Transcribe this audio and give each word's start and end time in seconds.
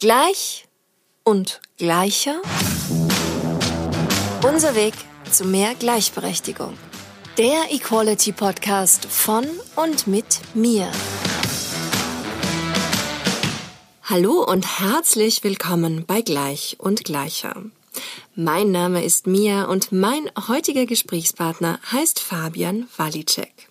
Gleich 0.00 0.66
und 1.24 1.60
gleicher. 1.76 2.40
Unser 4.42 4.74
Weg 4.74 4.94
zu 5.30 5.44
mehr 5.44 5.74
Gleichberechtigung. 5.74 6.72
Der 7.36 7.70
Equality 7.70 8.32
Podcast 8.32 9.04
von 9.04 9.44
und 9.76 10.06
mit 10.06 10.40
mir. 10.54 10.90
Hallo 14.04 14.42
und 14.42 14.80
herzlich 14.80 15.44
willkommen 15.44 16.06
bei 16.06 16.22
Gleich 16.22 16.76
und 16.78 17.04
Gleicher. 17.04 17.62
Mein 18.34 18.70
Name 18.72 19.04
ist 19.04 19.26
Mia 19.26 19.64
und 19.64 19.92
mein 19.92 20.30
heutiger 20.48 20.86
Gesprächspartner 20.86 21.78
heißt 21.92 22.20
Fabian 22.20 22.88
Walicek. 22.96 23.68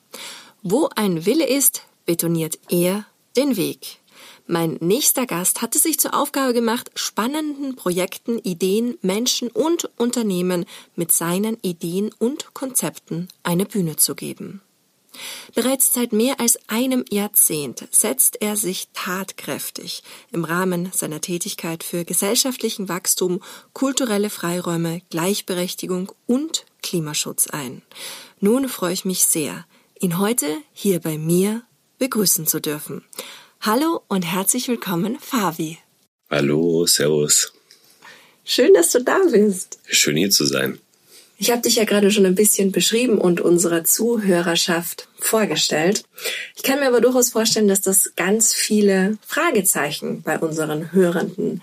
Wo 0.61 0.89
ein 0.95 1.25
Wille 1.25 1.47
ist, 1.47 1.81
betoniert 2.05 2.59
er 2.69 3.05
den 3.35 3.57
Weg. 3.57 3.98
Mein 4.51 4.77
nächster 4.79 5.27
Gast 5.27 5.61
hatte 5.61 5.77
sich 5.77 5.99
zur 5.99 6.15
Aufgabe 6.15 6.55
gemacht, 6.55 6.89
spannenden 6.95 7.75
Projekten, 7.75 8.39
Ideen, 8.39 8.97
Menschen 9.03 9.49
und 9.49 9.91
Unternehmen 9.95 10.65
mit 10.95 11.11
seinen 11.11 11.59
Ideen 11.61 12.09
und 12.17 12.51
Konzepten 12.55 13.27
eine 13.43 13.67
Bühne 13.67 13.97
zu 13.97 14.15
geben. 14.15 14.61
Bereits 15.53 15.93
seit 15.93 16.13
mehr 16.13 16.39
als 16.39 16.57
einem 16.67 17.05
Jahrzehnt 17.11 17.87
setzt 17.91 18.41
er 18.41 18.55
sich 18.55 18.87
tatkräftig 18.93 20.01
im 20.31 20.43
Rahmen 20.45 20.89
seiner 20.95 21.21
Tätigkeit 21.21 21.83
für 21.83 22.03
gesellschaftlichen 22.03 22.89
Wachstum, 22.89 23.43
kulturelle 23.73 24.31
Freiräume, 24.31 25.03
Gleichberechtigung 25.11 26.11
und 26.25 26.65
Klimaschutz 26.81 27.45
ein. 27.51 27.83
Nun 28.39 28.67
freue 28.67 28.93
ich 28.93 29.05
mich 29.05 29.25
sehr, 29.25 29.67
ihn 29.99 30.17
heute 30.17 30.57
hier 30.73 30.99
bei 31.01 31.19
mir 31.19 31.61
begrüßen 31.99 32.47
zu 32.47 32.59
dürfen. 32.59 33.03
Hallo 33.61 34.03
und 34.07 34.21
herzlich 34.21 34.69
willkommen, 34.69 35.17
Fabi. 35.19 35.79
Hallo, 36.29 36.85
Servus. 36.85 37.51
Schön, 38.45 38.73
dass 38.73 38.93
du 38.93 39.03
da 39.03 39.19
bist. 39.29 39.79
Schön 39.85 40.15
hier 40.15 40.29
zu 40.29 40.45
sein. 40.45 40.79
Ich 41.37 41.51
habe 41.51 41.61
dich 41.61 41.75
ja 41.75 41.83
gerade 41.83 42.09
schon 42.09 42.25
ein 42.25 42.35
bisschen 42.35 42.71
beschrieben 42.71 43.17
und 43.17 43.41
unserer 43.41 43.83
Zuhörerschaft 43.83 45.09
vorgestellt. 45.19 46.05
Ich 46.55 46.63
kann 46.63 46.79
mir 46.79 46.87
aber 46.87 47.01
durchaus 47.01 47.31
vorstellen, 47.31 47.67
dass 47.67 47.81
das 47.81 48.13
ganz 48.15 48.53
viele 48.53 49.17
Fragezeichen 49.27 50.21
bei 50.21 50.39
unseren 50.39 50.93
Hörenden 50.93 51.61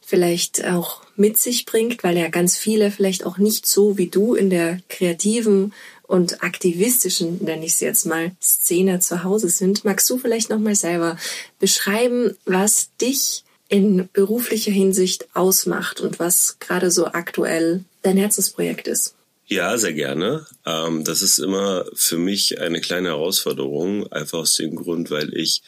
vielleicht 0.00 0.64
auch 0.64 1.02
mit 1.14 1.36
sich 1.38 1.66
bringt, 1.66 2.02
weil 2.04 2.16
ja 2.16 2.28
ganz 2.28 2.56
viele 2.56 2.90
vielleicht 2.90 3.26
auch 3.26 3.36
nicht 3.36 3.66
so 3.66 3.98
wie 3.98 4.08
du 4.08 4.34
in 4.34 4.48
der 4.48 4.78
kreativen 4.88 5.74
und 6.06 6.42
aktivistischen, 6.42 7.42
nenne 7.42 7.64
ich 7.64 7.76
sie 7.76 7.86
jetzt 7.86 8.06
mal, 8.06 8.32
Szene 8.40 9.00
zu 9.00 9.24
Hause 9.24 9.48
sind. 9.48 9.84
Magst 9.84 10.08
du 10.10 10.18
vielleicht 10.18 10.50
nochmal 10.50 10.74
selber 10.74 11.18
beschreiben, 11.58 12.36
was 12.44 12.90
dich 13.00 13.44
in 13.68 14.08
beruflicher 14.12 14.70
Hinsicht 14.70 15.26
ausmacht 15.34 16.00
und 16.00 16.18
was 16.18 16.58
gerade 16.60 16.90
so 16.90 17.06
aktuell 17.06 17.84
dein 18.02 18.18
Herzensprojekt 18.18 18.86
ist? 18.86 19.14
Ja, 19.46 19.76
sehr 19.76 19.92
gerne. 19.92 20.46
Ähm, 20.64 21.04
das 21.04 21.22
ist 21.22 21.38
immer 21.38 21.84
für 21.94 22.16
mich 22.16 22.60
eine 22.60 22.80
kleine 22.80 23.08
Herausforderung, 23.08 24.10
einfach 24.10 24.38
aus 24.38 24.54
dem 24.54 24.74
Grund, 24.74 25.10
weil 25.10 25.36
ich 25.36 25.62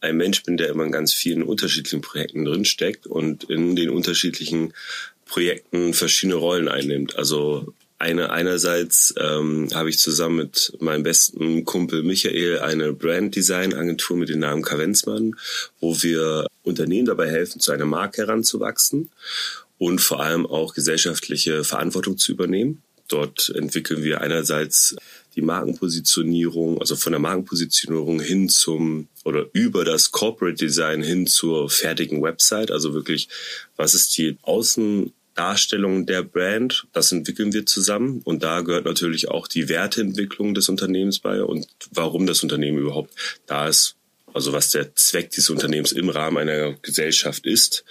ein 0.00 0.16
Mensch 0.16 0.42
bin, 0.42 0.56
der 0.56 0.68
immer 0.68 0.84
in 0.84 0.92
ganz 0.92 1.14
vielen 1.14 1.42
unterschiedlichen 1.42 2.02
Projekten 2.02 2.44
drinsteckt 2.44 3.06
und 3.06 3.44
in 3.44 3.76
den 3.76 3.90
unterschiedlichen 3.90 4.74
Projekten 5.24 5.94
verschiedene 5.94 6.34
Rollen 6.34 6.68
einnimmt. 6.68 7.16
Also 7.16 7.72
eine, 8.02 8.30
einerseits 8.30 9.14
ähm, 9.16 9.68
habe 9.72 9.88
ich 9.88 9.98
zusammen 9.98 10.36
mit 10.36 10.76
meinem 10.80 11.04
besten 11.04 11.64
Kumpel 11.64 12.02
Michael 12.02 12.58
eine 12.58 12.92
Brand 12.92 13.36
Design 13.36 13.74
Agentur 13.74 14.16
mit 14.16 14.28
dem 14.28 14.40
Namen 14.40 14.62
Kavenzmann, 14.62 15.36
wo 15.80 16.02
wir 16.02 16.48
Unternehmen 16.64 17.06
dabei 17.06 17.30
helfen, 17.30 17.60
zu 17.60 17.70
einer 17.70 17.84
Marke 17.84 18.22
heranzuwachsen 18.22 19.10
und 19.78 20.00
vor 20.00 20.20
allem 20.20 20.46
auch 20.46 20.74
gesellschaftliche 20.74 21.62
Verantwortung 21.62 22.18
zu 22.18 22.32
übernehmen. 22.32 22.82
Dort 23.06 23.52
entwickeln 23.54 24.02
wir 24.02 24.20
einerseits 24.20 24.96
die 25.36 25.42
Markenpositionierung, 25.42 26.80
also 26.80 26.96
von 26.96 27.12
der 27.12 27.20
Markenpositionierung 27.20 28.20
hin 28.20 28.48
zum 28.48 29.06
oder 29.24 29.46
über 29.52 29.84
das 29.84 30.10
Corporate 30.10 30.56
Design 30.56 31.02
hin 31.04 31.28
zur 31.28 31.70
fertigen 31.70 32.20
Website, 32.20 32.72
also 32.72 32.94
wirklich, 32.94 33.28
was 33.76 33.94
ist 33.94 34.18
die 34.18 34.36
Außen 34.42 35.12
Darstellung 35.34 36.06
der 36.06 36.22
Brand, 36.22 36.86
das 36.92 37.12
entwickeln 37.12 37.52
wir 37.52 37.66
zusammen. 37.66 38.20
Und 38.24 38.42
da 38.42 38.60
gehört 38.60 38.84
natürlich 38.84 39.28
auch 39.28 39.48
die 39.48 39.68
Werteentwicklung 39.68 40.54
des 40.54 40.68
Unternehmens 40.68 41.18
bei 41.18 41.42
und 41.42 41.66
warum 41.90 42.26
das 42.26 42.42
Unternehmen 42.42 42.78
überhaupt 42.78 43.14
da 43.46 43.68
ist. 43.68 43.96
Also 44.34 44.52
was 44.52 44.70
der 44.70 44.94
Zweck 44.94 45.30
dieses 45.30 45.50
Unternehmens 45.50 45.92
im 45.92 46.08
Rahmen 46.08 46.38
einer 46.38 46.74
Gesellschaft 46.82 47.46
ist. 47.46 47.84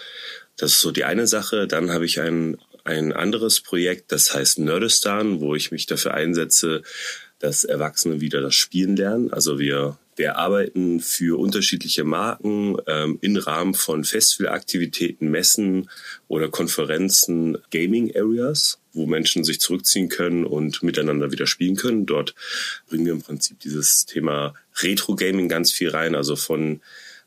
Das 0.58 0.72
ist 0.72 0.82
so 0.82 0.92
die 0.92 1.04
eine 1.04 1.28
Sache. 1.28 1.68
Dann 1.68 1.92
habe 1.92 2.06
ich 2.06 2.20
ein, 2.20 2.58
ein 2.84 3.14
anderes 3.14 3.62
Projekt, 3.62 4.12
das 4.12 4.34
heißt 4.34 4.60
Nerdistan, 4.60 5.40
wo 5.40 5.56
ich 5.56 5.72
mich 5.72 5.86
dafür 5.86 6.14
einsetze, 6.14 6.82
dass 7.40 7.64
Erwachsene 7.64 8.22
wieder 8.22 8.42
das 8.42 8.56
Spielen 8.56 8.96
lernen. 8.96 9.34
Also 9.34 9.60
wir 9.60 9.98
wir 10.22 10.38
arbeiten 10.38 11.00
für 11.00 11.40
unterschiedliche 11.40 12.04
Marken 12.04 12.78
ähm, 12.86 13.18
im 13.22 13.38
Rahmen 13.38 13.74
von 13.74 14.04
Festivalaktivitäten, 14.04 15.32
Messen 15.32 15.90
oder 16.28 16.48
Konferenzen, 16.48 17.58
Gaming 17.72 18.16
Areas, 18.16 18.78
wo 18.94 19.08
Menschen 19.08 19.44
sich 19.44 19.60
zurückziehen 19.60 20.10
können 20.10 20.46
und 20.46 20.84
miteinander 20.84 21.32
wieder 21.32 21.48
spielen 21.48 21.76
können. 21.76 22.06
Dort 22.06 22.36
bringen 22.88 23.08
wir 23.08 23.14
im 23.14 23.24
Prinzip 23.24 23.60
dieses 23.62 24.06
Thema 24.06 24.54
Retro 24.84 25.16
Gaming 25.16 25.50
ganz 25.50 25.72
viel 25.72 25.90
rein, 25.90 26.14
also 26.14 26.36
von 26.36 26.82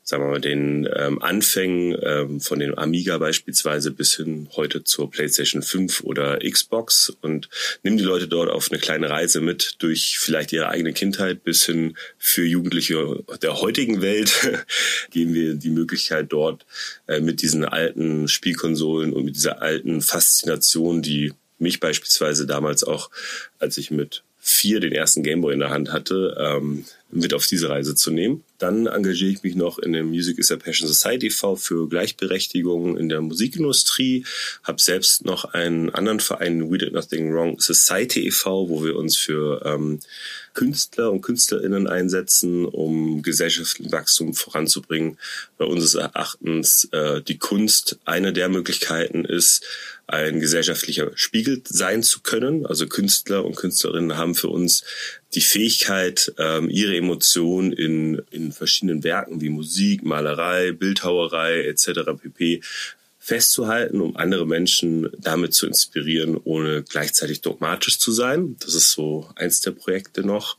sagen 0.07 0.23
wir 0.23 0.29
mal, 0.29 0.39
den 0.39 0.87
ähm, 0.95 1.19
Anfängen 1.19 1.97
ähm, 2.03 2.39
von 2.39 2.59
den 2.59 2.77
Amiga 2.77 3.17
beispielsweise 3.17 3.89
bis 3.89 4.15
hin 4.15 4.47
heute 4.55 4.83
zur 4.83 5.09
PlayStation 5.09 5.63
5 5.63 6.03
oder 6.03 6.37
Xbox. 6.39 7.11
Und 7.21 7.49
nimm 7.81 7.97
die 7.97 8.03
Leute 8.03 8.27
dort 8.27 8.51
auf 8.51 8.71
eine 8.71 8.79
kleine 8.79 9.09
Reise 9.09 9.41
mit 9.41 9.77
durch 9.79 10.19
vielleicht 10.19 10.53
ihre 10.53 10.69
eigene 10.69 10.93
Kindheit 10.93 11.43
bis 11.43 11.65
hin 11.65 11.97
für 12.19 12.45
Jugendliche 12.45 13.23
der 13.41 13.59
heutigen 13.61 14.03
Welt. 14.03 14.65
Geben 15.09 15.33
wir 15.33 15.55
die 15.55 15.71
Möglichkeit 15.71 16.27
dort 16.29 16.67
äh, 17.07 17.19
mit 17.19 17.41
diesen 17.41 17.65
alten 17.65 18.27
Spielkonsolen 18.27 19.11
und 19.11 19.25
mit 19.25 19.35
dieser 19.35 19.63
alten 19.63 20.01
Faszination, 20.01 21.01
die 21.01 21.33
mich 21.57 21.79
beispielsweise 21.79 22.45
damals 22.45 22.83
auch, 22.83 23.09
als 23.57 23.79
ich 23.79 23.89
mit 23.89 24.23
vier 24.37 24.79
den 24.79 24.91
ersten 24.91 25.23
Gameboy 25.23 25.55
in 25.55 25.59
der 25.59 25.71
Hand 25.71 25.91
hatte, 25.91 26.37
ähm, 26.39 26.85
mit 27.15 27.33
auf 27.33 27.47
diese 27.47 27.69
Reise 27.69 27.95
zu 27.95 28.11
nehmen. 28.11 28.43
Dann 28.57 28.87
engagiere 28.87 29.31
ich 29.31 29.43
mich 29.43 29.55
noch 29.55 29.79
in 29.79 29.93
der 29.93 30.03
Music 30.03 30.37
is 30.37 30.51
a 30.51 30.57
Passion 30.57 30.87
Society 30.87 31.27
e.V. 31.27 31.55
für 31.55 31.89
Gleichberechtigung 31.89 32.97
in 32.97 33.09
der 33.09 33.21
Musikindustrie. 33.21 34.25
Habe 34.63 34.81
selbst 34.81 35.25
noch 35.25 35.45
einen 35.45 35.89
anderen 35.89 36.19
Verein, 36.19 36.71
We 36.71 36.77
Did 36.77 36.93
Nothing 36.93 37.33
Wrong 37.33 37.59
Society 37.59 38.27
e.V., 38.27 38.69
wo 38.69 38.83
wir 38.83 38.95
uns 38.95 39.17
für 39.17 39.61
ähm, 39.65 39.99
Künstler 40.53 41.11
und 41.11 41.21
Künstlerinnen 41.21 41.87
einsetzen, 41.87 42.65
um 42.65 43.21
gesellschaftlichen 43.21 43.91
Wachstum 43.91 44.33
voranzubringen. 44.33 45.17
Bei 45.57 45.65
unseres 45.65 45.95
Erachtens 45.95 46.85
äh, 46.91 47.21
die 47.21 47.37
Kunst 47.37 47.99
eine 48.05 48.33
der 48.33 48.49
Möglichkeiten 48.49 49.25
ist, 49.25 49.63
ein 50.07 50.39
gesellschaftlicher 50.39 51.11
Spiegel 51.15 51.61
sein 51.65 52.03
zu 52.03 52.21
können. 52.21 52.65
Also 52.65 52.87
Künstler 52.87 53.43
und 53.43 53.55
Künstlerinnen 53.55 54.17
haben 54.17 54.35
für 54.35 54.49
uns 54.49 54.83
die 55.33 55.41
Fähigkeit, 55.41 56.33
ähm, 56.37 56.69
ihre 56.69 56.95
Emotionen 56.95 57.73
in, 57.73 58.21
in 58.31 58.51
verschiedenen 58.51 59.03
Werken 59.03 59.41
wie 59.41 59.49
Musik, 59.49 60.03
Malerei, 60.03 60.71
Bildhauerei 60.71 61.65
etc. 61.65 62.01
pp 62.21 62.61
festzuhalten, 63.25 64.01
um 64.01 64.15
andere 64.17 64.45
Menschen 64.45 65.09
damit 65.17 65.55
zu 65.55 65.65
inspirieren, 65.65 66.37
ohne 66.43 66.83
gleichzeitig 66.83 67.41
dogmatisch 67.41 67.97
zu 67.97 68.11
sein. 68.11 68.55
Das 68.59 68.75
ist 68.75 68.91
so 68.91 69.27
eins 69.35 69.61
der 69.61 69.71
Projekte 69.71 70.21
noch. 70.21 70.57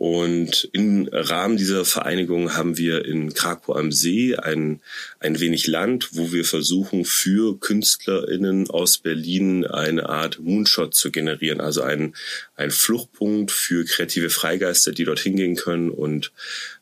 Und 0.00 0.68
im 0.74 1.08
Rahmen 1.10 1.56
dieser 1.56 1.84
Vereinigung 1.84 2.54
haben 2.54 2.78
wir 2.78 3.04
in 3.04 3.34
Krakow 3.34 3.74
am 3.74 3.90
See 3.90 4.36
ein, 4.36 4.80
ein 5.18 5.40
wenig 5.40 5.66
Land, 5.66 6.10
wo 6.12 6.30
wir 6.30 6.44
versuchen, 6.44 7.04
für 7.04 7.58
KünstlerInnen 7.58 8.70
aus 8.70 8.98
Berlin 8.98 9.66
eine 9.66 10.08
Art 10.08 10.38
Moonshot 10.38 10.94
zu 10.94 11.10
generieren. 11.10 11.60
Also 11.60 11.82
ein, 11.82 12.14
ein 12.54 12.70
Fluchtpunkt 12.70 13.50
für 13.50 13.84
kreative 13.84 14.30
Freigeister, 14.30 14.92
die 14.92 15.02
dorthin 15.02 15.34
gehen 15.34 15.56
können 15.56 15.90
und 15.90 16.30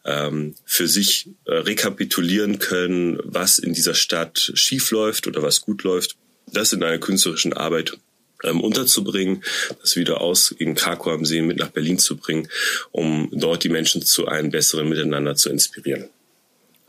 ähm, 0.05 0.55
für 0.67 0.87
sich 0.87 1.31
äh, 1.47 1.55
rekapitulieren 1.55 2.59
können, 2.59 3.19
was 3.25 3.59
in 3.59 3.73
dieser 3.73 3.95
Stadt 3.95 4.53
schief 4.53 4.91
läuft 4.91 5.27
oder 5.27 5.43
was 5.43 5.63
gut 5.63 5.85
läuft. 5.85 6.17
Das 6.53 6.75
in 6.75 6.83
einer 6.83 6.99
künstlerischen 6.99 7.55
Arbeit 7.55 7.97
ähm, 8.45 8.61
unterzubringen, 8.61 9.43
das 9.81 9.97
wieder 9.97 10.21
aus 10.21 10.51
in 10.51 10.75
Krakow 10.75 11.13
am 11.13 11.25
See 11.25 11.43
mit 11.43 11.59
nach 11.59 11.71
Berlin 11.71 11.99
zu 11.99 12.17
bringen, 12.17 12.49
um 12.93 13.29
dort 13.33 13.65
die 13.65 13.69
Menschen 13.69 14.03
zu 14.03 14.27
einem 14.27 14.51
besseren 14.51 14.89
Miteinander 14.89 15.35
zu 15.35 15.51
inspirieren. 15.51 16.09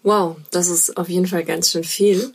Wow, 0.03 0.37
das 0.51 0.69
ist 0.69 0.97
auf 0.97 1.09
jeden 1.09 1.27
Fall 1.27 1.43
ganz 1.43 1.71
schön 1.71 1.83
viel. 1.83 2.33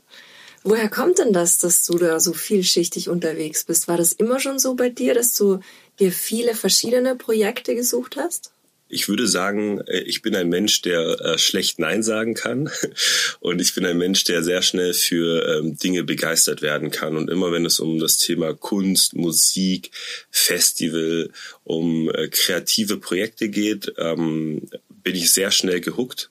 Woher 0.64 0.88
kommt 0.88 1.18
denn 1.18 1.32
das, 1.32 1.58
dass 1.58 1.84
du 1.84 1.98
da 1.98 2.20
so 2.20 2.32
vielschichtig 2.32 3.08
unterwegs 3.08 3.64
bist? 3.64 3.88
War 3.88 3.96
das 3.96 4.12
immer 4.12 4.38
schon 4.38 4.58
so 4.58 4.74
bei 4.74 4.90
dir, 4.90 5.14
dass 5.14 5.34
du 5.34 5.58
dir 5.98 6.12
viele 6.12 6.54
verschiedene 6.54 7.16
Projekte 7.16 7.74
gesucht 7.74 8.16
hast? 8.16 8.51
Ich 8.94 9.08
würde 9.08 9.26
sagen, 9.26 9.80
äh, 9.86 10.00
ich 10.00 10.20
bin 10.20 10.36
ein 10.36 10.50
Mensch, 10.50 10.82
der 10.82 11.18
äh, 11.20 11.38
schlecht 11.38 11.78
Nein 11.78 12.02
sagen 12.02 12.34
kann. 12.34 12.70
Und 13.40 13.58
ich 13.58 13.74
bin 13.74 13.86
ein 13.86 13.96
Mensch, 13.96 14.24
der 14.24 14.42
sehr 14.42 14.60
schnell 14.60 14.92
für 14.92 15.48
ähm, 15.48 15.78
Dinge 15.78 16.04
begeistert 16.04 16.60
werden 16.60 16.90
kann. 16.90 17.16
Und 17.16 17.30
immer 17.30 17.50
wenn 17.52 17.64
es 17.64 17.80
um 17.80 17.98
das 17.98 18.18
Thema 18.18 18.54
Kunst, 18.54 19.16
Musik, 19.16 19.92
Festival, 20.30 21.30
um 21.64 22.10
äh, 22.10 22.28
kreative 22.28 22.98
Projekte 22.98 23.48
geht, 23.48 23.94
ähm, 23.96 24.68
bin 25.02 25.16
ich 25.16 25.32
sehr 25.32 25.52
schnell 25.52 25.80
gehuckt 25.80 26.30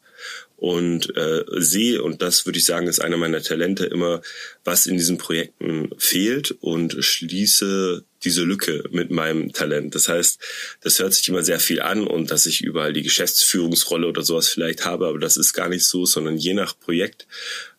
und 0.55 1.17
äh, 1.17 1.43
sehe, 1.57 2.03
und 2.03 2.21
das 2.21 2.45
würde 2.45 2.59
ich 2.59 2.65
sagen, 2.65 2.85
ist 2.85 3.01
einer 3.01 3.17
meiner 3.17 3.41
Talente, 3.41 3.85
immer, 3.85 4.21
was 4.63 4.85
in 4.85 4.97
diesen 4.97 5.17
Projekten 5.17 5.89
fehlt 5.97 6.51
und 6.61 7.03
schließe 7.03 8.05
diese 8.23 8.43
Lücke 8.43 8.83
mit 8.91 9.11
meinem 9.11 9.53
Talent. 9.53 9.95
Das 9.95 10.07
heißt, 10.07 10.39
das 10.81 10.99
hört 10.99 11.13
sich 11.13 11.27
immer 11.29 11.43
sehr 11.43 11.59
viel 11.59 11.81
an 11.81 12.07
und 12.07 12.31
dass 12.31 12.45
ich 12.45 12.61
überall 12.61 12.93
die 12.93 13.03
Geschäftsführungsrolle 13.03 14.07
oder 14.07 14.23
sowas 14.23 14.49
vielleicht 14.49 14.85
habe, 14.85 15.07
aber 15.07 15.19
das 15.19 15.37
ist 15.37 15.53
gar 15.53 15.69
nicht 15.69 15.85
so, 15.85 16.05
sondern 16.05 16.37
je 16.37 16.53
nach 16.53 16.77
Projekt 16.79 17.27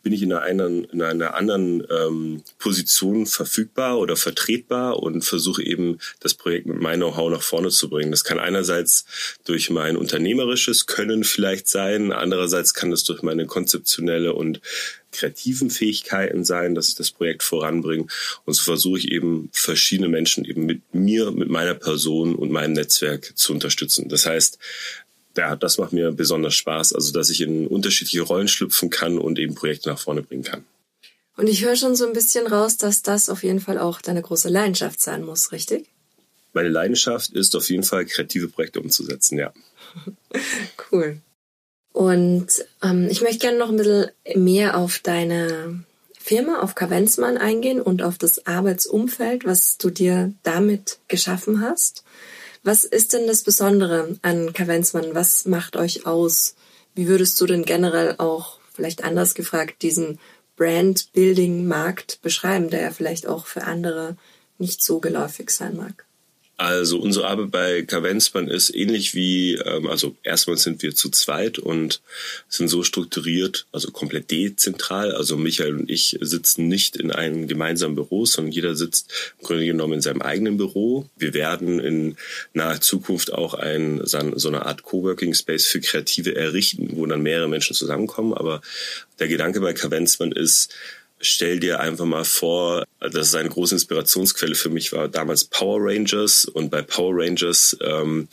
bin 0.02 0.12
ich 0.12 0.22
in 0.22 0.32
einer, 0.32 0.66
in 0.66 1.02
einer 1.02 1.34
anderen 1.34 1.87
ähm, 1.90 2.43
Position 2.58 3.26
verfügbar 3.26 3.99
oder 3.99 4.16
vertretbar 4.16 5.02
und 5.02 5.22
versuche 5.22 5.62
eben 5.62 5.99
das 6.20 6.34
Projekt 6.34 6.66
mit 6.66 6.81
meinem 6.81 7.00
Know-how 7.00 7.31
nach 7.31 7.43
vorne 7.43 7.69
zu 7.70 7.88
bringen. 7.88 8.10
Das 8.10 8.25
kann 8.25 8.38
einerseits 8.38 9.06
durch 9.44 9.70
mein 9.70 9.96
unternehmerisches 9.96 10.87
Können 10.87 11.25
vielleicht 11.25 11.69
sein, 11.69 12.12
andererseits 12.12 12.75
kann 12.75 12.93
es 12.93 13.04
durch 13.04 13.22
meine 13.22 13.46
konzeptionelle 13.46 14.34
und 14.34 14.60
kreativen 15.12 15.70
Fähigkeiten 15.70 16.44
sein, 16.44 16.75
dass 16.75 16.88
ich 16.88 16.94
das 16.94 17.10
Projekt 17.10 17.43
voranbringe. 17.43 18.06
Und 18.44 18.55
so 18.55 18.62
versuche 18.62 18.98
ich 18.98 19.12
eben 19.12 19.50
verschiedene 19.52 20.08
Menschen 20.08 20.44
eben 20.44 20.66
mit 20.66 20.82
mir, 20.93 21.31
mit 21.31 21.48
meiner 21.48 21.75
Person 21.75 22.34
und 22.34 22.50
meinem 22.50 22.72
Netzwerk 22.72 23.37
zu 23.37 23.52
unterstützen. 23.52 24.08
Das 24.08 24.26
heißt, 24.26 24.58
ja, 25.37 25.56
das 25.56 25.79
macht 25.79 25.93
mir 25.93 26.12
besonders 26.12 26.55
Spaß, 26.55 26.93
also 26.93 27.12
dass 27.12 27.31
ich 27.31 27.40
in 27.40 27.67
unterschiedliche 27.67 28.23
Rollen 28.23 28.49
schlüpfen 28.49 28.90
kann 28.90 29.19
und 29.19 29.38
eben 29.38 29.55
Projekte 29.55 29.88
nach 29.88 29.99
vorne 29.99 30.23
bringen 30.23 30.44
kann. 30.44 30.64
Und 31.37 31.49
ich 31.49 31.64
höre 31.64 31.76
schon 31.76 31.96
so 31.96 32.06
ein 32.06 32.12
bisschen 32.12 32.46
raus, 32.46 32.76
dass 32.76 33.02
das 33.02 33.29
auf 33.29 33.43
jeden 33.43 33.61
Fall 33.61 33.79
auch 33.79 34.02
deine 34.02 34.20
große 34.20 34.49
Leidenschaft 34.49 35.00
sein 35.00 35.25
muss, 35.25 35.52
richtig? 35.52 35.87
Meine 36.52 36.69
Leidenschaft 36.69 37.31
ist 37.31 37.56
auf 37.56 37.70
jeden 37.70 37.82
Fall, 37.82 38.05
kreative 38.05 38.49
Projekte 38.49 38.81
umzusetzen, 38.81 39.38
ja. 39.38 39.52
cool. 40.93 41.19
Und 41.93 42.64
ähm, 42.82 43.08
ich 43.11 43.23
möchte 43.23 43.38
gerne 43.38 43.58
noch 43.58 43.70
ein 43.70 43.76
bisschen 43.76 44.11
mehr 44.34 44.76
auf 44.76 44.99
deine 44.99 45.84
Firma, 46.19 46.61
auf 46.61 46.75
Kavenzmann 46.75 47.37
eingehen 47.37 47.81
und 47.81 48.02
auf 48.02 48.19
das 48.19 48.46
Arbeitsumfeld, 48.46 49.44
was 49.44 49.79
du 49.79 49.90
dir 49.90 50.32
damit 50.43 50.99
geschaffen 51.08 51.61
hast. 51.61 52.05
Was 52.64 52.85
ist 52.85 53.12
denn 53.12 53.26
das 53.26 53.43
Besondere 53.43 54.19
an 54.23 54.53
Kavenzmann? 54.53 55.17
Was 55.17 55.47
macht 55.47 55.75
euch 55.76 56.06
aus? 56.06 56.55
Wie 56.94 57.09
würdest 57.09 57.41
du 57.41 57.47
denn 57.47 57.64
generell 57.64 58.14
auch, 58.19 58.61
vielleicht 58.73 59.03
anders 59.03 59.35
gefragt, 59.35 59.82
diesen 59.82 60.20
Brand-Building-Markt 60.56 62.23
beschreiben, 62.23 62.70
der 62.70 62.82
ja 62.82 62.91
vielleicht 62.93 63.26
auch 63.26 63.47
für 63.47 63.64
andere 63.64 64.17
nicht 64.59 64.82
so 64.82 65.00
geläufig 65.00 65.50
sein 65.50 65.76
mag? 65.76 66.06
Also 66.62 67.00
unsere 67.00 67.26
Arbeit 67.26 67.50
bei 67.50 67.82
Kavenzmann 67.82 68.47
ist 68.47 68.73
ähnlich 68.73 69.17
wie, 69.17 69.55
ähm, 69.55 69.88
also 69.88 70.14
erstmal 70.23 70.56
sind 70.59 70.81
wir 70.85 70.94
zu 70.94 71.11
zweit 71.11 71.59
und 71.59 72.00
sind 72.49 72.69
so 72.69 72.85
strukturiert, 72.85 73.67
also 73.73 73.91
komplett 73.91 74.31
dezentral. 74.31 75.11
Also 75.11 75.37
Michael 75.37 75.75
und 75.75 75.91
ich 75.91 76.17
sitzen 76.20 76.69
nicht 76.69 76.94
in 76.94 77.11
einem 77.11 77.49
gemeinsamen 77.49 77.97
Büro, 77.97 78.26
sondern 78.26 78.53
jeder 78.53 78.76
sitzt 78.76 79.12
im 79.41 79.47
Grunde 79.49 79.67
genommen 79.67 79.94
in 79.94 80.03
seinem 80.03 80.23
eigenen 80.23 80.56
Büro. 80.56 81.11
Wir 81.17 81.35
werden 81.35 81.81
in 81.81 82.17
naher 82.55 82.81
Zukunft 82.81 83.32
auch 83.32 83.55
ein, 83.55 84.00
so 84.05 84.47
eine 84.47 84.65
Art 84.65 84.85
Coworking 84.85 85.35
Space 85.35 85.67
für 85.67 85.81
Kreative 85.81 86.37
errichten, 86.37 86.91
wo 86.93 87.05
dann 87.06 87.23
mehrere 87.23 87.49
Menschen 87.49 87.75
zusammenkommen. 87.75 88.35
Aber 88.35 88.61
der 89.19 89.26
Gedanke 89.26 89.61
bei 89.61 89.73
Kavenzmann 89.73 90.31
ist, 90.31 90.73
stell 91.22 91.60
dir 91.60 91.80
einfach 91.80 92.04
mal 92.04 92.24
vor, 92.24 92.84
dass 93.00 93.28
es 93.28 93.34
eine 93.34 93.48
große 93.48 93.76
Inspirationsquelle 93.76 94.54
für 94.54 94.69
mich 94.69 94.92
war, 94.92 95.08
damals 95.08 95.44
Power 95.44 95.78
Rangers. 95.80 96.44
Und 96.44 96.70
bei 96.70 96.82
Power 96.82 97.14
Rangers 97.14 97.76
ähm, 97.80 98.28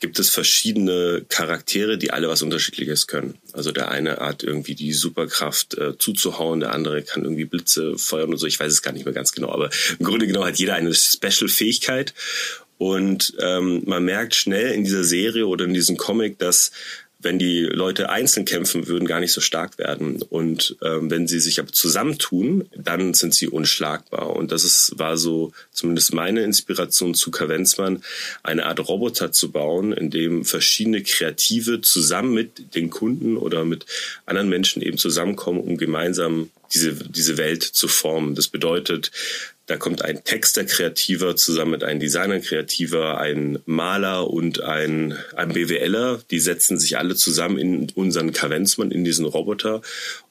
gibt 0.00 0.18
es 0.18 0.30
verschiedene 0.30 1.24
Charaktere, 1.28 1.98
die 1.98 2.10
alle 2.10 2.28
was 2.28 2.42
Unterschiedliches 2.42 3.06
können. 3.06 3.38
Also 3.52 3.70
der 3.70 3.90
eine 3.90 4.16
hat 4.16 4.42
irgendwie 4.42 4.74
die 4.74 4.92
Superkraft 4.92 5.78
äh, 5.78 5.96
zuzuhauen, 5.98 6.60
der 6.60 6.72
andere 6.74 7.02
kann 7.02 7.22
irgendwie 7.22 7.44
Blitze 7.44 7.96
feuern 7.98 8.30
und 8.30 8.38
so. 8.38 8.46
Ich 8.46 8.58
weiß 8.58 8.72
es 8.72 8.82
gar 8.82 8.92
nicht 8.92 9.04
mehr 9.04 9.14
ganz 9.14 9.32
genau, 9.32 9.50
aber 9.52 9.70
im 9.98 10.04
Grunde 10.04 10.26
genau 10.26 10.44
hat 10.44 10.56
jeder 10.56 10.74
eine 10.74 10.94
Special-Fähigkeit. 10.94 12.14
Und 12.78 13.34
ähm, 13.40 13.82
man 13.84 14.04
merkt 14.04 14.34
schnell 14.34 14.72
in 14.72 14.84
dieser 14.84 15.04
Serie 15.04 15.46
oder 15.46 15.66
in 15.66 15.74
diesem 15.74 15.98
Comic, 15.98 16.38
dass 16.38 16.72
wenn 17.22 17.38
die 17.38 17.62
Leute 17.62 18.08
einzeln 18.08 18.46
kämpfen 18.46 18.86
würden, 18.86 19.06
gar 19.06 19.20
nicht 19.20 19.32
so 19.32 19.40
stark 19.40 19.78
werden. 19.78 20.22
Und 20.22 20.76
ähm, 20.82 21.10
wenn 21.10 21.26
sie 21.26 21.40
sich 21.40 21.60
aber 21.60 21.72
zusammentun, 21.72 22.68
dann 22.74 23.14
sind 23.14 23.34
sie 23.34 23.48
unschlagbar. 23.48 24.34
Und 24.36 24.52
das 24.52 24.64
ist, 24.64 24.94
war 24.96 25.16
so 25.16 25.52
zumindest 25.70 26.14
meine 26.14 26.42
Inspiration 26.42 27.14
zu 27.14 27.30
Kavenzmann, 27.30 28.02
eine 28.42 28.66
Art 28.66 28.80
Roboter 28.88 29.32
zu 29.32 29.50
bauen, 29.50 29.92
in 29.92 30.10
dem 30.10 30.44
verschiedene 30.44 31.02
Kreative 31.02 31.80
zusammen 31.80 32.32
mit 32.32 32.74
den 32.74 32.90
Kunden 32.90 33.36
oder 33.36 33.64
mit 33.64 33.86
anderen 34.24 34.48
Menschen 34.48 34.80
eben 34.80 34.96
zusammenkommen, 34.96 35.60
um 35.60 35.76
gemeinsam 35.76 36.50
diese, 36.72 36.94
diese 36.94 37.36
Welt 37.36 37.62
zu 37.62 37.88
formen. 37.88 38.34
Das 38.34 38.48
bedeutet, 38.48 39.10
da 39.70 39.76
kommt 39.76 40.02
ein 40.02 40.24
Texter 40.24 40.64
kreativer 40.64 41.36
zusammen 41.36 41.70
mit 41.70 41.84
einem 41.84 42.00
Designer 42.00 42.40
kreativer, 42.40 43.18
ein 43.18 43.60
Maler 43.66 44.28
und 44.28 44.62
ein, 44.62 45.16
ein 45.36 45.52
BWLer. 45.52 46.20
Die 46.28 46.40
setzen 46.40 46.76
sich 46.76 46.98
alle 46.98 47.14
zusammen 47.14 47.56
in 47.56 47.88
unseren 47.94 48.32
Kavenzmann, 48.32 48.90
in 48.90 49.04
diesen 49.04 49.26
Roboter 49.26 49.80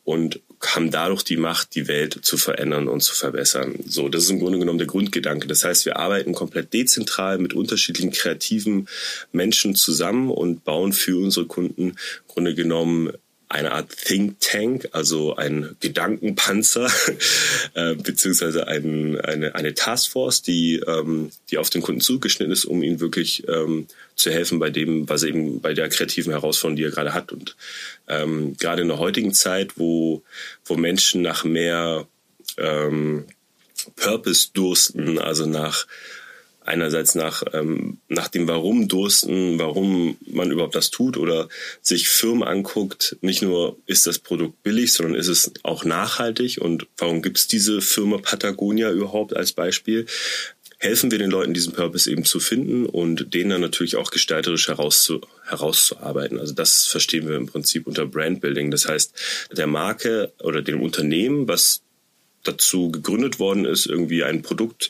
und 0.04 0.42
haben 0.62 0.92
dadurch 0.92 1.24
die 1.24 1.38
Macht, 1.38 1.74
die 1.76 1.88
Welt 1.88 2.20
zu 2.22 2.36
verändern 2.36 2.90
und 2.90 3.00
zu 3.00 3.16
verbessern. 3.16 3.76
So, 3.88 4.10
das 4.10 4.24
ist 4.24 4.30
im 4.30 4.40
Grunde 4.40 4.60
genommen 4.60 4.78
der 4.78 4.88
Grundgedanke. 4.88 5.48
Das 5.48 5.64
heißt, 5.64 5.86
wir 5.86 5.96
arbeiten 5.96 6.34
komplett 6.34 6.74
dezentral 6.74 7.38
mit 7.38 7.54
unterschiedlichen 7.54 8.12
kreativen 8.12 8.90
Menschen 9.32 9.74
zusammen 9.74 10.32
und 10.32 10.66
bauen 10.66 10.92
für 10.92 11.18
unsere 11.18 11.46
Kunden 11.46 11.92
im 11.92 11.96
Grunde 12.28 12.56
genommen 12.56 13.14
eine 13.50 13.72
Art 13.72 13.90
Think 13.90 14.40
Tank, 14.40 14.90
also 14.92 15.36
ein 15.36 15.76
Gedankenpanzer, 15.80 16.88
äh, 17.74 17.96
beziehungsweise 17.96 18.68
ein, 18.68 19.20
eine, 19.20 19.56
eine 19.56 19.74
Taskforce, 19.74 20.44
die, 20.44 20.76
ähm, 20.86 21.32
die 21.50 21.58
auf 21.58 21.72
den 21.72 21.82
Kunden 21.82 22.00
zugeschnitten 22.00 22.54
ist, 22.54 22.66
um 22.66 22.84
ihm 22.84 23.00
wirklich 23.00 23.48
ähm, 23.48 23.88
zu 24.16 24.32
helfen 24.32 24.60
bei 24.60 24.70
dem, 24.70 25.10
was 25.10 25.24
eben 25.24 25.62
bei 25.62 25.74
der 25.74 25.90
kreativen 25.90 26.32
Herausforderung, 26.32 26.76
die 26.76 26.84
er 26.84 26.92
gerade 26.92 27.16
hat. 27.16 27.32
Und 27.32 27.56
ähm, 28.08 28.56
gerade 28.58 28.84
in 28.84 28.88
der 28.88 29.00
heutigen 29.00 29.34
Zeit, 29.34 29.80
wo, 29.80 30.22
wo 30.64 30.76
Menschen 30.76 31.24
nach 31.24 31.44
mehr 31.44 32.08
ähm, 32.58 33.26
Purpose 33.96 34.50
dursten, 34.54 35.18
also 35.18 35.48
nach 35.48 35.88
einerseits 36.70 37.16
nach, 37.16 37.44
ähm, 37.54 37.98
nach 38.08 38.28
dem 38.28 38.48
Warum 38.48 38.88
dursten, 38.88 39.60
warum 39.60 40.18
man 40.26 40.52
überhaupt 40.52 40.76
das 40.76 40.90
tut 40.90 41.18
oder 41.18 41.50
sich 41.82 42.08
Firmen 42.08 42.44
anguckt, 42.44 43.18
nicht 43.22 43.42
nur 43.42 43.78
ist 43.86 44.08
das 44.08 44.20
Produkt 44.20 44.64
billig, 44.64 44.94
sondern 44.94 45.16
ist 45.16 45.28
es 45.28 45.52
auch 45.64 45.84
nachhaltig 45.84 46.60
und 46.62 46.88
warum 46.98 47.22
gibt 47.22 47.38
es 47.38 47.48
diese 47.48 47.82
Firma 47.82 48.18
Patagonia 48.18 48.92
überhaupt 48.92 49.36
als 49.36 49.52
Beispiel? 49.52 50.06
helfen 50.80 51.12
wir 51.12 51.20
den 51.20 51.30
Leuten, 51.30 51.54
diesen 51.54 51.74
Purpose 51.74 52.10
eben 52.10 52.24
zu 52.24 52.40
finden 52.40 52.86
und 52.86 53.34
den 53.34 53.50
dann 53.50 53.62
natürlich 53.62 53.98
auch 53.98 54.12
gestalterisch 54.12 54.70
herauszu, 54.70 55.20
herauszuarbeiten. 55.46 56.40
Also 56.40 56.54
das 56.54 56.86
verstehen 56.86 57.28
wir 57.28 57.36
im 57.36 57.48
Prinzip 57.48 57.86
unter 57.86 58.06
Brandbuilding. 58.06 58.72
Das 58.72 58.88
heißt, 58.88 59.14
der 59.56 59.68
Marke 59.68 60.32
oder 60.42 60.62
dem 60.62 60.82
Unternehmen, 60.82 61.50
was 61.50 61.82
dazu 62.44 62.92
gegründet 62.92 63.40
worden 63.40 63.66
ist, 63.66 63.86
irgendwie 63.86 64.24
ein 64.24 64.42
Produkt 64.42 64.90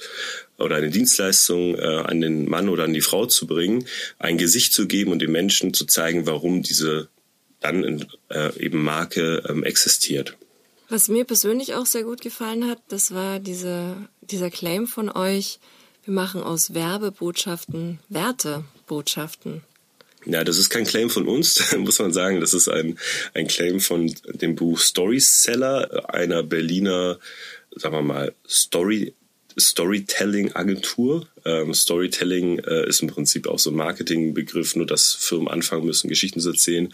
oder 0.58 0.76
eine 0.76 0.90
Dienstleistung 0.90 1.76
äh, 1.76 1.82
an 1.82 2.22
den 2.22 2.50
Mann 2.50 2.70
oder 2.70 2.84
an 2.84 2.94
die 2.94 3.02
Frau 3.02 3.26
zu 3.26 3.48
bringen, 3.48 3.86
ein 4.18 4.38
Gesicht 4.38 4.74
zu 4.74 4.88
geben 4.88 5.12
und 5.12 5.20
den 5.20 5.32
Menschen 5.32 5.74
zu 5.74 5.86
zeigen, 5.86 6.26
warum 6.26 6.62
diese 6.64 7.10
dann 7.60 7.84
in, 7.84 8.06
äh, 8.30 8.58
eben 8.60 8.84
Marke 8.84 9.44
ähm, 9.50 9.64
existiert. 9.64 10.38
Was 10.88 11.08
mir 11.08 11.26
persönlich 11.26 11.76
auch 11.76 11.86
sehr 11.86 12.04
gut 12.04 12.22
gefallen 12.22 12.68
hat, 12.68 12.80
das 12.88 13.14
war 13.14 13.40
diese, 13.40 13.96
dieser 14.22 14.50
Claim 14.50 14.88
von 14.88 15.10
euch, 15.10 15.60
wir 16.04 16.14
machen 16.14 16.42
aus 16.42 16.74
Werbebotschaften 16.74 18.00
Wertebotschaften. 18.10 19.62
Ja, 20.26 20.44
das 20.44 20.58
ist 20.58 20.70
kein 20.70 20.86
Claim 20.86 21.10
von 21.10 21.28
uns, 21.28 21.76
muss 21.78 22.00
man 22.00 22.14
sagen. 22.14 22.40
Das 22.42 22.54
ist 22.54 22.68
ein, 22.68 22.98
ein 23.34 23.48
Claim 23.48 23.80
von 23.80 24.14
dem 24.34 24.56
Buch 24.56 24.80
Storyseller, 24.80 26.14
einer 26.14 26.44
Berliner, 26.44 27.20
sagen 27.76 27.96
wir 27.96 28.02
mal, 28.02 28.34
Story 28.48 29.14
Storytelling-Agentur. 29.60 31.28
Ähm, 31.46 31.74
Storytelling 31.74 32.60
äh, 32.60 32.88
ist 32.88 33.02
im 33.02 33.08
Prinzip 33.08 33.48
auch 33.48 33.60
so 33.60 33.70
ein 33.70 33.76
Marketingbegriff, 33.76 34.76
nur 34.76 34.86
dass 34.86 35.14
Firmen 35.14 35.48
anfangen 35.48 35.86
müssen, 35.86 36.10
Geschichten 36.10 36.40
zu 36.40 36.50
erzählen. 36.50 36.94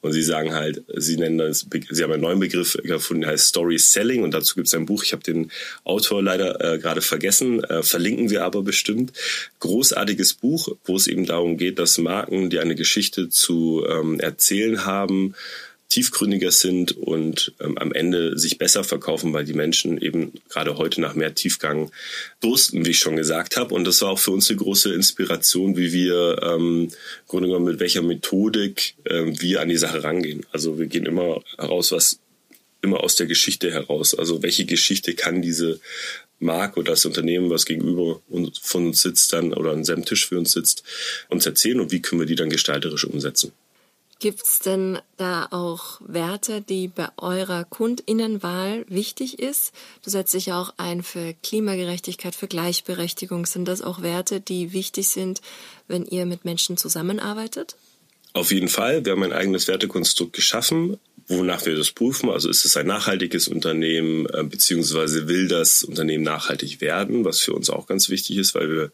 Und 0.00 0.12
sie 0.12 0.22
sagen 0.22 0.54
halt, 0.54 0.82
sie 0.94 1.16
nennen 1.16 1.38
das, 1.38 1.66
sie 1.90 2.02
haben 2.02 2.12
einen 2.12 2.22
neuen 2.22 2.40
Begriff 2.40 2.76
gefunden, 2.82 3.22
der 3.22 3.30
heißt 3.30 3.48
Story 3.48 3.78
Selling. 3.78 4.22
Und 4.22 4.34
dazu 4.34 4.54
gibt 4.54 4.66
es 4.68 4.74
ein 4.74 4.86
Buch. 4.86 5.02
Ich 5.02 5.12
habe 5.12 5.22
den 5.22 5.50
Autor 5.84 6.22
leider 6.22 6.74
äh, 6.74 6.78
gerade 6.78 7.02
vergessen, 7.02 7.62
äh, 7.64 7.82
verlinken 7.82 8.30
wir 8.30 8.44
aber 8.44 8.62
bestimmt. 8.62 9.12
Großartiges 9.60 10.34
Buch, 10.34 10.76
wo 10.84 10.96
es 10.96 11.06
eben 11.06 11.26
darum 11.26 11.56
geht, 11.56 11.78
dass 11.78 11.98
Marken, 11.98 12.50
die 12.50 12.58
eine 12.58 12.74
Geschichte 12.74 13.28
zu 13.28 13.84
ähm, 13.88 14.20
erzählen 14.20 14.84
haben, 14.84 15.34
tiefgründiger 15.88 16.50
sind 16.50 16.96
und 16.96 17.52
ähm, 17.60 17.78
am 17.78 17.92
Ende 17.92 18.38
sich 18.38 18.58
besser 18.58 18.84
verkaufen, 18.84 19.32
weil 19.32 19.44
die 19.44 19.54
Menschen 19.54 19.98
eben 19.98 20.32
gerade 20.48 20.76
heute 20.78 21.00
nach 21.00 21.14
mehr 21.14 21.34
Tiefgang 21.34 21.90
dursten, 22.40 22.84
wie 22.84 22.90
ich 22.90 22.98
schon 22.98 23.16
gesagt 23.16 23.56
habe. 23.56 23.74
Und 23.74 23.84
das 23.84 24.02
war 24.02 24.10
auch 24.10 24.18
für 24.18 24.32
uns 24.32 24.50
eine 24.50 24.58
große 24.58 24.92
Inspiration, 24.92 25.76
wie 25.76 25.92
wir 25.92 26.40
ähm, 26.42 26.90
Grunde 27.28 27.48
genommen 27.48 27.66
mit 27.66 27.80
welcher 27.80 28.02
Methodik 28.02 28.94
ähm, 29.08 29.40
wir 29.40 29.60
an 29.60 29.68
die 29.68 29.76
Sache 29.76 30.02
rangehen. 30.02 30.44
Also 30.52 30.78
wir 30.78 30.86
gehen 30.86 31.06
immer 31.06 31.42
heraus, 31.56 31.92
was 31.92 32.18
immer 32.82 33.00
aus 33.02 33.14
der 33.16 33.26
Geschichte 33.26 33.70
heraus. 33.70 34.14
Also 34.14 34.42
welche 34.42 34.64
Geschichte 34.64 35.14
kann 35.14 35.42
diese 35.42 35.80
Marke 36.38 36.80
oder 36.80 36.92
das 36.92 37.06
Unternehmen, 37.06 37.50
was 37.50 37.64
gegenüber 37.64 38.20
von 38.60 38.88
uns 38.88 39.02
sitzt, 39.02 39.32
dann 39.32 39.52
oder 39.52 39.72
an 39.72 39.84
seinem 39.84 40.04
Tisch 40.04 40.28
für 40.28 40.38
uns 40.38 40.52
sitzt, 40.52 40.82
uns 41.28 41.46
erzählen 41.46 41.80
und 41.80 41.92
wie 41.92 42.02
können 42.02 42.20
wir 42.20 42.26
die 42.26 42.34
dann 42.34 42.50
gestalterisch 42.50 43.04
umsetzen. 43.04 43.52
Gibt 44.18 44.42
es 44.42 44.60
denn 44.60 44.98
da 45.18 45.46
auch 45.50 46.00
Werte, 46.00 46.62
die 46.62 46.88
bei 46.88 47.08
eurer 47.18 47.64
Kundinnenwahl 47.64 48.86
wichtig 48.88 49.38
ist? 49.38 49.72
Du 50.02 50.08
setzt 50.08 50.32
dich 50.32 50.46
ja 50.46 50.60
auch 50.60 50.72
ein 50.78 51.02
für 51.02 51.34
Klimagerechtigkeit, 51.42 52.34
für 52.34 52.48
Gleichberechtigung. 52.48 53.44
Sind 53.44 53.68
das 53.68 53.82
auch 53.82 54.00
Werte, 54.00 54.40
die 54.40 54.72
wichtig 54.72 55.08
sind, 55.08 55.42
wenn 55.86 56.06
ihr 56.06 56.24
mit 56.24 56.46
Menschen 56.46 56.78
zusammenarbeitet? 56.78 57.76
Auf 58.32 58.52
jeden 58.52 58.68
Fall. 58.68 59.04
Wir 59.04 59.12
haben 59.12 59.22
ein 59.22 59.32
eigenes 59.34 59.68
Wertekonstrukt 59.68 60.32
geschaffen, 60.32 60.98
wonach 61.28 61.66
wir 61.66 61.76
das 61.76 61.90
prüfen. 61.90 62.30
Also 62.30 62.48
ist 62.48 62.64
es 62.64 62.76
ein 62.76 62.86
nachhaltiges 62.86 63.48
Unternehmen, 63.48 64.26
äh, 64.26 64.44
beziehungsweise 64.44 65.28
will 65.28 65.48
das 65.48 65.82
Unternehmen 65.82 66.24
nachhaltig 66.24 66.80
werden, 66.80 67.24
was 67.24 67.40
für 67.40 67.52
uns 67.52 67.70
auch 67.70 67.86
ganz 67.86 68.08
wichtig 68.08 68.36
ist, 68.38 68.54
weil 68.54 68.70
wir 68.70 68.90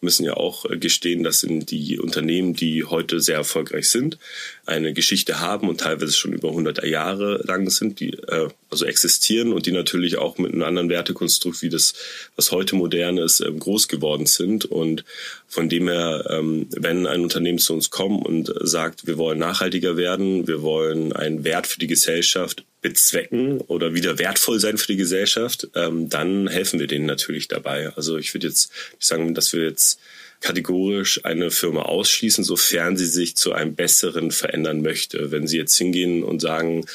müssen 0.00 0.24
ja 0.24 0.34
auch 0.34 0.64
äh, 0.64 0.76
gestehen, 0.76 1.22
dass 1.22 1.40
sind 1.40 1.70
die 1.70 1.98
Unternehmen, 1.98 2.54
die 2.54 2.84
heute 2.84 3.20
sehr 3.20 3.36
erfolgreich 3.36 3.90
sind, 3.90 4.18
eine 4.66 4.92
Geschichte 4.92 5.40
haben 5.40 5.68
und 5.68 5.80
teilweise 5.80 6.12
schon 6.12 6.32
über 6.32 6.48
100 6.48 6.84
Jahre 6.84 7.42
lang 7.44 7.70
sind, 7.70 8.00
die 8.00 8.12
äh, 8.14 8.48
also 8.70 8.84
existieren 8.84 9.52
und 9.52 9.66
die 9.66 9.72
natürlich 9.72 10.18
auch 10.18 10.38
mit 10.38 10.52
einem 10.52 10.62
anderen 10.62 10.88
Wertekonstrukt 10.88 11.62
wie 11.62 11.68
das, 11.68 11.94
was 12.36 12.52
heute 12.52 12.76
modern 12.76 13.18
ist, 13.18 13.40
ähm, 13.40 13.58
groß 13.58 13.88
geworden 13.88 14.26
sind. 14.26 14.66
Und 14.66 15.04
von 15.46 15.68
dem 15.68 15.88
her, 15.88 16.26
ähm, 16.30 16.66
wenn 16.70 17.06
ein 17.06 17.22
Unternehmen 17.22 17.58
zu 17.58 17.72
uns 17.72 17.90
kommt 17.90 18.26
und 18.26 18.52
sagt, 18.60 19.06
wir 19.06 19.16
wollen 19.16 19.38
nachhaltiger 19.38 19.96
werden, 19.96 20.46
wir 20.46 20.62
wollen 20.62 21.12
einen 21.12 21.44
Wert 21.44 21.67
für 21.68 21.78
die 21.78 21.86
Gesellschaft 21.86 22.64
bezwecken 22.80 23.60
oder 23.60 23.94
wieder 23.94 24.18
wertvoll 24.18 24.60
sein 24.60 24.78
für 24.78 24.86
die 24.86 24.96
Gesellschaft, 24.96 25.68
ähm, 25.74 26.08
dann 26.08 26.48
helfen 26.48 26.80
wir 26.80 26.86
denen 26.86 27.06
natürlich 27.06 27.48
dabei. 27.48 27.90
Also 27.96 28.16
ich 28.18 28.34
würde 28.34 28.46
jetzt 28.46 28.70
sagen, 28.98 29.34
dass 29.34 29.52
wir 29.52 29.64
jetzt 29.64 30.00
kategorisch 30.40 31.24
eine 31.24 31.50
Firma 31.50 31.82
ausschließen, 31.82 32.44
sofern 32.44 32.96
sie 32.96 33.06
sich 33.06 33.36
zu 33.36 33.52
einem 33.52 33.74
besseren 33.74 34.30
verändern 34.30 34.82
möchte. 34.82 35.32
Wenn 35.32 35.46
sie 35.46 35.58
jetzt 35.58 35.76
hingehen 35.76 36.22
und 36.22 36.40
sagen, 36.40 36.86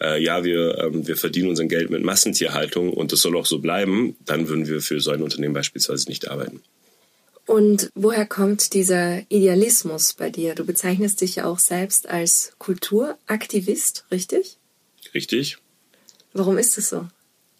äh, 0.00 0.22
ja, 0.22 0.44
wir, 0.44 0.78
ähm, 0.78 1.06
wir 1.06 1.16
verdienen 1.16 1.48
unser 1.48 1.64
Geld 1.64 1.90
mit 1.90 2.04
Massentierhaltung 2.04 2.92
und 2.92 3.12
das 3.12 3.20
soll 3.20 3.36
auch 3.36 3.46
so 3.46 3.58
bleiben, 3.58 4.16
dann 4.24 4.48
würden 4.48 4.68
wir 4.68 4.80
für 4.80 5.00
so 5.00 5.10
ein 5.10 5.22
Unternehmen 5.22 5.54
beispielsweise 5.54 6.08
nicht 6.08 6.28
arbeiten. 6.28 6.60
Und 7.46 7.90
woher 7.94 8.24
kommt 8.24 8.72
dieser 8.72 9.22
Idealismus 9.28 10.14
bei 10.14 10.30
dir? 10.30 10.54
Du 10.54 10.64
bezeichnest 10.64 11.20
dich 11.20 11.36
ja 11.36 11.44
auch 11.46 11.58
selbst 11.58 12.08
als 12.08 12.52
Kulturaktivist, 12.58 14.04
richtig? 14.10 14.58
Richtig. 15.12 15.58
Warum 16.32 16.56
ist 16.56 16.78
es 16.78 16.88
so? 16.88 17.08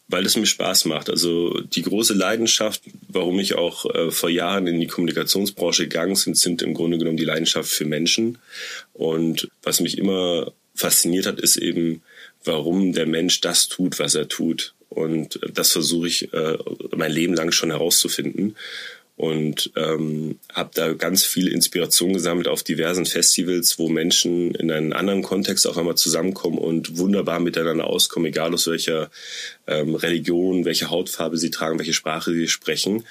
Weil 0.09 0.25
es 0.25 0.37
mir 0.37 0.47
Spaß 0.47 0.85
macht. 0.85 1.11
Also 1.11 1.61
die 1.61 1.83
große 1.83 2.15
Leidenschaft, 2.15 2.83
warum 3.09 3.39
ich 3.41 3.55
auch 3.55 3.87
äh, 3.93 4.11
vor 4.11 4.31
Jahren 4.31 4.67
in 4.67 4.81
die 4.81 4.87
Kommunikationsbranche 4.87 5.85
gegangen 5.85 6.19
bin, 6.25 6.35
sind 6.35 6.63
im 6.63 6.75
Grunde 6.75 6.99
genommen 6.99 7.17
die 7.17 7.25
Leidenschaft 7.25 7.71
für 7.71 7.85
Menschen. 7.85 8.39
Und 8.93 9.49
was 9.63 9.81
mich 9.81 9.99
immer 9.99 10.53
fasziniert 10.75 11.27
hat, 11.27 11.41
ist 11.41 11.57
eben, 11.57 12.03
warum 12.45 12.93
der 12.93 13.07
Mensch 13.07 13.41
das 13.41 13.69
tut, 13.69 13.99
was 13.99 14.15
er 14.15 14.29
tut. 14.29 14.75
Und 14.89 15.41
das 15.53 15.73
versuche 15.73 16.07
ich 16.07 16.33
äh, 16.35 16.59
mein 16.95 17.13
Leben 17.13 17.35
lang 17.35 17.51
schon 17.51 17.71
herauszufinden 17.71 18.57
und 19.17 19.71
ähm, 19.77 20.39
habe 20.53 20.71
da 20.75 20.93
ganz 20.95 21.25
viel 21.25 21.49
Inspiration 21.49 22.15
gesammelt 22.15 22.49
auf 22.49 22.63
diversen 22.63 23.07
Festivals, 23.07 23.79
wo 23.79 23.89
Menschen 23.89 24.55
in 24.55 24.71
einem 24.71 24.93
anderen 24.93 25.23
Kontext 25.23 25.67
auf 25.67 25.77
einmal 25.77 25.97
zusammenkommen 25.97 26.59
und 26.59 26.99
wunderbar 26.99 27.39
miteinander 27.39 27.87
auskommen, 27.87 28.29
egal 28.29 28.55
aus 28.55 28.67
welcher 28.67 29.11
ähm, 29.67 29.95
Religion, 29.95 30.65
welche 30.65 30.91
Hautfarbe 30.91 31.37
sie 31.37 31.51
tragen, 31.51 31.79
welche 31.79 31.93
Sprache 31.93 32.33
sie 32.33 32.49
sprechen 32.49 33.05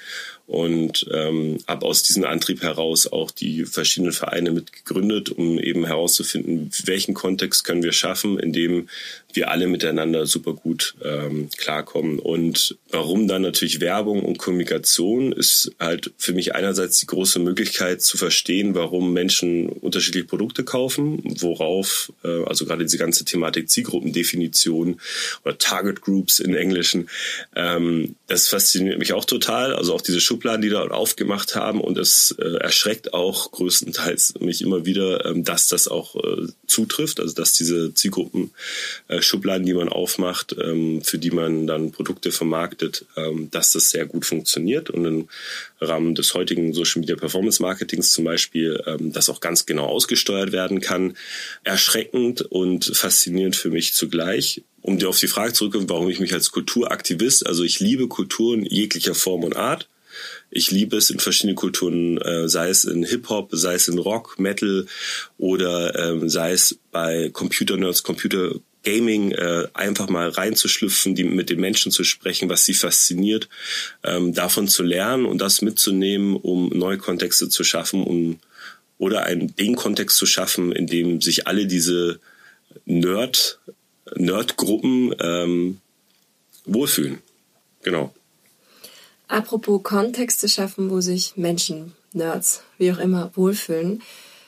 und 0.52 1.06
ähm, 1.12 1.58
habe 1.66 1.86
aus 1.86 2.02
diesem 2.02 2.24
Antrieb 2.24 2.62
heraus 2.62 3.06
auch 3.06 3.30
die 3.30 3.64
verschiedenen 3.64 4.12
Vereine 4.12 4.50
mit 4.50 4.72
gegründet, 4.72 5.30
um 5.30 5.58
eben 5.58 5.86
herauszufinden, 5.86 6.70
welchen 6.84 7.14
Kontext 7.14 7.64
können 7.64 7.82
wir 7.82 7.92
schaffen, 7.92 8.38
in 8.38 8.52
dem 8.52 8.88
wir 9.32 9.50
alle 9.50 9.66
miteinander 9.66 10.26
super 10.26 10.52
gut 10.52 10.94
ähm, 11.02 11.48
klarkommen. 11.56 12.18
Und 12.18 12.76
warum 12.90 13.28
dann 13.28 13.40
natürlich 13.40 13.80
Werbung 13.80 14.22
und 14.22 14.36
Kommunikation 14.36 15.32
ist 15.32 15.72
halt 15.80 16.12
für 16.18 16.34
mich 16.34 16.54
einerseits 16.54 16.98
die 16.98 17.06
große 17.06 17.38
Möglichkeit 17.38 18.02
zu 18.02 18.18
verstehen, 18.18 18.74
warum 18.74 19.14
Menschen 19.14 19.68
unterschiedliche 19.68 20.26
Produkte 20.26 20.64
kaufen, 20.64 21.22
worauf, 21.24 22.12
äh, 22.24 22.44
also 22.44 22.66
gerade 22.66 22.84
diese 22.84 22.98
ganze 22.98 23.24
Thematik 23.24 23.70
Zielgruppendefinition 23.70 25.00
oder 25.44 25.56
Target 25.56 26.02
Groups 26.02 26.40
in 26.42 26.54
Englischen, 26.54 27.08
ähm, 27.54 28.16
das 28.26 28.48
fasziniert 28.48 28.98
mich 28.98 29.12
auch 29.12 29.24
total. 29.24 29.74
Also 29.74 29.94
auch 29.94 30.00
diese 30.00 30.20
Schubladen, 30.20 30.62
die 30.62 30.68
da 30.68 30.82
aufgemacht 30.88 31.54
haben. 31.54 31.80
Und 31.80 31.98
es 31.98 32.34
äh, 32.38 32.56
erschreckt 32.56 33.14
auch 33.14 33.50
größtenteils 33.52 34.34
mich 34.40 34.62
immer 34.62 34.84
wieder, 34.84 35.24
ähm, 35.26 35.44
dass 35.44 35.68
das 35.68 35.88
auch 35.88 36.16
äh, 36.16 36.48
zutrifft. 36.66 37.20
Also 37.20 37.34
dass 37.34 37.52
diese 37.52 37.94
Zielgruppen 37.94 38.50
äh, 39.08 39.22
Schubladen, 39.22 39.66
die 39.66 39.74
man 39.74 39.88
aufmacht, 39.88 40.56
ähm, 40.60 41.02
für 41.02 41.18
die 41.18 41.30
man 41.30 41.66
dann 41.66 41.92
Produkte 41.92 42.32
vermarktet, 42.32 43.06
ähm, 43.16 43.50
dass 43.50 43.72
das 43.72 43.90
sehr 43.90 44.06
gut 44.06 44.24
funktioniert. 44.24 44.90
Und 44.90 45.04
im 45.04 45.28
Rahmen 45.80 46.14
des 46.14 46.34
heutigen 46.34 46.72
Social 46.72 47.00
Media 47.00 47.16
Performance 47.16 47.62
Marketings 47.62 48.12
zum 48.12 48.24
Beispiel, 48.24 48.82
ähm, 48.86 49.12
das 49.12 49.28
auch 49.28 49.40
ganz 49.40 49.66
genau 49.66 49.86
ausgesteuert 49.86 50.52
werden 50.52 50.80
kann. 50.80 51.16
Erschreckend 51.64 52.42
und 52.42 52.84
faszinierend 52.96 53.56
für 53.56 53.70
mich 53.70 53.94
zugleich 53.94 54.62
um 54.82 54.98
dir 54.98 55.08
auf 55.08 55.18
die 55.18 55.28
Frage 55.28 55.52
zurückzukommen, 55.52 55.88
warum 55.88 56.10
ich 56.10 56.20
mich 56.20 56.34
als 56.34 56.50
Kulturaktivist, 56.50 57.46
also 57.46 57.64
ich 57.64 57.80
liebe 57.80 58.08
Kulturen 58.08 58.64
jeglicher 58.64 59.14
Form 59.14 59.44
und 59.44 59.56
Art. 59.56 59.88
Ich 60.50 60.70
liebe 60.70 60.98
es 60.98 61.08
in 61.08 61.20
verschiedenen 61.20 61.56
Kulturen, 61.56 62.18
äh, 62.18 62.48
sei 62.48 62.68
es 62.68 62.84
in 62.84 63.04
Hip-Hop, 63.04 63.48
sei 63.52 63.74
es 63.74 63.88
in 63.88 63.98
Rock, 63.98 64.38
Metal 64.38 64.86
oder 65.38 65.98
ähm, 65.98 66.28
sei 66.28 66.52
es 66.52 66.78
bei 66.90 67.30
Computer-Nerds, 67.32 68.02
Computer 68.02 68.52
Gaming 68.82 69.30
äh, 69.30 69.68
einfach 69.74 70.08
mal 70.08 70.28
reinzuschlüpfen, 70.28 71.14
die, 71.14 71.24
mit 71.24 71.50
den 71.50 71.60
Menschen 71.60 71.92
zu 71.92 72.04
sprechen, 72.04 72.48
was 72.48 72.64
sie 72.64 72.74
fasziniert, 72.74 73.48
ähm, 74.02 74.34
davon 74.34 74.68
zu 74.68 74.82
lernen 74.82 75.24
und 75.24 75.38
das 75.38 75.62
mitzunehmen, 75.62 76.36
um 76.36 76.68
neue 76.68 76.98
Kontexte 76.98 77.48
zu 77.48 77.64
schaffen 77.64 78.02
um, 78.02 78.40
oder 78.98 79.22
einen 79.24 79.54
den 79.56 79.76
Kontext 79.76 80.16
zu 80.16 80.26
schaffen, 80.26 80.72
in 80.72 80.86
dem 80.86 81.20
sich 81.20 81.46
alle 81.46 81.66
diese 81.66 82.20
Nerd 82.84 83.60
Nerdgruppen 84.16 85.14
ähm, 85.20 85.80
wohlfühlen. 86.64 87.18
Genau. 87.82 88.12
Apropos 89.28 89.82
Kontexte 89.82 90.48
schaffen, 90.48 90.90
wo 90.90 91.00
sich 91.00 91.36
Menschen, 91.36 91.92
Nerds, 92.12 92.62
wie 92.78 92.92
auch 92.92 92.98
immer, 92.98 93.30
wohlfühlen. 93.34 94.02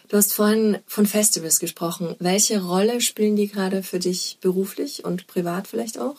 Du 0.09 0.17
hast 0.19 0.35
vorhin 0.35 0.79
von 0.87 1.07
Festivals 1.07 1.59
gesprochen. 1.59 2.15
Welche 2.19 2.63
Rolle 2.63 3.01
spielen 3.01 3.37
die 3.37 3.49
gerade 3.49 3.83
für 3.83 3.99
dich 3.99 4.39
beruflich 4.41 5.05
und 5.05 5.27
privat 5.27 5.67
vielleicht 5.67 5.99
auch? 5.99 6.17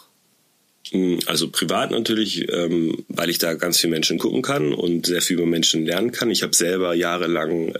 Hm, 0.92 1.20
also 1.28 1.50
privat 1.50 1.92
natürlich, 1.92 2.52
ähm, 2.52 3.06
weil 3.08 3.30
ich 3.30 3.38
da 3.38 3.54
ganz 3.54 3.80
viele 3.80 3.92
Menschen 3.92 4.20
gucken 4.20 4.42
kann 4.42 4.74
und 4.74 5.06
sehr 5.06 5.22
viel 5.22 5.38
über 5.38 5.46
Menschen 5.46 5.86
lernen 5.86 6.12
kann. 6.12 6.32
Ich 6.32 6.44
habe 6.44 6.56
selber 6.56 6.94
jahrelang 6.94 7.74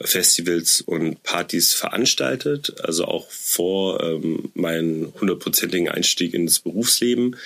Festivals 0.00 0.80
und 0.80 1.22
Partys 1.22 1.74
veranstaltet, 1.74 2.74
also 2.84 3.04
auch 3.04 3.30
vor 3.30 4.02
ähm, 4.02 4.50
meinem 4.54 5.12
hundertprozentigen 5.20 5.88
Einstieg 5.88 6.34
ins 6.34 6.60
Berufsleben, 6.60 7.36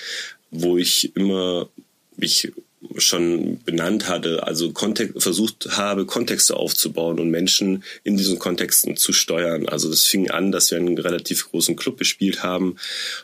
wo 0.51 0.77
ich 0.77 1.15
immer 1.15 1.69
mich 2.15 2.51
schon 2.97 3.59
benannt 3.63 4.07
hatte, 4.07 4.45
also 4.45 4.71
Kontext, 4.71 5.21
versucht 5.21 5.69
habe, 5.77 6.05
Kontexte 6.05 6.57
aufzubauen 6.57 7.19
und 7.19 7.29
Menschen 7.31 7.83
in 8.03 8.17
diesen 8.17 8.39
Kontexten 8.39 8.97
zu 8.97 9.13
steuern. 9.13 9.67
Also 9.67 9.89
das 9.89 10.03
fing 10.03 10.29
an, 10.29 10.51
dass 10.51 10.71
wir 10.71 10.77
einen 10.77 10.97
relativ 10.97 11.49
großen 11.49 11.75
Club 11.75 11.97
gespielt 11.97 12.43
haben 12.43 12.75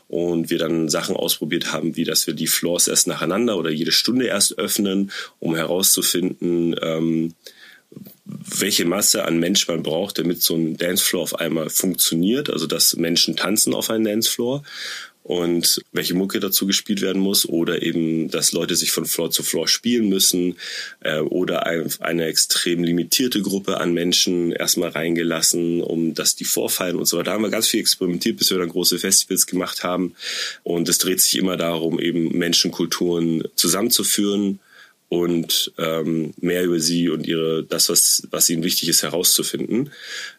und 0.07 0.49
wir 0.49 0.57
dann 0.57 0.89
Sachen 0.89 1.15
ausprobiert 1.15 1.71
haben, 1.71 1.95
wie 1.95 2.03
dass 2.03 2.25
wir 2.25 2.33
die 2.33 2.47
Floors 2.47 2.87
erst 2.87 3.07
nacheinander 3.07 3.57
oder 3.57 3.69
jede 3.69 3.91
Stunde 3.91 4.25
erst 4.25 4.57
öffnen, 4.57 5.11
um 5.39 5.55
herauszufinden, 5.55 6.75
ähm, 6.81 7.33
welche 8.29 8.85
Masse 8.85 9.25
an 9.25 9.39
Mensch 9.39 9.67
man 9.67 9.83
braucht, 9.83 10.19
damit 10.19 10.41
so 10.41 10.55
ein 10.55 10.77
Dancefloor 10.77 11.23
auf 11.23 11.35
einmal 11.39 11.69
funktioniert, 11.69 12.49
also 12.49 12.67
dass 12.67 12.95
Menschen 12.95 13.35
tanzen 13.35 13.73
auf 13.73 13.89
einem 13.89 14.05
Dancefloor 14.05 14.63
und 15.23 15.81
welche 15.91 16.15
Mucke 16.15 16.39
dazu 16.39 16.65
gespielt 16.65 17.01
werden 17.01 17.21
muss 17.21 17.47
oder 17.47 17.83
eben, 17.83 18.31
dass 18.31 18.51
Leute 18.51 18.75
sich 18.75 18.91
von 18.91 19.05
Floor 19.05 19.29
zu 19.29 19.43
Floor 19.43 19.67
spielen 19.67 20.09
müssen 20.09 20.55
äh, 21.01 21.19
oder 21.19 21.67
ein, 21.67 21.87
eine 21.99 22.25
extrem 22.25 22.83
limitierte 22.83 23.41
Gruppe 23.41 23.79
an 23.79 23.93
Menschen 23.93 24.51
erstmal 24.51 24.89
reingelassen, 24.89 25.81
um 25.81 26.15
dass 26.15 26.35
die 26.35 26.45
vorfallen 26.45 26.95
und 26.95 27.05
so 27.05 27.17
weiter. 27.17 27.25
Da 27.25 27.33
haben 27.33 27.43
wir 27.43 27.51
ganz 27.51 27.67
viel 27.67 27.79
experimentiert, 27.79 28.37
bis 28.37 28.49
wir 28.49 28.57
dann 28.57 28.69
große 28.69 28.97
Festivals 28.97 29.45
gemacht 29.45 29.83
haben 29.83 30.15
und 30.63 30.89
es 30.89 30.97
dreht 30.97 31.21
sich 31.21 31.37
immer 31.37 31.57
darum, 31.57 31.99
eben 31.99 32.35
Menschenkulturen 32.35 33.43
zusammenzuführen 33.55 34.59
und 35.09 35.73
ähm, 35.79 36.33
mehr 36.39 36.63
über 36.63 36.79
sie 36.79 37.09
und 37.09 37.25
ihre 37.27 37.63
das, 37.63 37.89
was, 37.89 38.27
was 38.29 38.47
ihnen 38.49 38.63
wichtig 38.63 38.89
ist, 38.89 39.01
herauszufinden. 39.01 39.91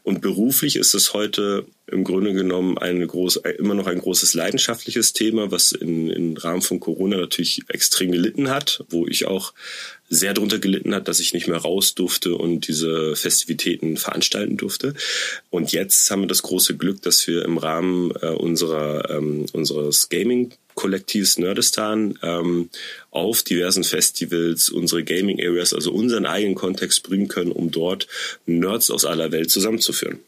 Und 0.04 0.20
beruflich 0.20 0.76
ist 0.76 0.94
es 0.94 1.12
heute 1.12 1.66
im 1.88 2.04
Grunde 2.04 2.32
genommen 2.32 2.78
eine 2.78 3.04
groß, 3.04 3.36
immer 3.58 3.74
noch 3.74 3.88
ein 3.88 3.98
großes 3.98 4.34
leidenschaftliches 4.34 5.12
Thema, 5.12 5.50
was 5.50 5.72
in, 5.72 6.08
im 6.08 6.36
Rahmen 6.36 6.62
von 6.62 6.78
Corona 6.78 7.16
natürlich 7.16 7.62
extrem 7.66 8.12
gelitten 8.12 8.48
hat, 8.48 8.84
wo 8.88 9.08
ich 9.08 9.26
auch 9.26 9.54
sehr 10.08 10.34
darunter 10.34 10.60
gelitten 10.60 10.94
hat, 10.94 11.08
dass 11.08 11.18
ich 11.18 11.34
nicht 11.34 11.48
mehr 11.48 11.58
raus 11.58 11.96
durfte 11.96 12.36
und 12.36 12.68
diese 12.68 13.16
Festivitäten 13.16 13.96
veranstalten 13.96 14.56
durfte. 14.56 14.94
Und 15.50 15.72
jetzt 15.72 16.08
haben 16.12 16.22
wir 16.22 16.28
das 16.28 16.42
große 16.42 16.76
Glück, 16.76 17.02
dass 17.02 17.26
wir 17.26 17.44
im 17.44 17.58
Rahmen 17.58 18.12
äh, 18.22 18.28
unserer 18.28 19.10
ähm, 19.10 19.46
unseres 19.52 20.08
Gaming 20.10 20.52
Kollektivs 20.74 21.38
Nerdistan 21.38 22.18
ähm, 22.22 22.70
auf 23.10 23.42
diversen 23.42 23.84
Festivals 23.84 24.68
unsere 24.68 25.04
Gaming 25.04 25.40
Areas, 25.40 25.72
also 25.72 25.92
unseren 25.92 26.26
eigenen 26.26 26.54
Kontext 26.54 27.02
bringen 27.02 27.28
können, 27.28 27.52
um 27.52 27.70
dort 27.70 28.06
Nerds 28.46 28.90
aus 28.90 29.04
aller 29.04 29.32
Welt 29.32 29.50
zusammenzuführen. 29.50 30.20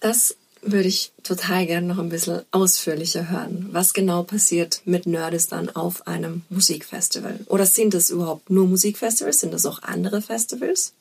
Das 0.00 0.36
würde 0.62 0.88
ich 0.88 1.12
total 1.22 1.66
gerne 1.66 1.86
noch 1.86 1.98
ein 1.98 2.08
bisschen 2.08 2.42
ausführlicher 2.50 3.30
hören. 3.30 3.68
Was 3.70 3.94
genau 3.94 4.22
passiert 4.22 4.82
mit 4.84 5.06
Nerdistan 5.06 5.70
auf 5.70 6.06
einem 6.06 6.42
Musikfestival? 6.50 7.40
Oder 7.46 7.66
sind 7.66 7.94
es 7.94 8.10
überhaupt 8.10 8.50
nur 8.50 8.66
Musikfestivals? 8.66 9.40
Sind 9.40 9.54
das 9.54 9.66
auch 9.66 9.82
andere 9.82 10.22
Festivals? 10.22 10.92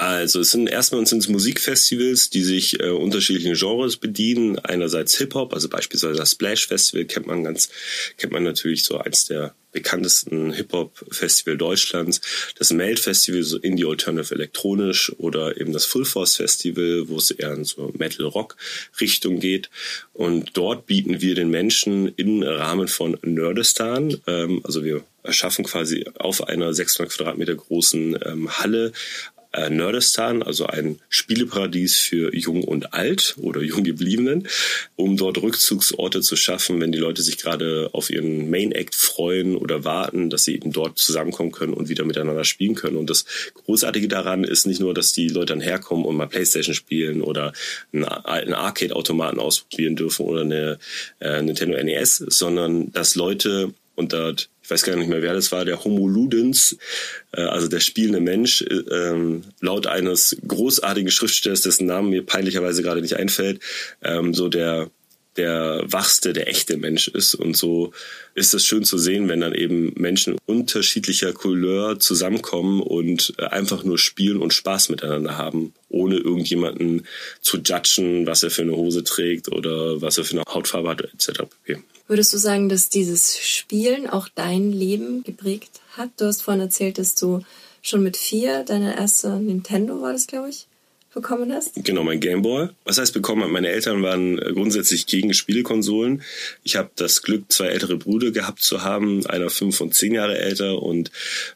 Also 0.00 0.40
es 0.40 0.52
sind 0.52 0.66
erstmal 0.66 1.04
sind 1.04 1.18
es 1.18 1.28
Musikfestivals, 1.28 2.30
die 2.30 2.42
sich 2.42 2.80
äh, 2.80 2.88
unterschiedlichen 2.88 3.52
Genres 3.52 3.98
bedienen. 3.98 4.58
Einerseits 4.58 5.18
Hip-Hop, 5.18 5.52
also 5.52 5.68
beispielsweise 5.68 6.16
das 6.16 6.30
Splash 6.30 6.68
Festival 6.68 7.04
kennt 7.04 7.26
man 7.26 7.44
ganz, 7.44 7.68
kennt 8.16 8.32
man 8.32 8.42
natürlich 8.42 8.82
so 8.82 8.96
eins 8.96 9.26
der 9.26 9.54
bekanntesten 9.72 10.52
Hip-Hop-Festival 10.52 11.58
Deutschlands. 11.58 12.22
Das 12.58 12.72
Meld 12.72 12.98
Festival, 12.98 13.42
so 13.42 13.58
Indie 13.58 13.84
Alternative 13.84 14.34
Elektronisch 14.34 15.12
oder 15.18 15.60
eben 15.60 15.74
das 15.74 15.84
Full 15.84 16.06
Force 16.06 16.36
Festival, 16.36 17.08
wo 17.08 17.18
es 17.18 17.30
eher 17.30 17.52
in 17.52 17.64
so 17.64 17.92
Metal-Rock-Richtung 17.96 19.38
geht. 19.38 19.68
Und 20.14 20.52
dort 20.54 20.86
bieten 20.86 21.20
wir 21.20 21.34
den 21.34 21.50
Menschen 21.50 22.08
im 22.16 22.42
Rahmen 22.42 22.88
von 22.88 23.18
Nerdistan, 23.22 24.16
ähm, 24.26 24.62
also 24.64 24.82
wir 24.82 25.04
erschaffen 25.22 25.64
quasi 25.64 26.06
auf 26.18 26.48
einer 26.48 26.72
600 26.72 27.12
Quadratmeter 27.12 27.54
großen 27.54 28.18
ähm, 28.24 28.58
Halle 28.58 28.92
äh, 29.52 29.70
Nerdistan, 29.70 30.42
also 30.42 30.66
ein 30.66 31.00
Spieleparadies 31.08 31.98
für 31.98 32.34
Jung 32.34 32.64
und 32.64 32.94
Alt 32.94 33.34
oder 33.40 33.62
Junggebliebenen, 33.62 34.46
um 34.96 35.16
dort 35.16 35.42
Rückzugsorte 35.42 36.20
zu 36.20 36.36
schaffen, 36.36 36.80
wenn 36.80 36.92
die 36.92 36.98
Leute 36.98 37.22
sich 37.22 37.38
gerade 37.38 37.90
auf 37.92 38.10
ihren 38.10 38.50
Main 38.50 38.72
Act 38.72 38.94
freuen 38.94 39.56
oder 39.56 39.84
warten, 39.84 40.30
dass 40.30 40.44
sie 40.44 40.54
eben 40.54 40.72
dort 40.72 40.98
zusammenkommen 40.98 41.52
können 41.52 41.74
und 41.74 41.88
wieder 41.88 42.04
miteinander 42.04 42.44
spielen 42.44 42.74
können. 42.74 42.96
Und 42.96 43.10
das 43.10 43.24
Großartige 43.54 44.08
daran 44.08 44.44
ist 44.44 44.66
nicht 44.66 44.80
nur, 44.80 44.94
dass 44.94 45.12
die 45.12 45.28
Leute 45.28 45.46
dann 45.46 45.60
herkommen 45.60 46.04
und 46.04 46.16
mal 46.16 46.28
Playstation 46.28 46.74
spielen 46.74 47.22
oder 47.22 47.52
einen, 47.92 48.04
einen 48.04 48.54
Arcade-Automaten 48.54 49.40
ausprobieren 49.40 49.96
dürfen 49.96 50.26
oder 50.26 50.42
eine 50.42 50.78
äh, 51.20 51.42
Nintendo 51.42 51.82
NES, 51.82 52.18
sondern 52.28 52.92
dass 52.92 53.14
Leute 53.14 53.74
und 53.96 54.12
dort 54.12 54.48
ich 54.70 54.72
weiß 54.72 54.84
gar 54.84 54.94
nicht 54.94 55.08
mehr, 55.08 55.20
wer 55.20 55.34
das 55.34 55.50
war, 55.50 55.64
der 55.64 55.82
Homo 55.82 56.06
Ludens, 56.06 56.78
äh, 57.32 57.40
also 57.40 57.66
der 57.66 57.80
spielende 57.80 58.20
Mensch, 58.20 58.62
äh, 58.62 58.74
ähm, 58.74 59.42
laut 59.60 59.88
eines 59.88 60.36
großartigen 60.46 61.10
Schriftstellers, 61.10 61.62
dessen 61.62 61.86
Namen 61.86 62.10
mir 62.10 62.24
peinlicherweise 62.24 62.80
gerade 62.84 63.02
nicht 63.02 63.16
einfällt, 63.16 63.60
ähm, 64.00 64.32
so 64.32 64.48
der 64.48 64.88
der 65.40 65.82
wachste, 65.86 66.32
der 66.34 66.48
echte 66.48 66.76
Mensch 66.76 67.08
ist. 67.08 67.34
Und 67.34 67.56
so 67.56 67.92
ist 68.34 68.52
es 68.52 68.66
schön 68.66 68.84
zu 68.84 68.98
sehen, 68.98 69.28
wenn 69.28 69.40
dann 69.40 69.54
eben 69.54 69.94
Menschen 69.96 70.36
unterschiedlicher 70.44 71.32
Couleur 71.32 71.98
zusammenkommen 71.98 72.82
und 72.82 73.32
äh, 73.38 73.46
einfach 73.46 73.82
nur 73.82 73.98
spielen 73.98 74.42
und 74.42 74.52
Spaß 74.52 74.90
miteinander 74.90 75.38
haben, 75.38 75.72
ohne 75.88 76.16
irgendjemanden 76.16 77.06
zu 77.40 77.58
judgen, 77.58 78.26
was 78.26 78.42
er 78.42 78.50
für 78.50 78.62
eine 78.62 78.76
Hose 78.76 79.02
trägt 79.02 79.50
oder 79.50 80.02
was 80.02 80.18
er 80.18 80.24
für 80.24 80.36
eine 80.36 80.44
Hautfarbe 80.46 80.90
hat, 80.90 81.00
etc. 81.02 81.44
Würdest 82.06 82.34
du 82.34 82.38
sagen, 82.38 82.68
dass 82.68 82.90
dieses 82.90 83.38
Spielen 83.38 84.08
auch 84.08 84.28
dein 84.28 84.72
Leben 84.72 85.22
geprägt 85.24 85.80
hat? 85.96 86.10
Du 86.18 86.26
hast 86.26 86.42
vorhin 86.42 86.60
erzählt, 86.60 86.98
dass 86.98 87.14
du 87.14 87.42
schon 87.82 88.02
mit 88.02 88.18
vier 88.18 88.64
deine 88.64 88.96
erste 88.96 89.30
Nintendo 89.38 90.02
war 90.02 90.12
das, 90.12 90.26
glaube 90.26 90.50
ich, 90.50 90.66
bekommen 91.12 91.52
hast? 91.52 91.72
Genau, 91.84 92.04
mein 92.04 92.20
Gameboy. 92.20 92.68
Was 92.84 92.98
heißt 92.98 93.14
bekommen? 93.14 93.50
Meine 93.50 93.68
Eltern 93.68 94.02
waren 94.02 94.36
grundsätzlich 94.36 95.06
gegen 95.06 95.34
Spielekonsolen. 95.34 96.22
Ich 96.62 96.76
habe 96.76 96.90
das 96.94 97.22
Glück, 97.22 97.50
zwei 97.50 97.66
ältere 97.66 97.96
Brüder 97.96 98.30
gehabt 98.30 98.62
zu 98.62 98.82
haben, 98.82 99.26
einer 99.26 99.50
fünf 99.50 99.80
und 99.80 99.94
zehn 99.94 100.14
Jahre 100.14 100.38
älter. 100.38 100.82
Und 100.82 101.10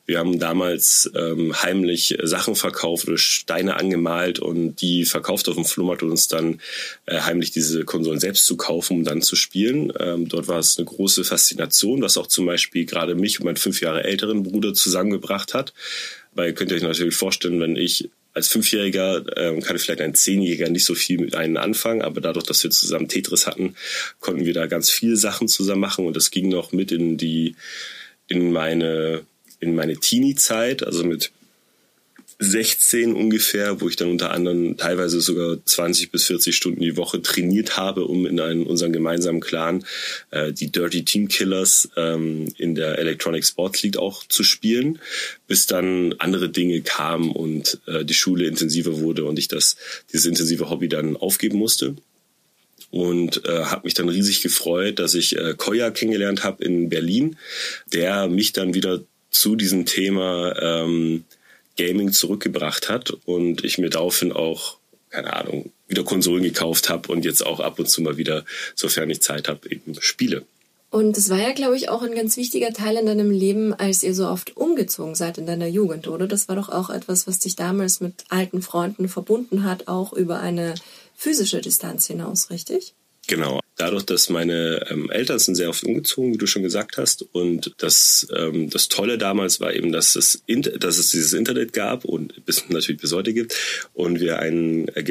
wir 0.06 0.18
haben 0.18 0.38
damals 0.38 1.10
ähm, 1.14 1.62
heimlich 1.62 2.18
Sachen 2.22 2.56
verkauft 2.56 3.06
oder 3.06 3.18
Steine 3.18 3.76
angemalt 3.76 4.40
und 4.40 4.80
die 4.80 5.04
verkauft 5.04 5.48
auf 5.48 5.54
dem 5.54 5.64
Flohmarkt 5.64 6.02
und 6.02 6.10
uns 6.10 6.26
dann 6.26 6.60
äh, 7.06 7.20
heimlich 7.20 7.52
diese 7.52 7.84
Konsolen 7.84 8.20
selbst 8.20 8.46
zu 8.46 8.56
kaufen, 8.56 8.98
um 8.98 9.04
dann 9.04 9.22
zu 9.22 9.36
spielen. 9.36 9.92
Ähm, 10.00 10.28
dort 10.28 10.48
war 10.48 10.58
es 10.58 10.78
eine 10.78 10.86
große 10.86 11.24
Faszination, 11.24 12.02
was 12.02 12.16
auch 12.16 12.26
zum 12.26 12.46
Beispiel 12.46 12.86
gerade 12.86 13.14
mich 13.14 13.38
und 13.38 13.46
meinen 13.46 13.56
fünf 13.56 13.80
Jahre 13.80 14.02
älteren 14.02 14.42
Bruder 14.42 14.74
zusammengebracht 14.74 15.54
hat. 15.54 15.72
Weil 16.32 16.52
könnt 16.52 16.72
ihr 16.72 16.76
euch 16.76 16.82
natürlich 16.82 17.14
vorstellen, 17.14 17.60
wenn 17.60 17.76
ich 17.76 18.10
als 18.34 18.48
Fünfjähriger 18.48 19.24
ähm, 19.36 19.62
kann 19.62 19.78
vielleicht 19.78 20.00
ein 20.00 20.14
Zehnjähriger 20.14 20.68
nicht 20.68 20.84
so 20.84 20.94
viel 20.94 21.18
mit 21.18 21.34
einem 21.34 21.56
anfangen, 21.56 22.02
aber 22.02 22.20
dadurch, 22.20 22.44
dass 22.44 22.62
wir 22.64 22.70
zusammen 22.70 23.08
Tetris 23.08 23.46
hatten, 23.46 23.76
konnten 24.20 24.44
wir 24.44 24.52
da 24.52 24.66
ganz 24.66 24.90
viele 24.90 25.16
Sachen 25.16 25.48
zusammen 25.48 25.80
machen 25.80 26.04
und 26.06 26.16
das 26.16 26.30
ging 26.30 26.48
noch 26.48 26.72
mit 26.72 26.92
in 26.92 27.16
die 27.16 27.54
in 28.26 28.52
meine 28.52 29.22
in 29.60 29.74
meine 29.74 29.96
Teenie-Zeit, 29.96 30.84
also 30.84 31.04
mit 31.04 31.30
16 32.38 33.14
ungefähr, 33.14 33.80
wo 33.80 33.88
ich 33.88 33.96
dann 33.96 34.10
unter 34.10 34.30
anderem 34.32 34.76
teilweise 34.76 35.20
sogar 35.20 35.64
20 35.64 36.10
bis 36.10 36.24
40 36.24 36.54
Stunden 36.54 36.80
die 36.80 36.96
Woche 36.96 37.22
trainiert 37.22 37.76
habe, 37.76 38.04
um 38.06 38.26
in 38.26 38.40
einen, 38.40 38.64
unseren 38.64 38.92
gemeinsamen 38.92 39.40
Clan 39.40 39.84
äh, 40.30 40.52
die 40.52 40.70
Dirty 40.70 41.04
Team 41.04 41.28
Killers 41.28 41.88
ähm, 41.96 42.52
in 42.58 42.74
der 42.74 42.98
Electronic 42.98 43.44
Sports 43.44 43.82
League 43.82 43.96
auch 43.96 44.24
zu 44.26 44.42
spielen, 44.42 44.98
bis 45.46 45.66
dann 45.66 46.14
andere 46.18 46.48
Dinge 46.48 46.80
kamen 46.82 47.30
und 47.30 47.80
äh, 47.86 48.04
die 48.04 48.14
Schule 48.14 48.46
intensiver 48.46 49.00
wurde 49.00 49.24
und 49.24 49.38
ich 49.38 49.48
das 49.48 49.76
dieses 50.12 50.26
intensive 50.26 50.70
Hobby 50.70 50.88
dann 50.88 51.16
aufgeben 51.16 51.58
musste. 51.58 51.96
Und 52.90 53.44
äh, 53.44 53.64
habe 53.64 53.86
mich 53.86 53.94
dann 53.94 54.08
riesig 54.08 54.42
gefreut, 54.42 55.00
dass 55.00 55.14
ich 55.14 55.36
äh, 55.36 55.54
Koya 55.56 55.90
kennengelernt 55.90 56.44
habe 56.44 56.64
in 56.64 56.88
Berlin, 56.88 57.36
der 57.92 58.28
mich 58.28 58.52
dann 58.52 58.74
wieder 58.74 59.02
zu 59.30 59.56
diesem 59.56 59.84
Thema 59.84 60.54
ähm, 60.60 61.24
Gaming 61.76 62.12
zurückgebracht 62.12 62.88
hat 62.88 63.10
und 63.24 63.64
ich 63.64 63.78
mir 63.78 63.90
daraufhin 63.90 64.32
auch, 64.32 64.78
keine 65.10 65.32
Ahnung, 65.34 65.72
wieder 65.88 66.04
Konsolen 66.04 66.42
gekauft 66.42 66.88
habe 66.88 67.10
und 67.12 67.24
jetzt 67.24 67.44
auch 67.44 67.60
ab 67.60 67.78
und 67.78 67.88
zu 67.88 68.02
mal 68.02 68.16
wieder, 68.16 68.44
sofern 68.74 69.10
ich 69.10 69.22
Zeit 69.22 69.48
habe, 69.48 69.70
eben 69.70 69.94
spiele. 70.00 70.44
Und 70.90 71.16
das 71.16 71.28
war 71.28 71.40
ja, 71.40 71.52
glaube 71.52 71.76
ich, 71.76 71.88
auch 71.88 72.02
ein 72.02 72.14
ganz 72.14 72.36
wichtiger 72.36 72.72
Teil 72.72 72.96
in 72.96 73.06
deinem 73.06 73.32
Leben, 73.32 73.74
als 73.74 74.04
ihr 74.04 74.14
so 74.14 74.28
oft 74.28 74.56
umgezogen 74.56 75.16
seid 75.16 75.38
in 75.38 75.46
deiner 75.46 75.66
Jugend, 75.66 76.06
oder? 76.06 76.28
Das 76.28 76.46
war 76.46 76.54
doch 76.54 76.68
auch 76.68 76.88
etwas, 76.88 77.26
was 77.26 77.40
dich 77.40 77.56
damals 77.56 78.00
mit 78.00 78.24
alten 78.28 78.62
Freunden 78.62 79.08
verbunden 79.08 79.64
hat, 79.64 79.88
auch 79.88 80.12
über 80.12 80.38
eine 80.38 80.76
physische 81.16 81.60
Distanz 81.60 82.06
hinaus, 82.06 82.50
richtig? 82.50 82.94
Genau. 83.26 83.60
dadurch, 83.76 84.04
dass 84.04 84.28
meine 84.28 84.86
ähm, 84.90 85.10
Eltern 85.10 85.38
sind 85.38 85.56
sehr 85.56 85.68
oft 85.68 85.84
umgezogen, 85.84 86.32
wie 86.32 86.38
du 86.38 86.46
schon 86.46 86.62
gesagt 86.62 86.96
hast. 86.96 87.26
Und 87.32 87.74
das, 87.78 88.26
ähm, 88.36 88.70
das 88.70 88.88
Tolle 88.88 89.18
damals 89.18 89.60
war 89.60 89.74
eben, 89.74 89.92
dass 89.92 90.14
es, 90.14 90.42
dass 90.78 90.98
es 90.98 91.10
dieses 91.10 91.32
Internet 91.32 91.72
gab 91.72 92.04
und 92.04 92.44
bis, 92.44 92.68
natürlich 92.68 93.00
bis 93.00 93.12
heute 93.12 93.34
gibt. 93.34 93.56
Und 93.92 94.20
wir 94.20 94.38
einen, 94.38 94.88
äh, 94.88 95.04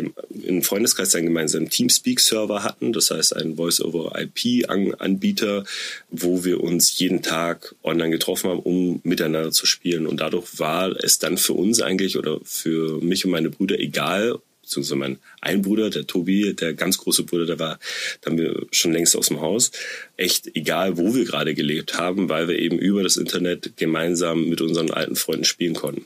im 0.44 0.64
Freundeskreis 0.64 1.14
einen 1.16 1.28
gemeinsamen 1.28 1.70
Teamspeak-Server 1.70 2.64
hatten. 2.64 2.94
Das 2.94 3.12
heißt, 3.12 3.36
einen 3.36 3.58
Voice-over-IP-Anbieter, 3.58 5.66
wo 6.10 6.46
wir 6.46 6.62
uns 6.62 6.98
jeden 6.98 7.22
Tag 7.22 7.76
online 7.84 8.12
getroffen 8.12 8.50
haben, 8.50 8.60
um 8.60 9.02
miteinander 9.04 9.52
zu 9.52 9.66
spielen. 9.66 10.08
Und 10.08 10.22
dadurch 10.22 10.60
war 10.60 10.92
es 11.04 11.20
dann 11.20 11.38
für 11.38 11.54
uns 11.54 11.82
eigentlich 11.82 12.18
oder 12.18 12.40
für 12.44 13.02
mich 13.02 13.26
und 13.26 13.32
meine 13.32 13.50
Brüder 13.50 13.80
egal, 13.80 14.40
beziehungsweise 14.64 14.96
mein 14.96 15.20
ein 15.42 15.62
Bruder, 15.62 15.90
der 15.90 16.08
Tobi, 16.08 16.54
der 16.54 16.74
ganz 16.74 16.98
große 16.98 17.24
Bruder, 17.24 17.46
der 17.46 17.60
war, 17.60 17.80
da 18.22 18.32
haben 18.32 18.38
wir 18.38 18.66
schon 18.72 18.94
längst 18.94 19.16
aus 19.16 19.28
dem 19.28 19.42
Haus. 19.42 19.72
Echt 20.18 20.56
egal, 20.56 20.98
wo 20.98 21.14
wir 21.14 21.26
gerade 21.26 21.54
gelebt 21.54 21.98
haben, 21.98 22.30
weil 22.30 22.48
wir 22.48 22.58
eben 22.58 22.80
über 22.80 23.04
das 23.04 23.18
Internet 23.18 23.78
gemeinsam 23.78 24.50
mit 24.50 24.62
unseren 24.62 24.90
alten 24.92 25.16
Freunden 25.16 25.46
spielen 25.46 25.76
konnten. 25.76 26.06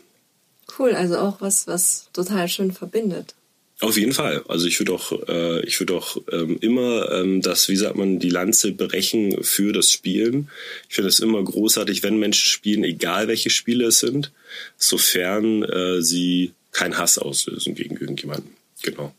Cool, 0.77 0.93
also 0.93 1.17
auch 1.17 1.39
was, 1.39 1.67
was 1.67 2.09
total 2.13 2.47
schön 2.49 2.71
verbindet. 2.71 3.33
Auf 3.79 3.95
jeden 3.95 4.13
Fall. 4.13 4.43
Also 4.47 4.67
ich 4.67 4.79
würde 4.79 4.93
auch, 4.93 5.11
äh, 5.27 5.63
ich 5.63 5.79
würde 5.79 5.93
auch 5.93 6.17
ähm, 6.31 6.57
immer 6.61 7.11
ähm, 7.11 7.43
das, 7.43 7.69
wie 7.69 7.75
sagt 7.75 7.95
man, 7.95 8.17
die 8.17 8.31
Lanze 8.31 8.71
brechen 8.71 9.43
für 9.43 9.71
das 9.71 9.91
Spielen. 9.91 10.49
Ich 10.89 10.95
finde 10.95 11.09
es 11.09 11.19
immer 11.19 11.43
großartig, 11.43 12.01
wenn 12.01 12.17
Menschen 12.17 12.49
spielen, 12.49 12.83
egal 12.83 13.27
welche 13.27 13.51
Spiele 13.51 13.85
es 13.85 13.99
sind, 13.99 14.31
sofern 14.77 15.61
äh, 15.61 16.01
sie 16.01 16.53
keinen 16.77 16.97
Hass 16.97 17.17
auslösen 17.17 17.73
gegen 17.73 17.97
irgendjemanden. 17.97 18.55
Genau. 18.83 19.11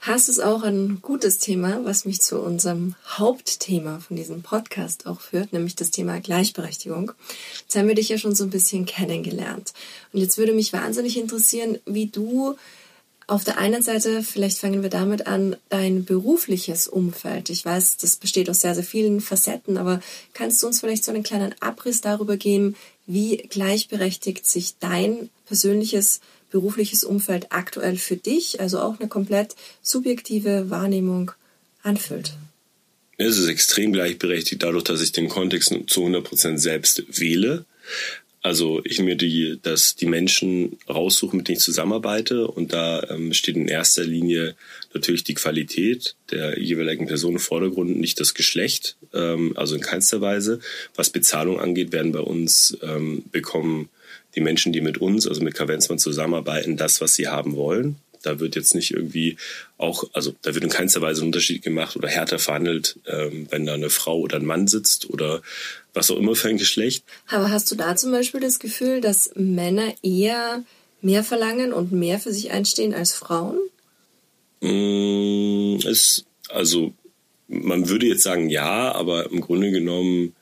Hass 0.00 0.28
ist 0.28 0.40
auch 0.40 0.64
ein 0.64 0.98
gutes 1.00 1.38
Thema, 1.38 1.82
was 1.84 2.04
mich 2.04 2.20
zu 2.20 2.40
unserem 2.40 2.94
Hauptthema 3.06 4.00
von 4.00 4.16
diesem 4.16 4.42
Podcast 4.42 5.06
auch 5.06 5.20
führt, 5.20 5.52
nämlich 5.52 5.76
das 5.76 5.92
Thema 5.92 6.20
Gleichberechtigung. 6.20 7.12
Jetzt 7.60 7.76
haben 7.76 7.88
wir 7.88 7.94
dich 7.94 8.10
ja 8.10 8.18
schon 8.18 8.34
so 8.34 8.44
ein 8.44 8.50
bisschen 8.50 8.84
kennengelernt. 8.84 9.72
Und 10.12 10.20
jetzt 10.20 10.36
würde 10.36 10.52
mich 10.52 10.72
wahnsinnig 10.72 11.16
interessieren, 11.16 11.78
wie 11.86 12.06
du 12.06 12.56
auf 13.26 13.44
der 13.44 13.56
einen 13.56 13.80
Seite, 13.80 14.22
vielleicht 14.22 14.58
fangen 14.58 14.82
wir 14.82 14.90
damit 14.90 15.26
an, 15.26 15.56
dein 15.70 16.04
berufliches 16.04 16.88
Umfeld. 16.88 17.48
Ich 17.48 17.64
weiß, 17.64 17.96
das 17.96 18.16
besteht 18.16 18.50
aus 18.50 18.60
sehr, 18.60 18.74
sehr 18.74 18.84
vielen 18.84 19.22
Facetten, 19.22 19.78
aber 19.78 20.00
kannst 20.34 20.62
du 20.62 20.66
uns 20.66 20.80
vielleicht 20.80 21.04
so 21.04 21.12
einen 21.12 21.22
kleinen 21.22 21.54
Abriss 21.60 22.02
darüber 22.02 22.36
geben, 22.36 22.76
wie 23.06 23.38
gleichberechtigt 23.38 24.44
sich 24.44 24.74
dein 24.78 25.30
persönliches 25.46 26.20
berufliches 26.54 27.02
Umfeld 27.02 27.48
aktuell 27.50 27.96
für 27.96 28.16
dich, 28.16 28.60
also 28.60 28.78
auch 28.78 29.00
eine 29.00 29.08
komplett 29.08 29.56
subjektive 29.82 30.70
Wahrnehmung 30.70 31.32
anfühlt? 31.82 32.34
Es 33.16 33.38
ist 33.38 33.48
extrem 33.48 33.92
gleichberechtigt 33.92 34.62
dadurch, 34.62 34.84
dass 34.84 35.02
ich 35.02 35.10
den 35.10 35.28
Kontext 35.28 35.74
zu 35.88 36.06
100% 36.06 36.58
selbst 36.58 37.18
wähle. 37.20 37.64
Also 38.40 38.82
ich 38.84 39.00
mir 39.00 39.16
die, 39.16 39.58
dass 39.62 39.96
die 39.96 40.06
Menschen 40.06 40.78
raussuche, 40.88 41.34
mit 41.34 41.48
denen 41.48 41.56
ich 41.56 41.64
zusammenarbeite 41.64 42.46
und 42.46 42.72
da 42.72 43.02
ähm, 43.10 43.32
steht 43.32 43.56
in 43.56 43.66
erster 43.66 44.04
Linie 44.04 44.54
natürlich 44.92 45.24
die 45.24 45.34
Qualität 45.34 46.14
der 46.30 46.60
jeweiligen 46.60 47.08
Person 47.08 47.32
im 47.32 47.40
Vordergrund, 47.40 47.98
nicht 47.98 48.20
das 48.20 48.34
Geschlecht, 48.34 48.96
ähm, 49.12 49.54
also 49.56 49.74
in 49.74 49.80
keinster 49.80 50.20
Weise. 50.20 50.60
Was 50.94 51.10
Bezahlung 51.10 51.58
angeht, 51.58 51.90
werden 51.90 52.12
bei 52.12 52.20
uns 52.20 52.78
ähm, 52.82 53.24
bekommen 53.32 53.88
die 54.34 54.40
Menschen, 54.40 54.72
die 54.72 54.80
mit 54.80 54.98
uns, 54.98 55.26
also 55.26 55.42
mit 55.42 55.54
Kavenzmann 55.54 55.98
zusammenarbeiten, 55.98 56.76
das, 56.76 57.00
was 57.00 57.14
sie 57.14 57.28
haben 57.28 57.56
wollen. 57.56 57.96
Da 58.22 58.40
wird 58.40 58.56
jetzt 58.56 58.74
nicht 58.74 58.92
irgendwie 58.92 59.36
auch, 59.76 60.04
also 60.14 60.34
da 60.42 60.54
wird 60.54 60.64
in 60.64 60.70
keinster 60.70 61.02
Weise 61.02 61.22
ein 61.22 61.26
Unterschied 61.26 61.62
gemacht 61.62 61.94
oder 61.94 62.08
härter 62.08 62.38
verhandelt, 62.38 62.98
ähm, 63.06 63.46
wenn 63.50 63.66
da 63.66 63.74
eine 63.74 63.90
Frau 63.90 64.18
oder 64.18 64.38
ein 64.38 64.46
Mann 64.46 64.66
sitzt 64.66 65.10
oder 65.10 65.42
was 65.92 66.10
auch 66.10 66.16
immer 66.16 66.34
für 66.34 66.48
ein 66.48 66.56
Geschlecht. 66.56 67.04
Aber 67.28 67.50
hast 67.50 67.70
du 67.70 67.76
da 67.76 67.96
zum 67.96 68.12
Beispiel 68.12 68.40
das 68.40 68.58
Gefühl, 68.58 69.00
dass 69.02 69.30
Männer 69.34 69.94
eher 70.02 70.64
mehr 71.02 71.22
verlangen 71.22 71.72
und 71.74 71.92
mehr 71.92 72.18
für 72.18 72.32
sich 72.32 72.50
einstehen 72.50 72.94
als 72.94 73.12
Frauen? 73.12 73.58
Mm, 74.60 75.76
es, 75.86 76.24
also 76.48 76.94
man 77.48 77.88
würde 77.88 78.06
jetzt 78.06 78.22
sagen 78.22 78.48
ja, 78.48 78.92
aber 78.92 79.30
im 79.30 79.42
Grunde 79.42 79.70
genommen 79.70 80.34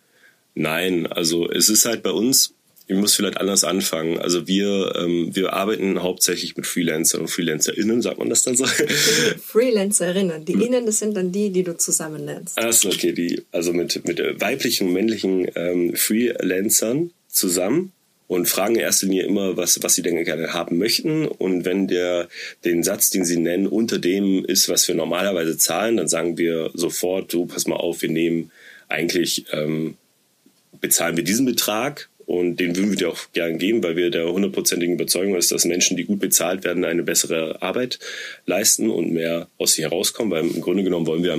nein. 0.54 1.06
Also 1.06 1.50
es 1.50 1.68
ist 1.68 1.84
halt 1.84 2.02
bei 2.02 2.12
uns 2.12 2.54
ich 2.86 2.96
muss 2.96 3.14
vielleicht 3.14 3.38
anders 3.38 3.64
anfangen. 3.64 4.18
Also 4.18 4.46
wir, 4.46 4.94
ähm, 4.96 5.34
wir 5.34 5.52
arbeiten 5.52 6.02
hauptsächlich 6.02 6.56
mit 6.56 6.66
Freelancern 6.66 7.22
und 7.22 7.28
FreelancerInnen, 7.28 8.02
sagt 8.02 8.18
man 8.18 8.28
das 8.28 8.42
dann 8.42 8.56
so? 8.56 8.64
Freelancerinnen. 9.46 10.44
Die 10.44 10.52
Innen, 10.52 10.86
das 10.86 10.98
sind 10.98 11.16
dann 11.16 11.32
die, 11.32 11.50
die 11.50 11.62
du 11.62 11.76
zusammen 11.76 12.24
nennst. 12.24 12.58
Achso, 12.58 12.88
okay. 12.88 13.12
Die, 13.12 13.42
also 13.52 13.72
mit, 13.72 14.06
mit 14.06 14.20
weiblichen 14.40 14.88
und 14.88 14.92
männlichen 14.94 15.48
ähm, 15.54 15.94
Freelancern 15.94 17.10
zusammen 17.28 17.92
und 18.26 18.48
fragen 18.48 18.76
in 18.76 18.80
erster 18.80 19.06
Linie 19.06 19.24
immer, 19.24 19.56
was, 19.56 19.82
was 19.82 19.94
sie 19.94 20.02
denn 20.02 20.24
gerne 20.24 20.52
haben 20.54 20.78
möchten. 20.78 21.26
Und 21.26 21.64
wenn 21.64 21.86
der, 21.86 22.28
den 22.64 22.82
Satz, 22.82 23.10
den 23.10 23.24
sie 23.24 23.36
nennen, 23.36 23.66
unter 23.66 23.98
dem 23.98 24.44
ist, 24.44 24.68
was 24.68 24.88
wir 24.88 24.94
normalerweise 24.94 25.58
zahlen, 25.58 25.98
dann 25.98 26.08
sagen 26.08 26.38
wir 26.38 26.70
sofort, 26.74 27.32
du, 27.32 27.46
pass 27.46 27.66
mal 27.66 27.76
auf, 27.76 28.02
wir 28.02 28.10
nehmen 28.10 28.50
eigentlich, 28.88 29.44
ähm, 29.52 29.96
bezahlen 30.80 31.16
wir 31.16 31.24
diesen 31.24 31.44
Betrag 31.44 32.08
und 32.26 32.56
den 32.56 32.76
würden 32.76 32.90
wir 32.90 32.96
dir 32.96 33.10
auch 33.10 33.18
gern 33.32 33.58
geben, 33.58 33.82
weil 33.82 33.96
wir 33.96 34.10
der 34.10 34.30
hundertprozentigen 34.32 34.94
Überzeugung 34.94 35.36
ist, 35.36 35.52
dass 35.52 35.64
Menschen, 35.64 35.96
die 35.96 36.04
gut 36.04 36.20
bezahlt 36.20 36.64
werden, 36.64 36.84
eine 36.84 37.02
bessere 37.02 37.60
Arbeit 37.62 37.98
leisten 38.46 38.90
und 38.90 39.12
mehr 39.12 39.48
aus 39.58 39.74
sich 39.74 39.84
herauskommen. 39.84 40.32
Weil 40.32 40.46
im 40.46 40.60
Grunde 40.60 40.84
genommen 40.84 41.06
wollen 41.06 41.22
wir 41.24 41.38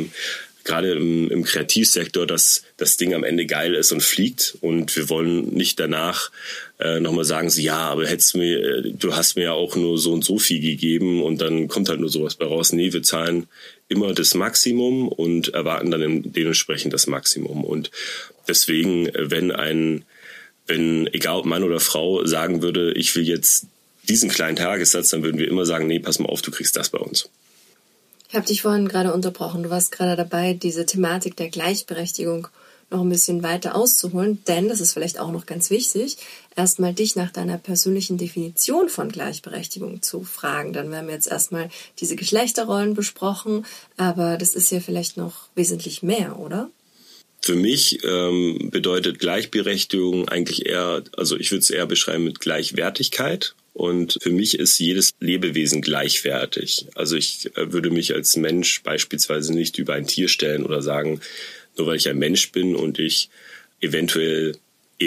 gerade 0.63 0.93
im, 0.93 1.30
im 1.30 1.43
Kreativsektor, 1.43 2.26
dass 2.26 2.63
das 2.78 2.98
Ding 2.98 3.13
am 3.13 3.24
Ende 3.24 3.46
geil 3.46 3.74
ist 3.74 3.91
und 3.91 4.02
fliegt. 4.02 4.58
Und 4.62 4.96
wir 4.96 5.10
wollen 5.10 5.54
nicht 5.54 5.80
danach 5.80 6.32
äh, 6.80 7.00
nochmal 7.00 7.26
sagen, 7.26 7.50
so, 7.50 7.62
ja, 7.62 7.78
aber 7.78 8.08
hättest 8.08 8.36
mir, 8.36 8.60
äh, 8.60 8.91
du 8.91 9.15
hast 9.15 9.36
mir 9.36 9.43
ja 9.43 9.52
auch 9.54 9.76
nur 9.76 9.98
so 9.98 10.13
und 10.13 10.24
so 10.24 10.39
viel 10.39 10.62
gegeben 10.62 11.22
und 11.22 11.41
dann 11.41 11.67
kommt 11.67 11.89
halt 11.89 12.00
nur 12.00 12.10
sowas 12.10 12.36
bei 12.36 12.46
raus. 12.46 12.72
Nee, 12.72 12.93
wir 12.93 13.04
zahlen 13.04 13.48
immer 13.89 14.13
das 14.13 14.34
Maximum 14.36 15.08
und 15.08 15.50
erwarten 15.50 15.91
dann 15.91 16.24
dementsprechend 16.32 16.93
das 16.93 17.08
Maximum. 17.08 17.63
Und 17.63 17.91
deswegen, 18.48 19.08
äh, 19.08 19.32
wenn 19.32 19.52
ein 19.52 20.06
wenn, 20.67 21.08
egal 21.13 21.38
ob 21.38 21.45
Mann 21.45 21.63
oder 21.63 21.80
Frau, 21.80 22.26
sagen 22.26 22.62
würde, 22.62 22.93
ich 22.93 23.15
will 23.15 23.23
jetzt 23.23 23.67
diesen 24.10 24.30
kleinen 24.30 24.56
Tagessatz, 24.56 25.10
dann 25.10 25.23
würden 25.23 25.38
wir 25.38 25.47
immer 25.47 25.65
sagen, 25.65 25.88
nee, 25.88 25.99
pass 25.99 26.19
mal 26.19 26.30
auf, 26.30 26.41
du 26.41 26.52
kriegst 26.52 26.76
das 26.76 26.89
bei 26.89 26.99
uns. 26.99 27.30
Ich 28.30 28.36
habe 28.36 28.47
dich 28.47 28.63
vorhin 28.63 28.88
gerade 28.88 29.13
unterbrochen. 29.13 29.63
Du 29.63 29.69
warst 29.69 29.91
gerade 29.91 30.15
dabei, 30.15 30.54
diese 30.54 30.86
Thematik 30.86 31.36
der 31.38 31.49
Gleichberechtigung 31.49 32.47
noch 32.89 33.02
ein 33.02 33.10
bisschen 33.10 33.43
weiter 33.43 33.76
auszuholen, 33.76 34.43
denn 34.47 34.69
das 34.69 34.80
ist 34.80 34.93
vielleicht 34.93 35.19
auch 35.19 35.32
noch 35.32 35.45
ganz 35.45 35.69
wichtig, 35.69 36.17
erstmal 36.56 36.93
dich 36.93 37.15
nach 37.15 37.32
deiner 37.32 37.58
persönlichen 37.58 38.17
Definition 38.17 38.88
von 38.89 39.10
Gleichberechtigung 39.10 40.02
zu 40.02 40.23
fragen. 40.23 40.73
Dann 40.73 40.91
werden 40.91 41.08
wir 41.08 41.15
jetzt 41.15 41.28
erstmal 41.28 41.69
diese 41.99 42.15
Geschlechterrollen 42.15 42.93
besprochen, 42.93 43.65
aber 43.97 44.38
das 44.38 44.56
ist 44.56 44.71
ja 44.71 44.80
vielleicht 44.80 45.17
noch 45.17 45.49
wesentlich 45.56 46.04
mehr, 46.04 46.39
oder? 46.39 46.69
Für 47.45 47.56
mich 47.56 47.99
ähm, 48.06 48.69
bedeutet 48.71 49.19
Gleichberechtigung 49.19 50.29
eigentlich 50.29 50.65
eher, 50.65 51.03
also 51.17 51.38
ich 51.38 51.51
würde 51.51 51.60
es 51.60 51.69
eher 51.69 51.86
beschreiben 51.86 52.23
mit 52.23 52.39
Gleichwertigkeit. 52.39 53.53
Und 53.73 54.17
für 54.21 54.29
mich 54.29 54.58
ist 54.60 54.79
jedes 54.79 55.13
Lebewesen 55.19 55.82
gleichwertig. 55.82 56.86
Also 56.95 57.17
ich 57.17 57.51
äh, 57.58 57.73
würde 57.73 57.89
mich 57.89 58.13
als 58.13 58.38
Mensch 58.38 58.82
beispielsweise 58.84 59.53
nicht 59.53 59.77
über 59.77 59.93
ein 59.93 60.08
Tier 60.08 60.29
stellen 60.29 60.65
oder 60.65 60.82
sagen, 60.82 61.19
nur 61.77 61.88
weil 61.88 61.97
ich 61.97 62.08
ein 62.08 62.17
Mensch 62.17 62.53
bin 62.53 62.77
und 62.77 62.97
ich 62.97 63.29
eventuell 63.82 64.56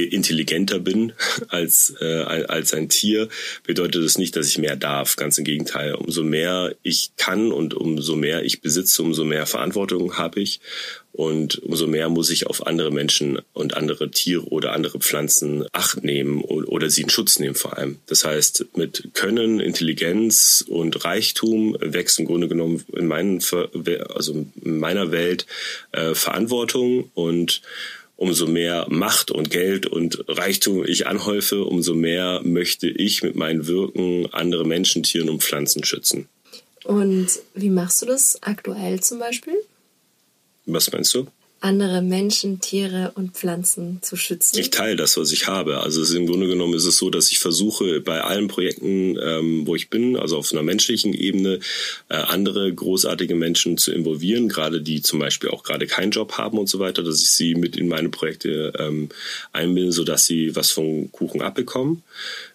intelligenter 0.04 0.78
bin 0.78 1.12
als, 1.48 1.94
äh, 2.00 2.22
als 2.22 2.72
ein 2.72 2.88
Tier, 2.88 3.28
bedeutet 3.64 4.04
das 4.04 4.18
nicht, 4.18 4.36
dass 4.36 4.48
ich 4.48 4.58
mehr 4.58 4.76
darf. 4.76 5.16
Ganz 5.16 5.38
im 5.38 5.44
Gegenteil. 5.44 5.94
Umso 5.94 6.22
mehr 6.22 6.74
ich 6.82 7.10
kann 7.16 7.52
und 7.52 7.74
umso 7.74 8.16
mehr 8.16 8.44
ich 8.44 8.60
besitze, 8.60 9.02
umso 9.02 9.24
mehr 9.24 9.46
Verantwortung 9.46 10.16
habe 10.18 10.40
ich. 10.40 10.60
Und 11.16 11.62
umso 11.62 11.86
mehr 11.86 12.10
muss 12.10 12.28
ich 12.28 12.46
auf 12.46 12.66
andere 12.66 12.90
Menschen 12.90 13.40
und 13.54 13.74
andere 13.74 14.10
Tiere 14.10 14.44
oder 14.44 14.72
andere 14.72 14.98
Pflanzen 14.98 15.64
Acht 15.72 16.04
nehmen 16.04 16.42
oder 16.42 16.90
sie 16.90 17.02
in 17.02 17.08
Schutz 17.08 17.38
nehmen 17.38 17.54
vor 17.54 17.78
allem. 17.78 18.00
Das 18.04 18.26
heißt, 18.26 18.66
mit 18.76 19.14
Können, 19.14 19.58
Intelligenz 19.60 20.62
und 20.68 21.06
Reichtum 21.06 21.74
wächst 21.80 22.18
im 22.18 22.26
Grunde 22.26 22.48
genommen 22.48 22.84
in, 22.94 23.06
meinen, 23.06 23.40
also 24.14 24.46
in 24.62 24.78
meiner 24.78 25.10
Welt 25.10 25.46
äh, 25.92 26.14
Verantwortung 26.14 27.10
und 27.14 27.62
umso 28.16 28.46
mehr 28.46 28.86
Macht 28.88 29.30
und 29.30 29.50
Geld 29.50 29.86
und 29.86 30.24
Reichtum 30.28 30.84
ich 30.84 31.06
anhäufe, 31.06 31.64
umso 31.64 31.94
mehr 31.94 32.40
möchte 32.44 32.88
ich 32.88 33.22
mit 33.22 33.36
meinen 33.36 33.66
Wirken 33.66 34.28
andere 34.32 34.64
Menschen, 34.64 35.02
Tieren 35.02 35.28
und 35.28 35.42
Pflanzen 35.42 35.84
schützen. 35.84 36.28
Und 36.84 37.28
wie 37.54 37.70
machst 37.70 38.02
du 38.02 38.06
das 38.06 38.42
aktuell 38.42 39.00
zum 39.00 39.18
Beispiel? 39.18 39.56
Was 40.66 40.90
meinst 40.92 41.14
du? 41.14 41.26
Andere 41.66 42.00
Menschen, 42.00 42.60
Tiere 42.60 43.10
und 43.16 43.32
Pflanzen 43.32 43.98
zu 44.00 44.16
schützen? 44.16 44.56
Ich 44.58 44.70
teile 44.70 44.94
das, 44.94 45.16
was 45.16 45.32
ich 45.32 45.48
habe. 45.48 45.80
Also 45.80 46.16
im 46.16 46.26
Grunde 46.26 46.46
genommen 46.46 46.74
ist 46.74 46.84
es 46.84 46.96
so, 46.96 47.10
dass 47.10 47.32
ich 47.32 47.40
versuche, 47.40 48.00
bei 48.00 48.20
allen 48.20 48.46
Projekten, 48.46 49.18
ähm, 49.20 49.66
wo 49.66 49.74
ich 49.74 49.90
bin, 49.90 50.16
also 50.16 50.38
auf 50.38 50.52
einer 50.52 50.62
menschlichen 50.62 51.12
Ebene, 51.12 51.58
äh, 52.08 52.14
andere 52.14 52.72
großartige 52.72 53.34
Menschen 53.34 53.78
zu 53.78 53.92
involvieren, 53.92 54.48
gerade 54.48 54.80
die 54.80 55.02
zum 55.02 55.18
Beispiel 55.18 55.50
auch 55.50 55.64
gerade 55.64 55.88
keinen 55.88 56.12
Job 56.12 56.38
haben 56.38 56.56
und 56.56 56.68
so 56.68 56.78
weiter, 56.78 57.02
dass 57.02 57.20
ich 57.20 57.32
sie 57.32 57.56
mit 57.56 57.76
in 57.76 57.88
meine 57.88 58.10
Projekte 58.10 58.72
ähm, 58.78 59.08
einbinde, 59.52 59.90
sodass 59.90 60.24
sie 60.24 60.54
was 60.54 60.70
vom 60.70 61.10
Kuchen 61.10 61.42
abbekommen. 61.42 62.04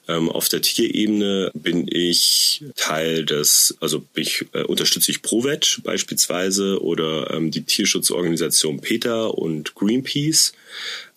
Ähm, 0.07 0.29
auf 0.29 0.49
der 0.49 0.61
Tierebene 0.61 1.51
bin 1.53 1.87
ich 1.87 2.63
Teil 2.75 3.25
des, 3.25 3.77
also 3.79 4.03
ich, 4.15 4.45
äh, 4.53 4.63
unterstütze 4.63 5.11
ich 5.11 5.21
ProVeg 5.21 5.81
beispielsweise 5.83 6.81
oder 6.81 7.31
ähm, 7.31 7.51
die 7.51 7.63
Tierschutzorganisation 7.63 8.81
PETA 8.81 9.27
und 9.27 9.75
Greenpeace. 9.75 10.53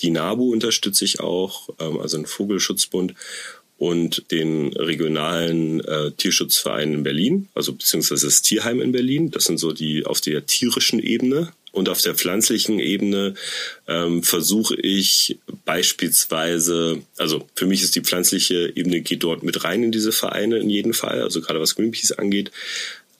Die 0.02 0.10
NABU 0.10 0.52
unterstütze 0.52 1.04
ich 1.04 1.20
auch, 1.20 1.70
ähm, 1.80 1.98
also 1.98 2.18
ein 2.18 2.26
Vogelschutzbund 2.26 3.14
und 3.78 4.30
den 4.30 4.72
regionalen 4.74 5.80
äh, 5.80 6.12
Tierschutzverein 6.12 6.92
in 6.92 7.02
Berlin, 7.02 7.48
also 7.54 7.72
beziehungsweise 7.72 8.26
das 8.26 8.42
Tierheim 8.42 8.80
in 8.80 8.92
Berlin. 8.92 9.30
Das 9.30 9.44
sind 9.44 9.58
so 9.58 9.72
die 9.72 10.06
auf 10.06 10.20
der 10.20 10.46
tierischen 10.46 11.00
Ebene. 11.00 11.52
Und 11.74 11.88
auf 11.88 12.00
der 12.00 12.14
pflanzlichen 12.14 12.78
Ebene 12.78 13.34
ähm, 13.88 14.22
versuche 14.22 14.76
ich 14.76 15.40
beispielsweise, 15.64 17.02
also 17.18 17.48
für 17.56 17.66
mich 17.66 17.82
ist 17.82 17.96
die 17.96 18.00
pflanzliche 18.00 18.72
Ebene 18.76 19.00
geht 19.00 19.24
dort 19.24 19.42
mit 19.42 19.64
rein 19.64 19.82
in 19.82 19.90
diese 19.90 20.12
Vereine 20.12 20.58
in 20.58 20.70
jedem 20.70 20.94
Fall, 20.94 21.20
also 21.20 21.40
gerade 21.40 21.60
was 21.60 21.74
Greenpeace 21.74 22.12
angeht. 22.12 22.52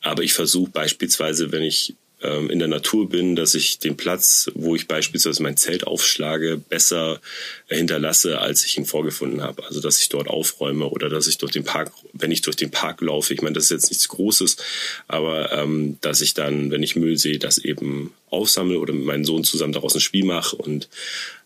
Aber 0.03 0.23
ich 0.23 0.35
versuche 0.35 0.71
beispielsweise, 0.71 1.51
wenn 1.51 1.64
ich 1.64 1.95
ähm, 2.24 2.50
in 2.50 2.58
der 2.58 2.68
Natur 2.68 3.08
bin, 3.08 3.37
dass 3.37 3.54
ich 3.54 3.78
den 3.78 3.96
Platz, 3.96 4.50
wo 4.54 4.74
ich 4.74 4.88
beispielsweise 4.88 5.42
mein 5.42 5.56
Zelt 5.56 5.87
aufschlage, 5.87 6.56
besser 6.56 7.20
hinterlasse, 7.68 8.40
als 8.40 8.64
ich 8.64 8.76
ihn 8.78 8.87
vorgefunden 8.87 9.42
habe. 9.42 9.64
Also 9.66 9.80
dass 9.80 10.00
ich 10.00 10.08
dort 10.08 10.28
aufräume 10.28 10.87
oder 10.87 11.08
dass 11.08 11.26
ich 11.26 11.38
durch 11.38 11.52
den 11.52 11.64
Park, 11.64 11.92
wenn 12.12 12.32
ich 12.32 12.42
durch 12.42 12.56
den 12.56 12.70
Park 12.70 13.00
laufe, 13.00 13.34
ich 13.34 13.42
meine, 13.42 13.54
das 13.54 13.64
ist 13.64 13.70
jetzt 13.70 13.90
nichts 13.90 14.08
Großes, 14.08 14.56
aber 15.06 15.52
ähm, 15.52 15.98
dass 16.00 16.20
ich 16.20 16.34
dann, 16.34 16.70
wenn 16.70 16.82
ich 16.82 16.96
Müll 16.96 17.16
sehe, 17.16 17.38
das 17.38 17.58
eben 17.58 18.12
aufsammle 18.30 18.78
oder 18.78 18.92
mit 18.92 19.04
meinem 19.04 19.24
Sohn 19.24 19.44
zusammen 19.44 19.72
daraus 19.72 19.94
ein 19.94 20.00
Spiel 20.00 20.24
mache 20.24 20.56
und 20.56 20.88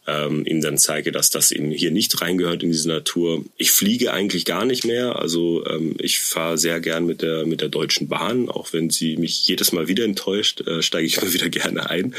ähm, 0.08 0.44
ihm 0.46 0.60
dann 0.62 0.78
zeige, 0.78 1.12
dass 1.12 1.30
das 1.30 1.52
eben 1.52 1.70
hier 1.70 1.90
nicht 1.90 2.20
reingehört 2.20 2.62
in 2.62 2.72
diese 2.72 2.88
Natur. 2.88 3.44
Ich 3.56 3.70
fliege 3.70 4.12
eigentlich 4.12 4.46
gar 4.46 4.64
nicht 4.64 4.86
mehr. 4.86 5.16
Also 5.16 5.64
ähm, 5.66 5.96
ich 5.98 6.20
fahre 6.20 6.56
sehr 6.56 6.80
gern 6.80 7.04
mit 7.04 7.20
der 7.20 7.44
mit 7.44 7.60
der 7.60 7.68
Deutschen 7.68 8.08
Bahn, 8.08 8.48
auch 8.48 8.72
wenn 8.72 8.88
sie 8.88 9.16
mich 9.18 9.46
jedes 9.46 9.72
Mal 9.72 9.86
wieder 9.86 10.04
enttäuscht, 10.04 10.62
äh, 10.62 10.82
steige 10.82 11.06
ich 11.06 11.18
immer 11.22 11.32
wieder 11.32 11.50
gerne 11.50 11.90
ein. 11.90 12.14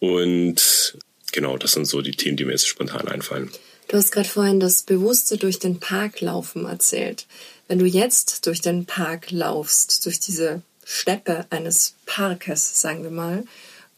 Und 0.00 0.96
genau, 1.30 1.56
das 1.56 1.72
sind 1.72 1.86
so 1.86 2.02
die 2.02 2.10
Themen, 2.10 2.36
die 2.36 2.44
mir 2.44 2.52
jetzt 2.52 2.66
spontan 2.66 3.06
einfallen. 3.06 3.50
Du 3.88 3.96
hast 3.96 4.10
gerade 4.10 4.28
vorhin 4.28 4.58
das 4.58 4.82
bewusste 4.82 5.36
durch 5.36 5.58
den 5.58 5.78
Park 5.78 6.20
laufen 6.20 6.64
erzählt. 6.64 7.26
Wenn 7.68 7.78
du 7.78 7.86
jetzt 7.86 8.46
durch 8.46 8.60
den 8.60 8.86
Park 8.86 9.30
laufst, 9.30 10.04
durch 10.06 10.18
diese 10.18 10.62
Steppe 10.84 11.46
eines 11.50 11.94
Parkes, 12.06 12.80
sagen 12.80 13.04
wir 13.04 13.10
mal, 13.10 13.44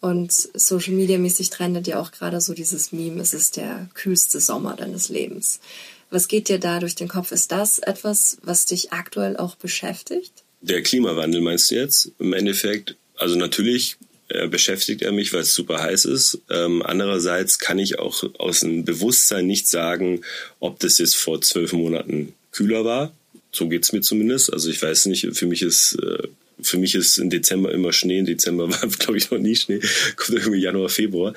und 0.05 0.33
Social 0.33 0.93
Media 0.93 1.17
mäßig 1.17 1.49
trendet 1.49 1.87
ja 1.87 1.99
auch 1.99 2.13
gerade 2.13 2.39
so 2.43 2.53
dieses 2.53 2.93
Meme, 2.93 3.23
es 3.23 3.33
ist 3.33 3.57
der 3.57 3.89
kühlste 3.95 4.39
Sommer 4.39 4.77
deines 4.77 5.09
Lebens. 5.09 5.61
Was 6.11 6.29
geht 6.29 6.51
dir 6.51 6.59
da 6.59 6.79
durch 6.79 6.95
den 6.95 7.09
Kopf? 7.09 7.33
Ist 7.33 7.53
das 7.53 7.79
etwas, 7.79 8.37
was 8.43 8.67
dich 8.67 8.93
aktuell 8.93 9.39
auch 9.39 9.57
beschäftigt? 9.57 10.45
Der 10.61 10.83
Klimawandel 10.83 11.41
meinst 11.41 11.71
du 11.71 11.77
jetzt? 11.77 12.13
Im 12.19 12.35
Endeffekt, 12.35 12.97
also 13.17 13.37
natürlich 13.37 13.97
äh, 14.29 14.47
beschäftigt 14.47 15.01
er 15.01 15.13
mich, 15.13 15.33
weil 15.33 15.41
es 15.41 15.55
super 15.55 15.83
heiß 15.83 16.05
ist. 16.05 16.39
Ähm, 16.51 16.83
andererseits 16.83 17.59
kann 17.59 17.79
ich 17.79 17.99
auch 17.99 18.25
aus 18.39 18.61
dem 18.61 18.85
Bewusstsein 18.85 19.47
nicht 19.47 19.69
sagen, 19.69 20.21
ob 20.61 20.81
das 20.81 20.99
jetzt 20.99 21.17
vor 21.17 21.41
zwölf 21.41 21.73
Monaten 21.73 22.35
kühler 22.53 22.85
war. 22.85 23.15
So 23.53 23.69
geht's 23.69 23.95
mir 23.95 24.03
zumindest. 24.03 24.53
Also 24.53 24.69
ich 24.69 24.83
weiß 24.83 25.07
nicht, 25.07 25.27
für 25.33 25.47
mich 25.47 25.63
ist 25.63 25.95
äh, 25.95 26.29
für 26.61 26.79
mich 26.79 26.95
ist 26.95 27.19
im 27.19 27.31
Dezember 27.31 27.73
immer 27.73 27.93
Schnee. 27.93 28.19
Im 28.19 28.27
Dezember 28.27 28.71
war, 28.71 28.89
glaube 28.89 29.19
ich, 29.19 29.31
noch 29.31 29.39
nie 29.39 29.57
Schnee. 29.57 29.81
Kommt 30.17 30.39
irgendwie 30.39 30.61
Januar, 30.61 30.89
Februar. 30.89 31.35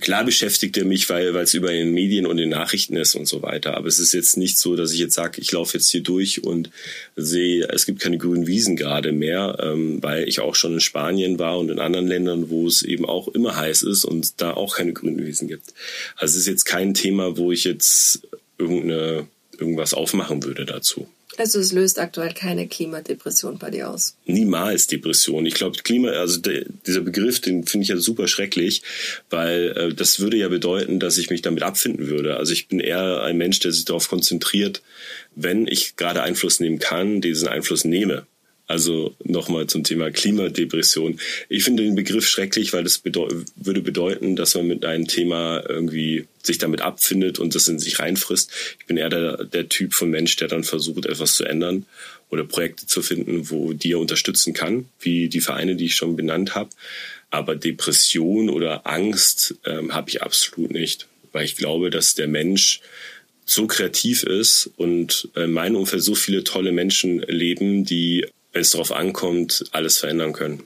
Klar 0.00 0.24
beschäftigt 0.24 0.76
er 0.76 0.84
mich, 0.84 1.08
weil 1.08 1.34
weil 1.34 1.44
es 1.44 1.54
über 1.54 1.70
den 1.70 1.92
Medien 1.92 2.26
und 2.26 2.36
den 2.36 2.50
Nachrichten 2.50 2.96
ist 2.96 3.14
und 3.14 3.26
so 3.26 3.42
weiter. 3.42 3.76
Aber 3.76 3.88
es 3.88 3.98
ist 3.98 4.12
jetzt 4.12 4.36
nicht 4.36 4.58
so, 4.58 4.76
dass 4.76 4.92
ich 4.92 4.98
jetzt 4.98 5.14
sage, 5.14 5.40
ich 5.40 5.52
laufe 5.52 5.76
jetzt 5.76 5.90
hier 5.90 6.02
durch 6.02 6.44
und 6.44 6.70
sehe, 7.16 7.68
es 7.68 7.86
gibt 7.86 8.00
keine 8.00 8.18
grünen 8.18 8.46
Wiesen 8.46 8.76
gerade 8.76 9.12
mehr, 9.12 9.58
ähm, 9.60 10.02
weil 10.02 10.28
ich 10.28 10.40
auch 10.40 10.54
schon 10.54 10.74
in 10.74 10.80
Spanien 10.80 11.38
war 11.38 11.58
und 11.58 11.70
in 11.70 11.78
anderen 11.78 12.06
Ländern, 12.06 12.50
wo 12.50 12.66
es 12.66 12.82
eben 12.82 13.04
auch 13.04 13.28
immer 13.28 13.56
heiß 13.56 13.82
ist 13.82 14.04
und 14.04 14.40
da 14.40 14.52
auch 14.52 14.76
keine 14.76 14.92
grünen 14.92 15.24
Wiesen 15.24 15.48
gibt. 15.48 15.74
Also 16.16 16.34
es 16.34 16.42
ist 16.42 16.48
jetzt 16.48 16.64
kein 16.64 16.94
Thema, 16.94 17.36
wo 17.36 17.52
ich 17.52 17.64
jetzt 17.64 18.22
irgendeine 18.58 19.26
irgendwas 19.58 19.94
aufmachen 19.94 20.42
würde 20.42 20.66
dazu. 20.66 21.08
Also 21.38 21.60
es 21.60 21.72
löst 21.72 21.98
aktuell 21.98 22.32
keine 22.32 22.66
Klimadepression 22.66 23.58
bei 23.58 23.70
dir 23.70 23.90
aus. 23.90 24.16
Niemals 24.24 24.86
Depression. 24.86 25.44
Ich 25.46 25.54
glaube, 25.54 25.78
Klima, 25.82 26.10
also 26.10 26.40
der, 26.40 26.64
dieser 26.86 27.02
Begriff, 27.02 27.40
den 27.40 27.66
finde 27.66 27.84
ich 27.84 27.90
ja 27.90 27.96
super 27.96 28.28
schrecklich, 28.28 28.82
weil 29.30 29.72
äh, 29.76 29.94
das 29.94 30.20
würde 30.20 30.36
ja 30.36 30.48
bedeuten, 30.48 30.98
dass 30.98 31.18
ich 31.18 31.30
mich 31.30 31.42
damit 31.42 31.62
abfinden 31.62 32.08
würde. 32.08 32.36
Also 32.36 32.52
ich 32.52 32.68
bin 32.68 32.80
eher 32.80 33.22
ein 33.22 33.36
Mensch, 33.36 33.60
der 33.60 33.72
sich 33.72 33.84
darauf 33.84 34.08
konzentriert, 34.08 34.82
wenn 35.34 35.66
ich 35.66 35.96
gerade 35.96 36.22
Einfluss 36.22 36.60
nehmen 36.60 36.78
kann, 36.78 37.20
diesen 37.20 37.48
Einfluss 37.48 37.84
nehme. 37.84 38.26
Also 38.68 39.14
nochmal 39.22 39.68
zum 39.68 39.84
Thema 39.84 40.10
Klimadepression. 40.10 41.20
Ich 41.48 41.62
finde 41.62 41.84
den 41.84 41.94
Begriff 41.94 42.26
schrecklich, 42.26 42.72
weil 42.72 42.82
das 42.82 42.98
bedeu 42.98 43.28
würde 43.54 43.80
bedeuten, 43.80 44.34
dass 44.34 44.56
man 44.56 44.66
mit 44.66 44.84
einem 44.84 45.06
Thema 45.06 45.62
irgendwie 45.68 46.26
sich 46.42 46.58
damit 46.58 46.80
abfindet 46.80 47.38
und 47.38 47.54
das 47.54 47.68
in 47.68 47.78
sich 47.78 48.00
reinfrisst. 48.00 48.50
Ich 48.80 48.86
bin 48.86 48.96
eher 48.96 49.08
der, 49.08 49.44
der 49.44 49.68
Typ 49.68 49.94
von 49.94 50.10
Mensch, 50.10 50.34
der 50.36 50.48
dann 50.48 50.64
versucht, 50.64 51.06
etwas 51.06 51.36
zu 51.36 51.44
ändern 51.44 51.86
oder 52.28 52.42
Projekte 52.42 52.86
zu 52.86 53.02
finden, 53.02 53.50
wo 53.50 53.72
die 53.72 53.92
er 53.92 54.00
unterstützen 54.00 54.52
kann, 54.52 54.86
wie 54.98 55.28
die 55.28 55.40
Vereine, 55.40 55.76
die 55.76 55.86
ich 55.86 55.94
schon 55.94 56.16
benannt 56.16 56.56
habe. 56.56 56.70
Aber 57.30 57.54
Depression 57.54 58.48
oder 58.48 58.86
Angst 58.86 59.54
ähm, 59.64 59.94
habe 59.94 60.10
ich 60.10 60.22
absolut 60.22 60.72
nicht, 60.72 61.06
weil 61.32 61.44
ich 61.44 61.56
glaube, 61.56 61.90
dass 61.90 62.16
der 62.16 62.26
Mensch 62.26 62.80
so 63.44 63.68
kreativ 63.68 64.24
ist 64.24 64.70
und 64.76 65.28
in 65.36 65.52
meinem 65.52 65.76
Umfeld 65.76 66.02
so 66.02 66.16
viele 66.16 66.42
tolle 66.42 66.72
Menschen 66.72 67.20
leben, 67.20 67.84
die 67.84 68.26
wenn 68.56 68.62
es 68.62 68.70
darauf 68.70 68.90
ankommt, 68.90 69.66
alles 69.72 69.98
verändern 69.98 70.32
können. 70.32 70.62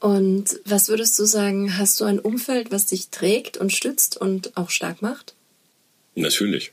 Und 0.00 0.58
was 0.64 0.88
würdest 0.88 1.18
du 1.18 1.26
sagen, 1.26 1.76
hast 1.76 2.00
du 2.00 2.06
ein 2.06 2.18
Umfeld, 2.18 2.70
was 2.70 2.86
dich 2.86 3.10
trägt 3.10 3.58
und 3.58 3.74
stützt 3.74 4.16
und 4.16 4.56
auch 4.56 4.70
stark 4.70 5.02
macht? 5.02 5.34
Natürlich. 6.14 6.72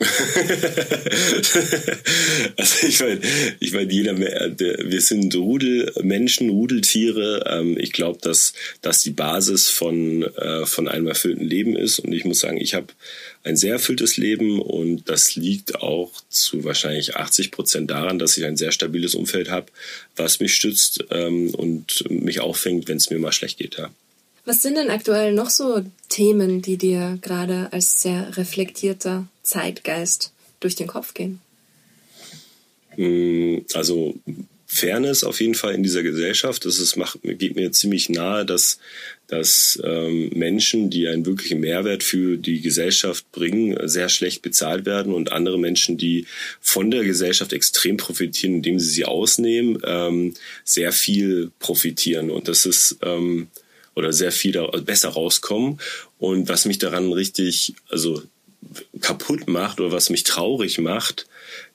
also 2.56 2.86
ich 2.86 3.00
meine, 3.00 3.20
ich 3.58 3.72
meine, 3.72 3.92
jeder, 3.92 4.16
wir 4.16 5.00
sind 5.00 5.34
Rudelmenschen, 5.34 6.50
Rudeltiere. 6.50 7.44
Ähm, 7.48 7.76
ich 7.78 7.92
glaube, 7.92 8.20
dass 8.22 8.52
das 8.80 9.02
die 9.02 9.10
Basis 9.10 9.68
von 9.68 10.22
äh, 10.22 10.66
von 10.66 10.86
einem 10.86 11.08
erfüllten 11.08 11.44
Leben 11.44 11.74
ist. 11.74 11.98
Und 11.98 12.12
ich 12.12 12.24
muss 12.24 12.38
sagen, 12.38 12.58
ich 12.58 12.74
habe 12.74 12.86
ein 13.42 13.56
sehr 13.56 13.72
erfülltes 13.72 14.16
Leben 14.16 14.60
und 14.60 15.08
das 15.08 15.34
liegt 15.34 15.74
auch 15.76 16.12
zu 16.28 16.62
wahrscheinlich 16.62 17.16
80 17.16 17.50
Prozent 17.50 17.90
daran, 17.90 18.20
dass 18.20 18.36
ich 18.36 18.44
ein 18.44 18.56
sehr 18.56 18.70
stabiles 18.70 19.16
Umfeld 19.16 19.50
habe, 19.50 19.66
was 20.14 20.38
mich 20.38 20.54
stützt 20.54 21.06
ähm, 21.10 21.52
und 21.54 22.08
mich 22.08 22.40
auffängt, 22.40 22.86
wenn 22.86 22.98
es 22.98 23.10
mir 23.10 23.18
mal 23.18 23.32
schlecht 23.32 23.58
geht. 23.58 23.78
Ja. 23.78 23.90
Was 24.48 24.62
sind 24.62 24.78
denn 24.78 24.88
aktuell 24.88 25.34
noch 25.34 25.50
so 25.50 25.84
Themen, 26.08 26.62
die 26.62 26.78
dir 26.78 27.18
gerade 27.20 27.68
als 27.70 28.00
sehr 28.00 28.34
reflektierter 28.38 29.28
Zeitgeist 29.42 30.32
durch 30.60 30.74
den 30.74 30.86
Kopf 30.86 31.12
gehen? 31.12 31.40
Mm, 32.96 33.58
also 33.74 34.14
Fairness 34.66 35.22
auf 35.22 35.42
jeden 35.42 35.54
Fall 35.54 35.74
in 35.74 35.82
dieser 35.82 36.02
Gesellschaft. 36.02 36.64
Das 36.64 36.78
ist, 36.78 36.96
macht, 36.96 37.18
geht 37.22 37.56
mir 37.56 37.72
ziemlich 37.72 38.08
nahe, 38.08 38.46
dass, 38.46 38.78
dass 39.26 39.78
ähm, 39.84 40.30
Menschen, 40.30 40.88
die 40.88 41.08
einen 41.08 41.26
wirklichen 41.26 41.60
Mehrwert 41.60 42.02
für 42.02 42.38
die 42.38 42.62
Gesellschaft 42.62 43.30
bringen, 43.32 43.76
sehr 43.86 44.08
schlecht 44.08 44.40
bezahlt 44.40 44.86
werden 44.86 45.12
und 45.12 45.30
andere 45.30 45.58
Menschen, 45.58 45.98
die 45.98 46.24
von 46.62 46.90
der 46.90 47.04
Gesellschaft 47.04 47.52
extrem 47.52 47.98
profitieren, 47.98 48.54
indem 48.54 48.78
sie 48.78 48.88
sie 48.88 49.04
ausnehmen, 49.04 49.78
ähm, 49.84 50.32
sehr 50.64 50.92
viel 50.92 51.50
profitieren. 51.58 52.30
Und 52.30 52.48
das 52.48 52.64
ist 52.64 52.96
ähm, 53.02 53.48
oder 53.98 54.12
sehr 54.12 54.32
viel 54.32 54.52
da, 54.52 54.66
also 54.66 54.84
besser 54.84 55.10
rauskommen. 55.10 55.80
Und 56.18 56.48
was 56.48 56.64
mich 56.64 56.78
daran 56.78 57.12
richtig, 57.12 57.74
also 57.90 58.22
kaputt 59.00 59.48
macht 59.48 59.80
oder 59.80 59.92
was 59.92 60.10
mich 60.10 60.24
traurig 60.24 60.78
macht, 60.78 61.26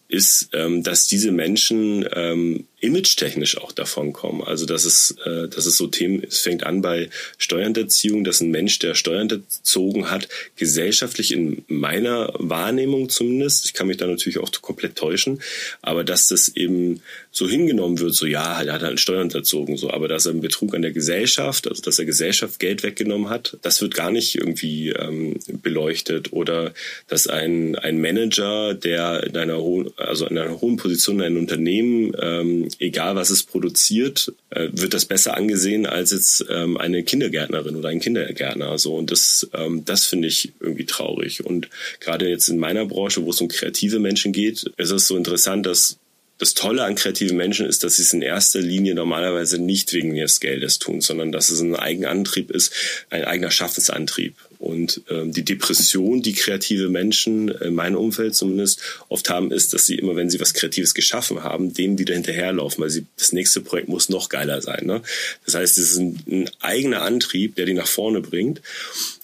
ist, 0.08 0.50
ähm, 0.54 0.84
dass 0.84 1.08
diese 1.08 1.32
Menschen 1.32 2.06
ähm, 2.14 2.68
image-technisch 2.84 3.58
auch 3.58 3.72
davon 3.72 4.14
kommen. 4.14 4.44
Also 4.44 4.66
dass 4.66 4.86
es, 4.86 5.16
äh, 5.26 5.48
dass 5.48 5.66
es 5.66 5.78
so 5.78 5.88
Themen, 5.88 6.24
es 6.24 6.40
fängt 6.40 6.66
an 6.66 6.82
bei 6.82 7.10
Steuerhinterziehung, 7.38 8.24
dass 8.24 8.42
ein 8.42 8.52
Mensch, 8.52 8.80
der 8.80 8.94
Steuern 8.94 9.30
hinterzogen 9.30 10.12
hat, 10.12 10.28
gesellschaftlich 10.58 11.32
in 11.32 11.64
meiner 11.68 12.34
Wahrnehmung 12.38 13.10
zumindest, 13.10 13.66
ich 13.66 13.74
kann 13.74 13.88
mich 13.88 13.98
da 13.98 14.08
natürlich 14.08 14.40
auch 14.40 14.52
komplett 14.62 14.96
täuschen, 14.96 15.42
aber 15.82 16.04
dass 16.04 16.28
das 16.28 16.50
eben 16.50 17.02
so 17.32 17.48
hingenommen 17.48 18.00
wird, 18.00 18.14
so 18.14 18.26
ja, 18.26 18.62
er 18.62 18.74
hat 18.74 18.84
halt 18.84 19.00
Steuern 19.00 19.30
hinterzogen, 19.30 19.78
so, 19.78 19.90
aber 19.90 20.08
dass 20.08 20.26
er 20.26 20.32
einen 20.34 20.42
Betrug 20.42 20.76
an 20.76 20.82
der 20.82 20.92
Gesellschaft, 20.92 21.68
also 21.68 21.82
dass 21.82 22.00
er 22.00 22.06
Gesellschaft 22.06 22.60
Geld 22.60 22.84
weggenommen 22.84 23.30
hat, 23.30 23.58
das 23.62 23.82
wird 23.82 23.96
gar 23.96 24.12
nicht 24.12 24.36
irgendwie 24.36 24.90
ähm, 24.90 25.40
beleuchtet 25.62 26.34
oder 26.34 26.74
dass 27.08 27.28
ein, 27.28 27.76
ein 27.78 28.00
Manager, 28.02 28.74
der 28.74 29.24
in 29.24 29.38
einer 29.38 29.58
hohen, 29.58 29.92
also 29.98 30.28
in 30.28 30.38
einer 30.38 30.60
hohen 30.62 30.78
Position 30.78 31.20
in 31.20 31.26
einem 31.26 31.38
Unternehmen 31.38 32.14
ähm, 32.22 32.68
egal 32.80 33.16
was 33.16 33.30
es 33.30 33.44
produziert, 33.44 34.34
äh, 34.50 34.70
wird 34.72 34.94
das 34.94 35.06
besser 35.06 35.36
angesehen 35.36 35.86
als 35.86 36.12
jetzt 36.12 36.46
ähm, 36.50 36.78
eine 36.78 37.04
Kindergärtnerin 37.04 37.76
oder 37.76 37.90
ein 37.90 38.00
Kindergärtner. 38.00 38.78
So 38.78 38.96
und 38.96 39.12
das, 39.12 39.50
ähm, 39.54 39.86
das 39.86 40.06
finde 40.06 40.28
ich 40.28 40.54
irgendwie 40.60 40.86
traurig. 40.86 41.46
Und 41.46 41.70
gerade 42.00 42.30
jetzt 42.30 42.50
in 42.50 42.58
meiner 42.58 42.86
Branche, 42.86 43.24
wo 43.26 43.32
es 43.32 43.42
um 43.42 43.48
kreative 43.48 44.00
Menschen 44.00 44.32
geht, 44.32 44.72
ist 44.78 44.92
es 44.92 45.08
so 45.08 45.18
interessant, 45.18 45.66
dass 45.66 45.98
das 46.40 46.56
Tolle 46.56 46.84
an 46.84 46.96
kreativen 46.96 47.38
Menschen 47.38 47.66
ist, 47.66 47.84
dass 47.84 47.96
sie 47.96 48.02
es 48.02 48.12
in 48.12 48.22
erster 48.22 48.60
Linie 48.60 48.96
normalerweise 48.96 49.60
nicht 49.60 49.94
wegen 49.94 50.16
ihres 50.16 50.40
Geldes 50.40 50.80
tun, 50.80 51.00
sondern 51.00 51.32
dass 51.32 51.50
es 51.50 51.62
ein 51.62 51.76
eigener 51.76 52.10
Antrieb 52.10 52.52
ist, 52.52 52.74
ein 53.10 53.24
eigener 53.24 53.52
Schaffensantrieb. 53.52 54.36
Und 54.64 55.02
ähm, 55.10 55.34
die 55.34 55.44
Depression, 55.44 56.22
die 56.22 56.32
kreative 56.32 56.88
Menschen 56.88 57.50
in 57.50 57.76
meinem 57.76 57.98
Umfeld 57.98 58.34
zumindest 58.34 58.80
oft 59.10 59.30
haben, 59.30 59.52
ist, 59.52 59.74
dass 59.74 59.86
sie 59.86 59.96
immer, 59.96 60.16
wenn 60.16 60.30
sie 60.30 60.40
was 60.40 60.54
Kreatives 60.54 60.94
geschaffen 60.94 61.44
haben, 61.44 61.74
dem 61.74 62.00
wieder 62.00 62.14
hinterherlaufen, 62.14 62.82
weil 62.82 62.90
sie 62.90 63.06
das 63.18 63.34
nächste 63.34 63.60
Projekt 63.60 63.90
muss 63.90 64.08
noch 64.08 64.30
geiler 64.30 64.62
sein. 64.62 64.86
Ne? 64.86 65.02
Das 65.46 65.56
heißt, 65.56 65.78
es 65.78 65.92
ist 65.92 65.98
ein, 65.98 66.18
ein 66.32 66.50
eigener 66.62 67.02
Antrieb, 67.02 67.56
der 67.56 67.66
die 67.66 67.74
nach 67.74 67.88
vorne 67.88 68.22
bringt. 68.22 68.62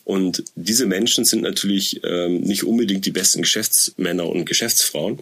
Und 0.04 0.44
diese 0.56 0.86
Menschen 0.86 1.24
sind 1.24 1.44
natürlich 1.44 2.02
ähm, 2.04 2.42
nicht 2.42 2.66
unbedingt 2.66 3.06
die 3.06 3.12
besten 3.12 3.42
Geschäftsmänner 3.42 4.28
und 4.28 4.44
Geschäftsfrauen 4.44 5.20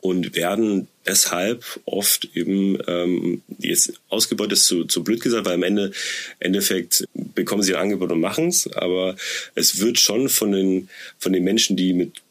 und 0.00 0.34
werden 0.34 0.88
deshalb 1.06 1.64
oft 1.84 2.28
eben 2.34 2.78
ähm, 2.86 3.42
jetzt 3.58 3.92
ausgebeutet 4.08 4.54
ist 4.54 4.66
zu, 4.66 4.84
zu 4.84 5.04
blöd 5.04 5.20
gesagt, 5.20 5.46
weil 5.46 5.54
am 5.54 5.62
Ende 5.62 5.92
Endeffekt 6.38 7.04
bekommen 7.14 7.62
sie 7.62 7.74
ein 7.74 7.82
Angebot 7.82 8.12
und 8.12 8.20
machen 8.20 8.48
es, 8.48 8.70
aber 8.72 9.16
es 9.54 9.80
wird 9.80 9.98
schon 9.98 10.28
von 10.28 10.52
den 10.52 10.88
von 11.18 11.32
den 11.32 11.44
Menschen, 11.44 11.76
die 11.76 11.92
mit 11.92 12.22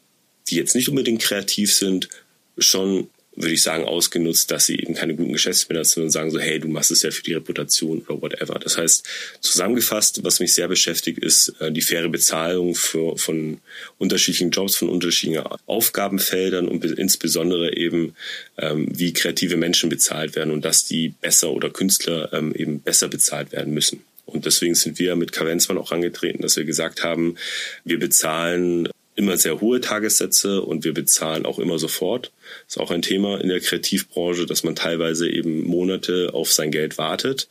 die 0.48 0.56
jetzt 0.56 0.74
nicht 0.74 0.88
unbedingt 0.88 1.22
kreativ 1.22 1.72
sind, 1.72 2.08
schon 2.58 3.08
würde 3.36 3.54
ich 3.54 3.62
sagen, 3.62 3.84
ausgenutzt, 3.84 4.50
dass 4.50 4.66
sie 4.66 4.78
eben 4.78 4.94
keine 4.94 5.14
guten 5.14 5.32
Geschäftsmänner 5.32 5.84
sind 5.84 6.02
und 6.02 6.10
sagen 6.10 6.30
so, 6.30 6.40
hey, 6.40 6.58
du 6.58 6.68
machst 6.68 6.90
es 6.90 7.02
ja 7.02 7.10
für 7.10 7.22
die 7.22 7.34
Reputation 7.34 8.00
oder 8.00 8.20
whatever. 8.20 8.58
Das 8.58 8.76
heißt, 8.76 9.06
zusammengefasst, 9.40 10.24
was 10.24 10.40
mich 10.40 10.54
sehr 10.54 10.68
beschäftigt, 10.68 11.18
ist 11.18 11.54
äh, 11.60 11.70
die 11.70 11.80
faire 11.80 12.08
Bezahlung 12.08 12.74
für, 12.74 13.16
von 13.16 13.58
unterschiedlichen 13.98 14.50
Jobs, 14.50 14.76
von 14.76 14.88
unterschiedlichen 14.88 15.44
Aufgabenfeldern 15.66 16.68
und 16.68 16.84
insbesondere 16.84 17.76
eben, 17.76 18.14
ähm, 18.58 18.88
wie 18.90 19.12
kreative 19.12 19.56
Menschen 19.56 19.88
bezahlt 19.88 20.34
werden 20.34 20.50
und 20.50 20.64
dass 20.64 20.84
die 20.84 21.14
besser 21.20 21.50
oder 21.50 21.70
Künstler 21.70 22.32
ähm, 22.32 22.54
eben 22.54 22.80
besser 22.80 23.08
bezahlt 23.08 23.52
werden 23.52 23.72
müssen. 23.72 24.02
Und 24.26 24.44
deswegen 24.44 24.74
sind 24.74 24.98
wir 24.98 25.16
mit 25.16 25.32
Kavenzmann 25.32 25.78
auch 25.78 25.92
angetreten, 25.92 26.42
dass 26.42 26.56
wir 26.56 26.64
gesagt 26.64 27.02
haben, 27.02 27.36
wir 27.84 27.98
bezahlen 27.98 28.88
immer 29.20 29.36
sehr 29.36 29.60
hohe 29.60 29.80
Tagessätze 29.80 30.62
und 30.62 30.82
wir 30.84 30.94
bezahlen 30.94 31.44
auch 31.44 31.58
immer 31.58 31.78
sofort. 31.78 32.32
Das 32.66 32.76
ist 32.76 32.82
auch 32.82 32.90
ein 32.90 33.02
Thema 33.02 33.40
in 33.40 33.50
der 33.50 33.60
Kreativbranche, 33.60 34.46
dass 34.46 34.64
man 34.64 34.74
teilweise 34.74 35.30
eben 35.30 35.62
Monate 35.62 36.30
auf 36.32 36.50
sein 36.50 36.70
Geld 36.70 36.96
wartet. 36.96 37.48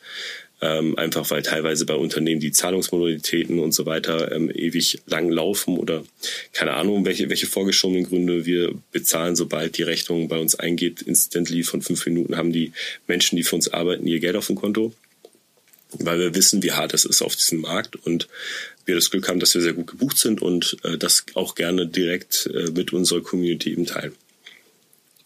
Ähm, 0.62 0.98
einfach 0.98 1.30
weil 1.32 1.42
teilweise 1.42 1.86
bei 1.86 1.94
Unternehmen 1.94 2.42
die 2.42 2.52
Zahlungsmodalitäten 2.52 3.60
und 3.60 3.72
so 3.72 3.86
weiter 3.86 4.34
ähm, 4.34 4.52
ewig 4.52 5.00
lang 5.06 5.30
laufen 5.30 5.78
oder 5.78 6.04
keine 6.52 6.74
Ahnung, 6.74 7.06
welche, 7.06 7.30
welche 7.30 7.48
vorgeschobenen 7.48 8.04
Gründe 8.04 8.46
wir 8.46 8.74
bezahlen, 8.92 9.38
sobald 9.38 9.78
die 9.78 9.84
Rechnung 9.84 10.28
bei 10.28 10.38
uns 10.38 10.56
eingeht, 10.56 11.02
instantly 11.04 11.64
von 11.64 11.82
fünf 11.82 12.06
Minuten 12.06 12.36
haben 12.36 12.52
die 12.52 12.74
Menschen, 13.08 13.38
die 13.38 13.44
für 13.44 13.56
uns 13.56 13.72
arbeiten, 13.72 14.06
ihr 14.06 14.20
Geld 14.20 14.36
auf 14.36 14.48
dem 14.48 14.58
Konto 14.58 14.92
weil 15.94 16.20
wir 16.20 16.36
wissen, 16.36 16.62
wie 16.64 16.72
hart 16.72 16.94
es 16.94 17.06
ist 17.06 17.22
auf 17.22 17.36
diesem 17.36 17.62
Markt 17.62 17.96
und 17.96 18.28
wir 18.86 18.96
das 18.96 19.10
Glück 19.10 19.28
haben, 19.28 19.40
dass 19.40 19.54
wir 19.54 19.62
sehr 19.62 19.74
gut 19.74 19.88
gebucht 19.88 20.18
sind 20.18 20.42
und 20.42 20.78
äh, 20.84 20.98
das 20.98 21.26
auch 21.36 21.56
gerne 21.56 21.88
direkt 21.88 22.50
äh, 22.54 22.72
mit 22.72 22.94
unserer 22.94 23.22
Community 23.22 23.72
eben 23.72 23.86
teilen. 23.86 24.16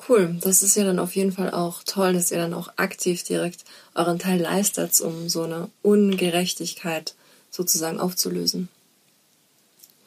Cool, 0.07 0.35
das 0.41 0.63
ist 0.63 0.75
ja 0.75 0.83
dann 0.83 0.99
auf 0.99 1.15
jeden 1.15 1.31
Fall 1.31 1.51
auch 1.51 1.81
toll, 1.83 2.13
dass 2.13 2.31
ihr 2.31 2.37
dann 2.37 2.53
auch 2.53 2.73
aktiv 2.75 3.23
direkt 3.23 3.63
euren 3.95 4.19
Teil 4.19 4.41
leistet, 4.41 4.99
um 4.99 5.29
so 5.29 5.43
eine 5.43 5.69
Ungerechtigkeit 5.81 7.15
sozusagen 7.51 7.99
aufzulösen. 7.99 8.67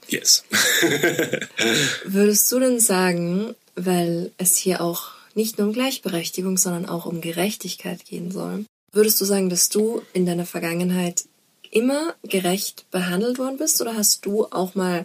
Yes. 0.09 0.45
Würdest 2.05 2.53
du 2.53 2.61
denn 2.61 2.79
sagen, 2.79 3.55
weil 3.75 4.33
es 4.39 4.57
hier 4.57 4.81
auch 4.81 5.13
nicht 5.35 5.59
nur 5.59 5.69
um 5.69 5.73
Gleichberechtigung, 5.73 6.59
sondern 6.59 6.87
auch 6.87 7.07
um 7.07 7.21
Gerechtigkeit 7.21 8.05
gehen 8.05 8.31
soll, 8.31 8.67
Würdest 8.97 9.21
du 9.21 9.27
sagen, 9.27 9.51
dass 9.51 9.69
du 9.69 10.01
in 10.15 10.25
deiner 10.25 10.47
Vergangenheit 10.47 11.25
immer 11.71 12.15
gerecht 12.23 12.87
behandelt 12.91 13.37
worden 13.37 13.59
bist 13.59 13.79
oder 13.83 13.95
hast 13.95 14.25
du 14.25 14.47
auch 14.47 14.75
mal 14.75 15.05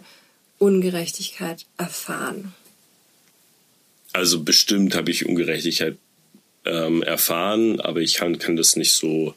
Ungerechtigkeit 0.58 1.66
erfahren? 1.76 2.54
Also 4.14 4.44
bestimmt 4.44 4.94
habe 4.94 5.10
ich 5.10 5.26
Ungerechtigkeit 5.26 5.98
ähm, 6.64 7.02
erfahren, 7.02 7.80
aber 7.80 8.00
ich 8.00 8.14
kann, 8.14 8.38
kann 8.38 8.56
das 8.56 8.76
nicht 8.76 8.92
so. 8.94 9.34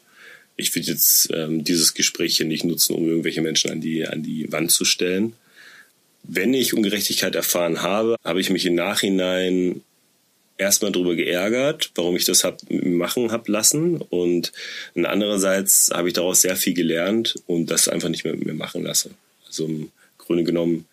Ich 0.56 0.74
will 0.74 0.84
jetzt 0.84 1.28
ähm, 1.34 1.62
dieses 1.62 1.92
Gespräch 1.92 2.38
hier 2.38 2.46
nicht 2.46 2.64
nutzen, 2.64 2.96
um 2.96 3.06
irgendwelche 3.06 3.42
Menschen 3.42 3.70
an 3.70 3.82
die, 3.82 4.06
an 4.06 4.22
die 4.22 4.50
Wand 4.50 4.72
zu 4.72 4.86
stellen. 4.86 5.34
Wenn 6.22 6.54
ich 6.54 6.72
Ungerechtigkeit 6.72 7.34
erfahren 7.34 7.82
habe, 7.82 8.16
habe 8.24 8.40
ich 8.40 8.48
mich 8.48 8.64
im 8.64 8.74
Nachhinein 8.74 9.82
erstmal 10.58 10.92
darüber 10.92 11.14
geärgert, 11.14 11.90
warum 11.94 12.16
ich 12.16 12.24
das 12.24 12.44
hab 12.44 12.60
machen 12.70 13.32
hab 13.32 13.48
lassen 13.48 13.96
und 13.98 14.52
andererseits 14.94 15.90
habe 15.92 16.08
ich 16.08 16.14
daraus 16.14 16.42
sehr 16.42 16.56
viel 16.56 16.74
gelernt 16.74 17.36
und 17.46 17.70
das 17.70 17.88
einfach 17.88 18.08
nicht 18.08 18.24
mehr 18.24 18.34
mit 18.34 18.46
mir 18.46 18.54
machen 18.54 18.82
lasse. 18.82 19.10
Also 19.46 19.66
im 19.66 19.90
Grunde 20.18 20.44
genommen 20.44 20.86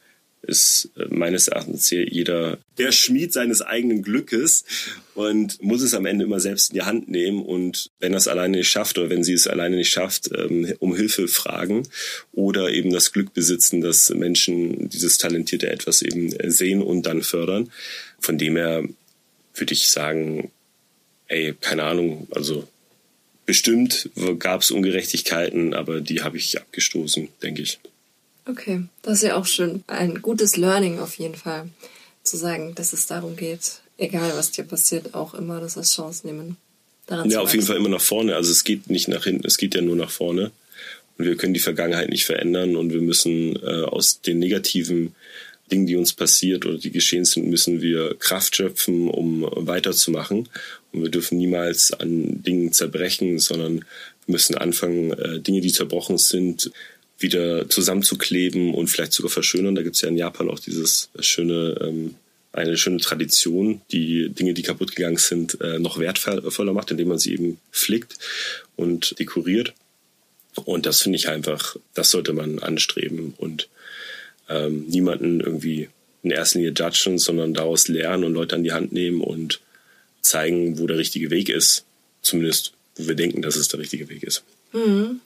ist 0.45 0.89
äh, 0.97 1.05
meines 1.09 1.47
Erachtens 1.47 1.87
hier 1.87 2.07
jeder 2.07 2.57
der 2.77 2.91
Schmied 2.91 3.31
seines 3.31 3.61
eigenen 3.61 4.01
Glückes 4.03 4.65
und 5.15 5.61
muss 5.63 5.81
es 5.81 5.93
am 5.93 6.05
Ende 6.05 6.25
immer 6.25 6.39
selbst 6.39 6.71
in 6.71 6.75
die 6.75 6.81
Hand 6.81 7.07
nehmen 7.09 7.41
und 7.41 7.89
wenn 7.99 8.13
er 8.13 8.17
es 8.17 8.27
alleine 8.27 8.57
nicht 8.57 8.69
schafft 8.69 8.97
oder 8.97 9.09
wenn 9.09 9.23
sie 9.23 9.33
es 9.33 9.47
alleine 9.47 9.77
nicht 9.77 9.91
schafft, 9.91 10.29
ähm, 10.35 10.73
um 10.79 10.95
Hilfe 10.95 11.27
fragen 11.27 11.87
oder 12.33 12.71
eben 12.71 12.91
das 12.91 13.13
Glück 13.13 13.33
besitzen, 13.33 13.81
dass 13.81 14.09
Menschen 14.09 14.89
dieses 14.89 15.17
talentierte 15.17 15.69
Etwas 15.69 16.01
eben 16.01 16.33
sehen 16.51 16.81
und 16.81 17.05
dann 17.05 17.21
fördern. 17.21 17.71
Von 18.19 18.37
dem 18.37 18.57
her 18.57 18.83
würde 19.55 19.73
ich 19.73 19.89
sagen, 19.89 20.51
ey, 21.27 21.53
keine 21.59 21.83
Ahnung, 21.83 22.27
also 22.31 22.67
bestimmt 23.45 24.09
gab 24.39 24.61
es 24.61 24.71
Ungerechtigkeiten, 24.71 25.73
aber 25.73 26.01
die 26.01 26.21
habe 26.21 26.37
ich 26.37 26.59
abgestoßen, 26.59 27.29
denke 27.41 27.61
ich. 27.61 27.79
Okay, 28.45 28.83
das 29.01 29.15
ist 29.15 29.23
ja 29.23 29.35
auch 29.35 29.45
schön. 29.45 29.83
Ein 29.87 30.21
gutes 30.21 30.57
Learning 30.57 30.99
auf 30.99 31.15
jeden 31.15 31.35
Fall, 31.35 31.69
zu 32.23 32.37
sagen, 32.37 32.75
dass 32.75 32.93
es 32.93 33.07
darum 33.07 33.35
geht, 33.35 33.81
egal 33.97 34.31
was 34.35 34.51
dir 34.51 34.63
passiert, 34.63 35.13
auch 35.13 35.33
immer 35.33 35.59
das 35.59 35.77
als 35.77 35.95
Chance 35.95 36.25
nehmen. 36.27 36.57
Daran 37.05 37.29
ja, 37.29 37.41
auf 37.41 37.53
jeden 37.53 37.65
Fall 37.65 37.77
immer 37.77 37.89
nach 37.89 38.01
vorne. 38.01 38.35
Also 38.35 38.51
es 38.51 38.63
geht 38.63 38.89
nicht 38.89 39.07
nach 39.07 39.25
hinten, 39.25 39.45
es 39.45 39.57
geht 39.57 39.75
ja 39.75 39.81
nur 39.81 39.95
nach 39.95 40.11
vorne. 40.11 40.51
Und 41.17 41.25
wir 41.25 41.35
können 41.35 41.53
die 41.53 41.59
Vergangenheit 41.59 42.09
nicht 42.09 42.25
verändern 42.25 42.75
und 42.75 42.91
wir 42.91 43.01
müssen 43.01 43.55
äh, 43.57 43.83
aus 43.83 44.21
den 44.21 44.39
negativen 44.39 45.13
Dingen, 45.73 45.87
die 45.87 45.95
uns 45.95 46.13
passiert 46.13 46.65
oder 46.65 46.77
die 46.77 46.91
geschehen 46.91 47.25
sind, 47.25 47.47
müssen 47.47 47.81
wir 47.81 48.15
Kraft 48.19 48.55
schöpfen, 48.55 49.09
um 49.09 49.47
weiterzumachen. 49.51 50.47
Und 50.91 51.01
wir 51.01 51.09
dürfen 51.09 51.39
niemals 51.39 51.91
an 51.91 52.43
Dingen 52.43 52.71
zerbrechen, 52.71 53.39
sondern 53.39 53.79
wir 54.25 54.33
müssen 54.33 54.55
anfangen, 54.55 55.11
äh, 55.13 55.39
Dinge, 55.39 55.61
die 55.61 55.71
zerbrochen 55.71 56.17
sind, 56.17 56.71
wieder 57.17 57.69
zusammenzukleben 57.69 58.73
und 58.73 58.87
vielleicht 58.87 59.13
sogar 59.13 59.31
verschönern. 59.31 59.75
Da 59.75 59.81
gibt 59.81 59.95
es 59.95 60.01
ja 60.01 60.09
in 60.09 60.17
Japan 60.17 60.49
auch 60.49 60.59
dieses 60.59 61.09
schöne, 61.19 61.75
ähm, 61.81 62.15
eine 62.51 62.77
schöne 62.77 62.99
Tradition, 62.99 63.81
die 63.91 64.29
Dinge, 64.29 64.53
die 64.53 64.61
kaputt 64.61 64.95
gegangen 64.95 65.17
sind, 65.17 65.59
äh, 65.61 65.79
noch 65.79 65.97
wertvoller 65.97 66.73
macht, 66.73 66.91
indem 66.91 67.07
man 67.07 67.17
sie 67.17 67.33
eben 67.33 67.57
flickt 67.71 68.19
und 68.75 69.17
dekoriert. 69.17 69.73
Und 70.65 70.85
das 70.85 71.01
finde 71.01 71.17
ich 71.17 71.29
einfach, 71.29 71.77
das 71.95 72.11
sollte 72.11 72.33
man 72.33 72.59
anstreben 72.59 73.33
und 73.37 73.69
ähm, 74.53 74.85
niemanden 74.87 75.39
irgendwie 75.39 75.89
in 76.21 76.31
erster 76.31 76.59
Linie 76.59 76.73
judgen, 76.73 77.17
sondern 77.17 77.53
daraus 77.53 77.87
lernen 77.87 78.23
und 78.23 78.33
Leute 78.33 78.55
an 78.55 78.63
die 78.63 78.71
Hand 78.71 78.93
nehmen 78.93 79.21
und 79.21 79.61
zeigen, 80.21 80.79
wo 80.79 80.87
der 80.87 80.97
richtige 80.97 81.29
Weg 81.29 81.49
ist. 81.49 81.85
Zumindest, 82.21 82.73
wo 82.95 83.07
wir 83.07 83.15
denken, 83.15 83.41
dass 83.41 83.55
es 83.55 83.67
der 83.67 83.79
richtige 83.79 84.09
Weg 84.09 84.23
ist. 84.23 84.43
Mhm. 84.71 85.19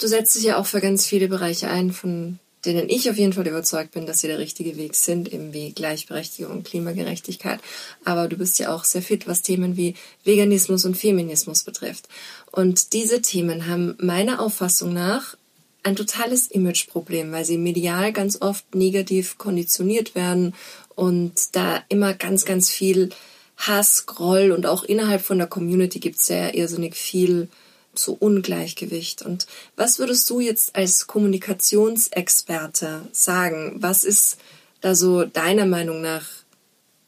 Du 0.00 0.06
setzt 0.06 0.34
dich 0.34 0.44
ja 0.44 0.56
auch 0.56 0.66
für 0.66 0.80
ganz 0.80 1.06
viele 1.06 1.28
Bereiche 1.28 1.68
ein, 1.68 1.92
von 1.92 2.38
denen 2.64 2.88
ich 2.88 3.08
auf 3.08 3.16
jeden 3.16 3.32
Fall 3.32 3.46
überzeugt 3.46 3.92
bin, 3.92 4.06
dass 4.06 4.20
sie 4.20 4.26
der 4.26 4.38
richtige 4.38 4.76
Weg 4.76 4.94
sind, 4.94 5.32
eben 5.32 5.54
wie 5.54 5.72
Gleichberechtigung 5.72 6.52
und 6.52 6.64
Klimagerechtigkeit. 6.64 7.60
Aber 8.04 8.28
du 8.28 8.36
bist 8.36 8.58
ja 8.58 8.74
auch 8.74 8.84
sehr 8.84 9.02
fit, 9.02 9.26
was 9.26 9.42
Themen 9.42 9.76
wie 9.76 9.94
Veganismus 10.24 10.84
und 10.84 10.96
Feminismus 10.96 11.64
betrifft. 11.64 12.08
Und 12.50 12.92
diese 12.92 13.22
Themen 13.22 13.66
haben 13.66 13.94
meiner 13.98 14.40
Auffassung 14.40 14.92
nach 14.92 15.36
ein 15.82 15.96
totales 15.96 16.48
Imageproblem, 16.48 17.32
weil 17.32 17.44
sie 17.44 17.58
medial 17.58 18.12
ganz 18.12 18.40
oft 18.40 18.74
negativ 18.74 19.38
konditioniert 19.38 20.14
werden 20.14 20.54
und 20.94 21.32
da 21.56 21.82
immer 21.88 22.14
ganz, 22.14 22.44
ganz 22.44 22.70
viel 22.70 23.10
Hass, 23.56 24.06
Groll 24.06 24.52
und 24.52 24.66
auch 24.66 24.84
innerhalb 24.84 25.22
von 25.22 25.38
der 25.38 25.46
Community 25.46 25.98
gibt 25.98 26.18
es 26.18 26.28
ja 26.28 26.52
irrsinnig 26.52 26.96
viel 26.96 27.48
so 27.94 28.12
Ungleichgewicht. 28.12 29.22
Und 29.22 29.46
was 29.76 29.98
würdest 29.98 30.28
du 30.30 30.40
jetzt 30.40 30.76
als 30.76 31.06
Kommunikationsexperte 31.06 33.02
sagen? 33.12 33.76
Was 33.76 34.04
ist 34.04 34.38
da 34.80 34.94
so 34.94 35.24
deiner 35.24 35.66
Meinung 35.66 36.00
nach 36.00 36.26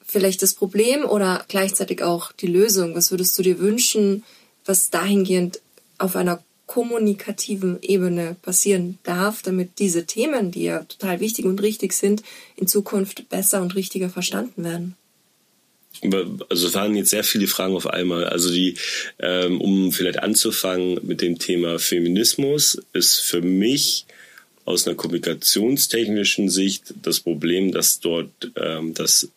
vielleicht 0.05 0.43
das 0.43 0.55
Problem 0.55 1.05
oder 1.05 1.45
gleichzeitig 1.49 2.03
auch 2.03 2.33
die 2.33 2.49
Lösung? 2.49 2.95
Was 2.95 3.11
würdest 3.11 3.39
du 3.39 3.43
dir 3.43 3.59
wünschen, 3.59 4.25
was 4.65 4.91
dahingehend 4.91 5.61
auf 5.99 6.17
einer 6.17 6.43
kommunikativen 6.73 7.79
Ebene 7.83 8.35
passieren 8.41 8.99
darf, 9.03 9.43
damit 9.43 9.79
diese 9.79 10.07
Themen, 10.07 10.51
die 10.53 10.63
ja 10.63 10.85
total 10.85 11.21
wichtig 11.21 11.45
und 11.45 11.61
richtig 11.61 11.93
sind, 11.93 12.23
in 12.57 12.67
Zukunft 12.67 13.29
besser 13.29 13.61
und 13.61 13.75
richtiger 13.75 14.09
verstanden 14.09 14.65
werden? 14.65 14.97
also 16.49 16.69
es 16.69 16.75
waren 16.75 16.97
jetzt 16.97 17.11
sehr 17.11 17.25
viele 17.25 17.47
Fragen 17.47 17.77
auf 17.77 17.87
einmal. 17.87 18.25
Also 18.25 18.51
die, 18.51 18.77
ähm, 19.19 19.61
um 19.61 19.93
vielleicht 19.93 20.21
anzufangen 20.21 20.99
mit 21.03 21.21
dem 21.21 21.39
Thema 21.39 21.79
Feminismus, 21.79 22.81
ist 22.95 23.21
für 23.21 23.43
mich 23.43 24.07
aus 24.65 24.87
einer 24.87 24.97
kommunikationstechnischen 24.97 26.49
Sicht 26.49 26.95
das 27.03 27.21
Problem, 27.21 27.71
dass 27.71 28.01
dort, 28.01 28.31
ähm, 28.57 28.95
dass, 28.95 29.29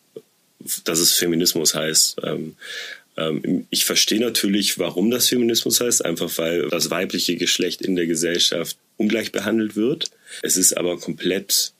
dass 0.84 0.98
es 1.00 1.12
Feminismus 1.12 1.74
heißt. 1.74 2.16
Ähm, 2.24 2.56
ich 3.70 3.84
verstehe 3.84 4.20
natürlich, 4.20 4.78
warum 4.78 5.10
das 5.10 5.28
Feminismus 5.28 5.80
heißt, 5.80 6.04
einfach 6.04 6.36
weil 6.36 6.68
das 6.68 6.90
weibliche 6.90 7.36
Geschlecht 7.36 7.80
in 7.80 7.96
der 7.96 8.06
Gesellschaft 8.06 8.76
ungleich 8.98 9.32
behandelt 9.32 9.74
wird. 9.74 10.10
Es 10.42 10.56
ist 10.56 10.76
aber 10.76 10.98
komplett 10.98 11.72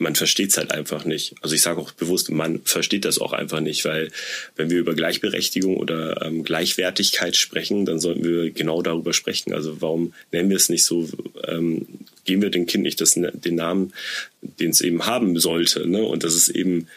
man 0.00 0.14
versteht 0.14 0.50
es 0.50 0.56
halt 0.56 0.72
einfach 0.72 1.04
nicht. 1.04 1.34
Also 1.42 1.54
ich 1.54 1.60
sage 1.60 1.78
auch 1.78 1.92
bewusst, 1.92 2.30
man 2.30 2.62
versteht 2.64 3.04
das 3.04 3.18
auch 3.18 3.34
einfach 3.34 3.60
nicht, 3.60 3.84
weil 3.84 4.10
wenn 4.56 4.70
wir 4.70 4.78
über 4.78 4.94
Gleichberechtigung 4.94 5.76
oder 5.76 6.24
ähm, 6.24 6.42
Gleichwertigkeit 6.42 7.36
sprechen, 7.36 7.84
dann 7.84 8.00
sollten 8.00 8.24
wir 8.24 8.50
genau 8.50 8.80
darüber 8.80 9.12
sprechen. 9.12 9.52
Also 9.52 9.82
warum 9.82 10.14
nennen 10.32 10.48
wir 10.48 10.56
es 10.56 10.70
nicht 10.70 10.84
so, 10.84 11.06
ähm, 11.46 11.86
geben 12.24 12.40
wir 12.40 12.48
dem 12.48 12.64
Kind 12.64 12.82
nicht 12.82 13.02
das, 13.02 13.10
den 13.10 13.54
Namen, 13.54 13.92
den 14.40 14.70
es 14.70 14.80
eben 14.80 15.04
haben 15.04 15.38
sollte. 15.38 15.86
Ne? 15.86 16.02
Und 16.02 16.24
das 16.24 16.34
ist 16.34 16.48
eben 16.48 16.88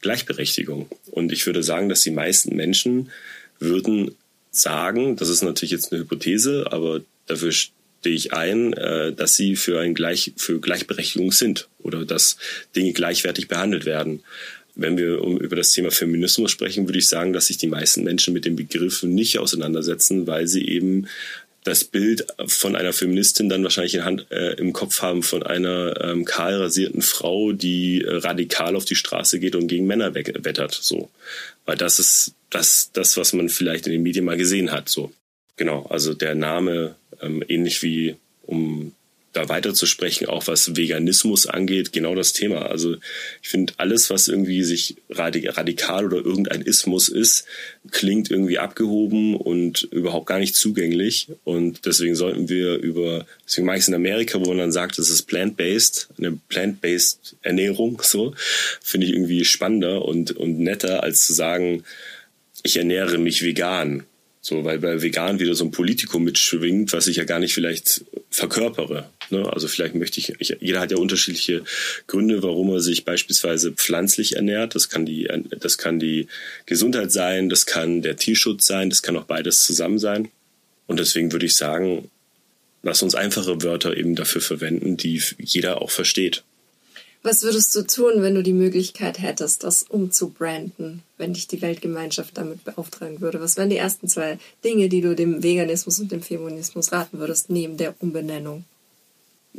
Gleichberechtigung. 0.00 0.88
Und 1.10 1.32
ich 1.32 1.46
würde 1.46 1.64
sagen, 1.64 1.88
dass 1.88 2.02
die 2.02 2.12
meisten 2.12 2.54
Menschen 2.54 3.10
würden 3.64 4.14
sagen, 4.50 5.16
das 5.16 5.28
ist 5.28 5.42
natürlich 5.42 5.72
jetzt 5.72 5.92
eine 5.92 6.02
Hypothese, 6.02 6.66
aber 6.70 7.00
dafür 7.26 7.52
stehe 7.52 8.16
ich 8.16 8.32
ein, 8.32 8.72
äh, 8.74 9.12
dass 9.12 9.34
sie 9.34 9.56
für 9.56 9.80
ein 9.80 9.94
Gleich, 9.94 10.32
für 10.36 10.60
Gleichberechtigung 10.60 11.32
sind 11.32 11.68
oder 11.78 12.04
dass 12.04 12.36
Dinge 12.76 12.92
gleichwertig 12.92 13.48
behandelt 13.48 13.84
werden. 13.84 14.22
Wenn 14.74 14.96
wir 14.96 15.18
über 15.18 15.56
das 15.56 15.72
Thema 15.72 15.90
Feminismus 15.90 16.50
sprechen, 16.50 16.88
würde 16.88 16.98
ich 16.98 17.08
sagen, 17.08 17.34
dass 17.34 17.48
sich 17.48 17.58
die 17.58 17.66
meisten 17.66 18.04
Menschen 18.04 18.32
mit 18.32 18.46
dem 18.46 18.56
Begriff 18.56 19.02
nicht 19.02 19.38
auseinandersetzen, 19.38 20.26
weil 20.26 20.46
sie 20.46 20.66
eben 20.66 21.08
das 21.64 21.84
Bild 21.84 22.26
von 22.46 22.74
einer 22.74 22.92
Feministin 22.92 23.48
dann 23.48 23.62
wahrscheinlich 23.62 23.94
in 23.94 24.04
Hand, 24.04 24.26
äh, 24.30 24.54
im 24.54 24.72
Kopf 24.72 25.00
haben 25.00 25.22
von 25.22 25.42
einer 25.42 26.00
ähm, 26.00 26.24
kahl 26.24 26.54
rasierten 26.54 27.02
Frau, 27.02 27.52
die 27.52 28.02
äh, 28.02 28.16
radikal 28.16 28.74
auf 28.74 28.84
die 28.84 28.96
Straße 28.96 29.38
geht 29.38 29.54
und 29.54 29.68
gegen 29.68 29.86
Männer 29.86 30.14
wettert. 30.14 30.72
So, 30.72 31.10
weil 31.64 31.76
das 31.76 31.98
ist 31.98 32.34
das, 32.50 32.90
das, 32.92 33.16
was 33.16 33.32
man 33.32 33.48
vielleicht 33.48 33.86
in 33.86 33.92
den 33.92 34.02
Medien 34.02 34.24
mal 34.24 34.36
gesehen 34.36 34.72
hat. 34.72 34.88
So, 34.88 35.12
genau. 35.56 35.86
Also 35.86 36.14
der 36.14 36.34
Name 36.34 36.96
ähm, 37.20 37.44
ähnlich 37.46 37.82
wie, 37.82 38.16
um 38.42 38.92
da 39.32 39.48
weiter 39.48 39.72
zu 39.72 39.86
sprechen, 39.86 40.26
auch 40.26 40.46
was 40.46 40.76
Veganismus 40.76 41.46
angeht, 41.46 41.92
genau 41.92 42.14
das 42.14 42.32
Thema. 42.32 42.66
Also 42.66 42.96
ich 43.42 43.48
finde, 43.48 43.72
alles, 43.78 44.10
was 44.10 44.28
irgendwie 44.28 44.62
sich 44.62 44.96
radikal 45.10 46.04
oder 46.06 46.18
irgendein 46.18 46.62
Ismus 46.62 47.08
ist, 47.08 47.46
klingt 47.90 48.30
irgendwie 48.30 48.58
abgehoben 48.58 49.36
und 49.36 49.84
überhaupt 49.90 50.26
gar 50.26 50.38
nicht 50.38 50.54
zugänglich. 50.54 51.28
Und 51.44 51.86
deswegen 51.86 52.14
sollten 52.14 52.48
wir 52.48 52.76
über, 52.76 53.26
deswegen 53.46 53.66
mache 53.66 53.78
ich 53.78 53.82
es 53.82 53.88
in 53.88 53.94
Amerika, 53.94 54.38
wo 54.38 54.48
man 54.48 54.58
dann 54.58 54.72
sagt, 54.72 54.98
das 54.98 55.08
ist 55.08 55.22
plant-based, 55.22 56.08
eine 56.18 56.38
plant-based 56.48 57.36
Ernährung, 57.42 58.02
so, 58.04 58.34
finde 58.82 59.06
ich 59.06 59.14
irgendwie 59.14 59.44
spannender 59.44 60.04
und, 60.04 60.32
und 60.32 60.58
netter, 60.58 61.02
als 61.02 61.26
zu 61.26 61.32
sagen, 61.32 61.84
ich 62.62 62.76
ernähre 62.76 63.18
mich 63.18 63.42
vegan 63.42 64.04
so, 64.44 64.64
weil 64.64 64.80
bei 64.80 65.00
Vegan 65.00 65.38
wieder 65.38 65.54
so 65.54 65.64
ein 65.64 65.70
Politikum 65.70 66.24
mitschwingt, 66.24 66.92
was 66.92 67.06
ich 67.06 67.16
ja 67.16 67.24
gar 67.24 67.38
nicht 67.38 67.54
vielleicht 67.54 68.04
verkörpere. 68.28 69.08
Ne? 69.32 69.52
Also 69.52 69.66
vielleicht 69.66 69.94
möchte 69.94 70.20
ich, 70.20 70.34
ich, 70.38 70.56
jeder 70.60 70.80
hat 70.80 70.90
ja 70.90 70.98
unterschiedliche 70.98 71.64
Gründe, 72.06 72.42
warum 72.42 72.70
er 72.70 72.80
sich 72.80 73.04
beispielsweise 73.04 73.72
pflanzlich 73.72 74.36
ernährt. 74.36 74.74
Das 74.74 74.88
kann 74.88 75.06
die, 75.06 75.28
das 75.58 75.78
kann 75.78 75.98
die 75.98 76.28
Gesundheit 76.66 77.10
sein, 77.10 77.48
das 77.48 77.66
kann 77.66 78.02
der 78.02 78.16
Tierschutz 78.16 78.66
sein, 78.66 78.90
das 78.90 79.02
kann 79.02 79.16
auch 79.16 79.24
beides 79.24 79.64
zusammen 79.64 79.98
sein. 79.98 80.28
Und 80.86 81.00
deswegen 81.00 81.32
würde 81.32 81.46
ich 81.46 81.56
sagen, 81.56 82.10
lass 82.82 83.02
uns 83.02 83.14
einfache 83.14 83.62
Wörter 83.62 83.96
eben 83.96 84.14
dafür 84.14 84.40
verwenden, 84.40 84.96
die 84.96 85.22
jeder 85.38 85.80
auch 85.80 85.90
versteht. 85.90 86.44
Was 87.24 87.44
würdest 87.44 87.74
du 87.76 87.86
tun, 87.86 88.14
wenn 88.16 88.34
du 88.34 88.42
die 88.42 88.52
Möglichkeit 88.52 89.20
hättest, 89.20 89.62
das 89.62 89.84
umzubranden, 89.84 91.02
wenn 91.18 91.34
dich 91.34 91.46
die 91.46 91.62
Weltgemeinschaft 91.62 92.36
damit 92.36 92.64
beauftragen 92.64 93.20
würde? 93.20 93.40
Was 93.40 93.56
wären 93.56 93.70
die 93.70 93.76
ersten 93.76 94.08
zwei 94.08 94.38
Dinge, 94.64 94.88
die 94.88 95.00
du 95.00 95.14
dem 95.14 95.40
Veganismus 95.40 96.00
und 96.00 96.10
dem 96.10 96.20
Feminismus 96.20 96.90
raten 96.90 97.20
würdest, 97.20 97.48
neben 97.48 97.76
der 97.76 97.94
Umbenennung? 98.00 98.64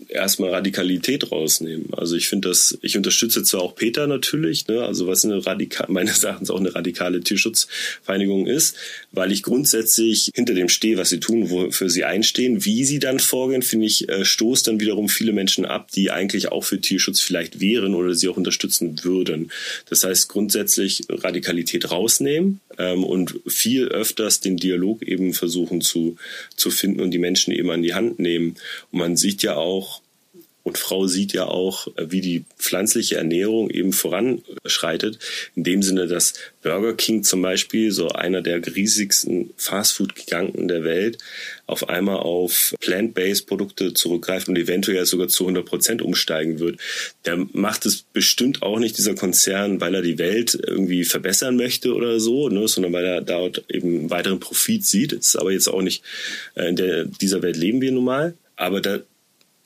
Erstmal 0.08 0.50
Radikalität 0.50 1.32
rausnehmen. 1.32 1.94
Also 1.94 2.16
ich 2.16 2.28
finde 2.28 2.50
das, 2.50 2.78
ich 2.82 2.98
unterstütze 2.98 3.44
zwar 3.44 3.62
auch 3.62 3.76
Peter 3.76 4.08
natürlich, 4.08 4.68
ne, 4.68 4.84
also 4.84 5.08
was 5.08 5.24
eine 5.24 5.46
radikal, 5.46 5.88
meines 5.90 6.24
Erachtens 6.24 6.50
auch 6.50 6.60
eine 6.60 6.74
radikale 6.74 7.22
Tierschutzvereinigung 7.22 8.48
ist, 8.48 8.76
weil 9.12 9.32
ich 9.32 9.44
grundsätzlich 9.44 10.32
hinter 10.34 10.56
dem 10.56 10.70
stehe, 10.70 10.98
was 10.98 11.10
sie 11.10 11.20
tun, 11.20 11.50
wofür 11.50 11.90
sie 11.90 12.06
einstehen. 12.06 12.66
Wie 12.66 12.86
sie 12.86 13.00
dann 13.00 13.20
vorgehen, 13.20 13.62
finde 13.62 13.86
ich, 13.86 14.10
äh, 14.10 14.26
stoßt 14.26 14.68
dann 14.68 14.80
wiederum 14.80 15.10
viele 15.10 15.32
Menschen 15.32 15.66
ab, 15.66 15.92
die 15.92 16.12
eigentlich 16.12 16.52
auch 16.52 16.64
für 16.64 16.82
Tierschutz 16.82 17.20
vielleicht 17.20 17.60
wären 17.60 17.94
oder 17.94 18.16
sie 18.16 18.30
auch 18.30 18.38
unterstützen 18.38 19.04
würden. 19.04 19.52
Das 19.90 20.04
heißt 20.04 20.28
grundsätzlich 20.28 21.04
Radikalität 21.10 21.92
rausnehmen 21.92 22.62
ähm, 22.80 23.04
und 23.04 23.40
viel 23.46 23.88
öfters 23.88 24.40
den 24.40 24.58
Dialog 24.58 25.04
eben 25.04 25.34
versuchen 25.34 25.82
zu, 25.82 26.16
zu 26.56 26.72
finden 26.72 27.02
und 27.02 27.12
die 27.12 27.20
Menschen 27.20 27.54
eben 27.54 27.70
an 27.70 27.84
die 27.84 27.94
Hand 27.94 28.20
nehmen. 28.20 28.56
Und 28.92 29.00
man 29.00 29.18
sieht 29.18 29.44
ja 29.44 29.56
auch, 29.56 29.83
und 30.64 30.78
Frau 30.78 31.08
sieht 31.08 31.34
ja 31.34 31.46
auch, 31.46 31.88
äh, 31.98 32.10
wie 32.10 32.22
die 32.22 32.46
pflanzliche 32.58 33.18
Ernährung 33.18 33.70
eben 33.70 33.92
voranschreitet. 33.92 35.20
In 35.56 35.66
dem 35.66 35.84
Sinne, 35.84 36.08
dass 36.08 36.34
Burger 36.62 36.94
King 36.94 37.24
zum 37.24 37.42
Beispiel, 37.42 37.92
so 37.92 38.08
einer 38.08 38.42
der 38.42 38.66
riesigsten 38.66 39.52
Fastfood-Giganten 39.58 40.70
der 40.70 40.86
Welt, 40.86 41.18
auf 41.68 41.90
einmal 41.90 42.18
auf 42.18 42.74
plant-based 42.80 43.46
Produkte 43.46 43.94
zurückgreift 43.94 44.48
und 44.48 44.58
eventuell 44.58 45.06
sogar 45.06 45.28
zu 45.28 45.44
100 45.44 45.66
Prozent 45.66 46.02
umsteigen 46.02 46.60
wird. 46.60 46.80
Der 47.26 47.46
macht 47.52 47.86
es 47.86 48.04
bestimmt 48.14 48.62
auch 48.62 48.80
nicht, 48.80 48.98
dieser 48.98 49.16
Konzern, 49.16 49.82
weil 49.82 49.96
er 49.96 50.02
die 50.02 50.18
Welt 50.18 50.58
irgendwie 50.66 51.04
verbessern 51.04 51.58
möchte 51.58 51.94
oder 51.94 52.22
so, 52.22 52.48
ne, 52.48 52.68
sondern 52.70 52.94
weil 52.94 53.06
er 53.06 53.22
dort 53.22 53.66
eben 53.70 54.10
weiteren 54.10 54.40
Profit 54.40 54.86
sieht. 54.86 55.12
Das 55.12 55.28
ist 55.28 55.36
aber 55.36 55.52
jetzt 55.52 55.68
auch 55.68 55.82
nicht, 55.82 56.04
äh, 56.56 56.70
in 56.70 56.78
der, 56.78 57.04
dieser 57.06 57.42
Welt 57.42 57.58
leben 57.58 57.82
wir 57.82 57.92
nun 57.92 58.06
mal. 58.06 58.34
Aber 58.56 58.80
da, 58.82 59.00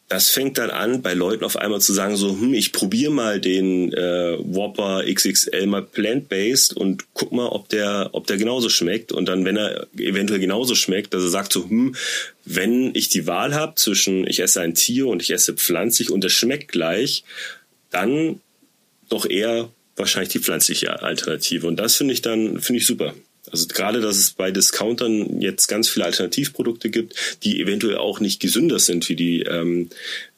das 0.10 0.30
fängt 0.30 0.58
dann 0.58 0.70
an, 0.70 1.02
bei 1.02 1.14
Leuten 1.14 1.44
auf 1.44 1.58
einmal 1.58 1.82
zu 1.82 1.92
sagen, 1.92 2.16
so, 2.16 2.30
hm, 2.30 2.54
ich 2.54 2.72
probiere 2.72 3.12
mal 3.12 3.42
den 3.42 3.92
äh, 3.92 4.38
Whopper 4.40 5.04
XXL 5.06 5.68
mal 5.68 5.82
plant-based 5.82 6.74
und 6.74 7.04
guck 7.14 7.34
mal, 7.34 7.48
ob 7.48 7.68
der, 7.68 8.10
ob 8.14 8.26
der 8.26 8.38
genauso 8.38 8.70
schmeckt. 8.70 9.12
Und 9.12 9.26
dann, 9.26 9.44
wenn 9.44 9.58
er 9.58 9.88
eventuell 9.98 10.40
genauso 10.40 10.76
schmeckt, 10.76 11.14
dass 11.14 11.24
er 11.24 11.30
sagt 11.30 11.52
so, 11.52 11.70
hm, 11.70 11.96
wenn 12.46 12.96
ich 12.96 13.10
die 13.10 13.28
Wahl 13.28 13.54
habe 13.54 13.76
zwischen 13.76 14.26
ich 14.26 14.40
esse 14.40 14.62
ein 14.62 14.76
Tier 14.76 15.08
und 15.08 15.22
ich 15.22 15.32
esse 15.32 15.54
pflanzlich 15.54 16.10
und 16.10 16.24
es 16.24 16.32
schmeckt 16.32 16.70
gleich, 16.72 17.26
dann 17.92 18.40
doch 19.10 19.30
eher 19.30 19.70
wahrscheinlich 19.98 20.32
die 20.32 20.40
pflanzliche 20.40 21.02
Alternative. 21.02 21.68
Und 21.68 21.78
das 21.78 21.98
finde 21.98 22.14
ich 22.14 22.22
dann, 22.22 22.62
finde 22.62 22.80
ich 22.80 22.86
super. 22.86 23.14
Also 23.52 23.68
gerade, 23.68 24.02
dass 24.02 24.18
es 24.18 24.32
bei 24.32 24.52
Discountern 24.52 25.42
jetzt 25.42 25.68
ganz 25.68 25.90
viele 25.90 26.06
Alternativprodukte 26.06 26.90
gibt, 26.90 27.16
die 27.44 27.62
eventuell 27.62 27.98
auch 27.98 28.20
nicht 28.20 28.40
gesünder 28.40 28.80
sind 28.80 29.08
wie 29.10 29.16
die 29.16 29.42
ähm, 29.44 29.90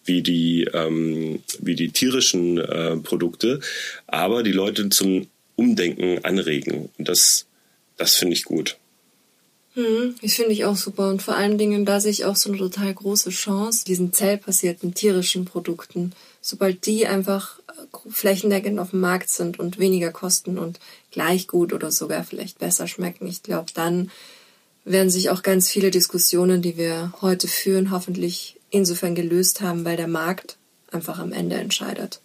wie 0.05 0.21
die 0.21 0.67
ähm, 0.73 1.41
wie 1.59 1.75
die 1.75 1.89
tierischen 1.89 2.57
äh, 2.57 2.97
Produkte, 2.97 3.59
aber 4.07 4.43
die 4.43 4.51
Leute 4.51 4.89
zum 4.89 5.27
Umdenken 5.55 6.23
anregen. 6.23 6.89
Und 6.97 7.09
das 7.09 7.45
das 7.97 8.15
finde 8.15 8.35
ich 8.35 8.43
gut. 8.43 8.77
Hm, 9.75 10.15
ich 10.21 10.35
finde 10.35 10.51
ich 10.51 10.65
auch 10.65 10.75
super. 10.75 11.09
Und 11.09 11.21
vor 11.21 11.35
allen 11.35 11.57
Dingen, 11.57 11.85
da 11.85 11.99
sehe 11.99 12.11
ich 12.11 12.25
auch 12.25 12.35
so 12.35 12.49
eine 12.49 12.57
total 12.57 12.93
große 12.93 13.29
Chance, 13.29 13.85
diesen 13.85 14.13
zellbasierten 14.13 14.93
tierischen 14.93 15.45
Produkten. 15.45 16.13
Sobald 16.41 16.85
die 16.85 17.05
einfach 17.05 17.59
äh, 17.59 18.09
flächendeckend 18.09 18.79
auf 18.79 18.91
dem 18.91 19.01
Markt 19.01 19.29
sind 19.29 19.59
und 19.59 19.77
weniger 19.77 20.11
kosten 20.11 20.57
und 20.57 20.79
gleich 21.11 21.47
gut 21.47 21.73
oder 21.73 21.91
sogar 21.91 22.23
vielleicht 22.23 22.59
besser 22.59 22.87
schmecken, 22.87 23.27
ich 23.27 23.43
glaube, 23.43 23.71
dann 23.73 24.09
werden 24.85 25.09
sich 25.11 25.29
auch 25.29 25.43
ganz 25.43 25.69
viele 25.69 25.91
Diskussionen, 25.91 26.61
die 26.61 26.77
wir 26.77 27.13
heute 27.21 27.47
führen, 27.47 27.91
hoffentlich 27.91 28.55
insofern 28.71 29.13
gelöst 29.13 29.61
haben, 29.61 29.85
weil 29.85 29.97
der 29.97 30.07
Markt 30.07 30.57
einfach 30.91 31.19
am 31.19 31.31
Ende 31.31 31.57
entscheidet. 31.57 32.21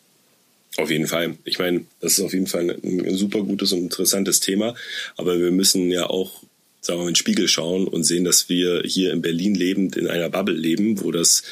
Auf 0.77 0.91
jeden 0.91 1.07
Fall. 1.07 1.37
Ich 1.45 1.59
meine, 1.59 1.85
das 2.01 2.19
ist 2.19 2.25
auf 2.25 2.33
jeden 2.33 2.47
Fall 2.47 2.71
ein 2.71 3.17
super 3.17 3.43
gutes 3.43 3.73
und 3.73 3.81
interessantes 3.81 4.41
Thema. 4.41 4.75
Aber 5.17 5.39
wir 5.39 5.51
müssen 5.53 5.91
ja 5.91 6.09
auch 6.09 6.43
sagen 6.85 6.99
wir 6.99 7.05
mal, 7.05 7.09
in 7.09 7.15
den 7.15 7.17
Spiegel 7.17 7.49
schauen 7.49 7.89
und 7.89 8.05
sehen, 8.05 8.25
dass 8.25 8.49
wir 8.49 8.83
hier 8.85 9.13
in 9.13 9.23
Berlin 9.23 9.55
lebend 9.55 9.97
in 9.97 10.07
einer 10.07 10.29
Bubble 10.29 10.55
leben, 10.55 11.03
wo 11.03 11.11
das 11.13 11.43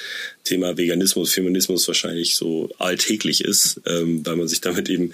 Thema 0.44 0.76
Veganismus, 0.76 1.32
Feminismus 1.32 1.88
wahrscheinlich 1.88 2.36
so 2.36 2.70
alltäglich 2.78 3.42
ist, 3.42 3.80
ähm, 3.86 4.24
weil 4.26 4.36
man 4.36 4.48
sich 4.48 4.60
damit 4.60 4.90
eben 4.90 5.12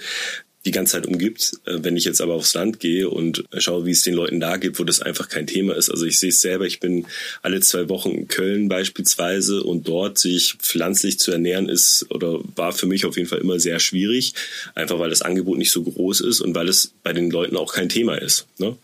die 0.69 0.75
ganze 0.75 0.93
Zeit 0.93 1.07
umgibt. 1.07 1.59
Äh, 1.65 1.79
wenn 1.81 1.97
ich 1.97 2.05
jetzt 2.05 2.21
aber 2.21 2.35
aufs 2.35 2.53
Land 2.53 2.79
gehe 2.79 3.09
und 3.09 3.43
schaue, 3.57 3.85
wie 3.85 3.91
es 3.91 4.03
den 4.03 4.13
Leuten 4.13 4.39
da 4.39 4.57
geht, 4.57 4.79
wo 4.79 4.83
das 4.83 5.01
einfach 5.01 5.27
kein 5.27 5.47
Thema 5.47 5.75
ist. 5.75 5.89
Also 5.89 6.05
ich 6.05 6.19
sehe 6.19 6.29
es 6.29 6.41
selber, 6.41 6.65
ich 6.65 6.79
bin 6.79 7.07
alle 7.41 7.59
zwei 7.61 7.89
Wochen 7.89 8.11
in 8.11 8.27
Köln 8.27 8.69
beispielsweise 8.69 9.63
und 9.63 9.87
dort 9.87 10.17
sich 10.19 10.55
pflanzlich 10.59 11.19
zu 11.19 11.31
ernähren 11.31 11.69
ist 11.69 12.05
oder 12.09 12.39
war 12.55 12.71
für 12.71 12.85
mich 12.85 13.05
auf 13.05 13.17
jeden 13.17 13.27
Fall 13.27 13.39
immer 13.39 13.59
sehr 13.59 13.79
schwierig. 13.79 14.33
Einfach 14.75 14.99
weil 14.99 15.09
das 15.09 15.23
Angebot 15.23 15.57
nicht 15.57 15.71
so 15.71 15.83
groß 15.83 16.21
ist 16.21 16.41
und 16.41 16.53
weil 16.53 16.69
es 16.69 16.93
bei 17.03 17.13
den 17.13 17.31
Leuten 17.31 17.57
auch 17.57 17.73
kein 17.73 17.89
Thema 17.89 18.15
ist. 18.15 18.45
Ne? 18.59 18.77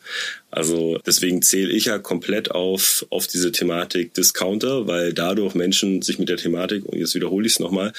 Also 0.50 0.98
deswegen 1.06 1.42
zähle 1.42 1.72
ich 1.72 1.86
ja 1.86 2.00
komplett 2.00 2.52
auf, 2.52 3.06
auf 3.10 3.28
diese 3.28 3.52
Thematik 3.52 4.14
Discounter, 4.14 4.88
weil 4.88 5.14
dadurch 5.14 5.54
Menschen 5.54 6.02
sich 6.02 6.18
mit 6.18 6.30
der 6.30 6.38
Thematik, 6.38 6.86
und 6.86 6.98
jetzt 6.98 7.14
wiederhole 7.14 7.46
ich 7.46 7.54
es 7.54 7.60
nochmal, 7.60 7.92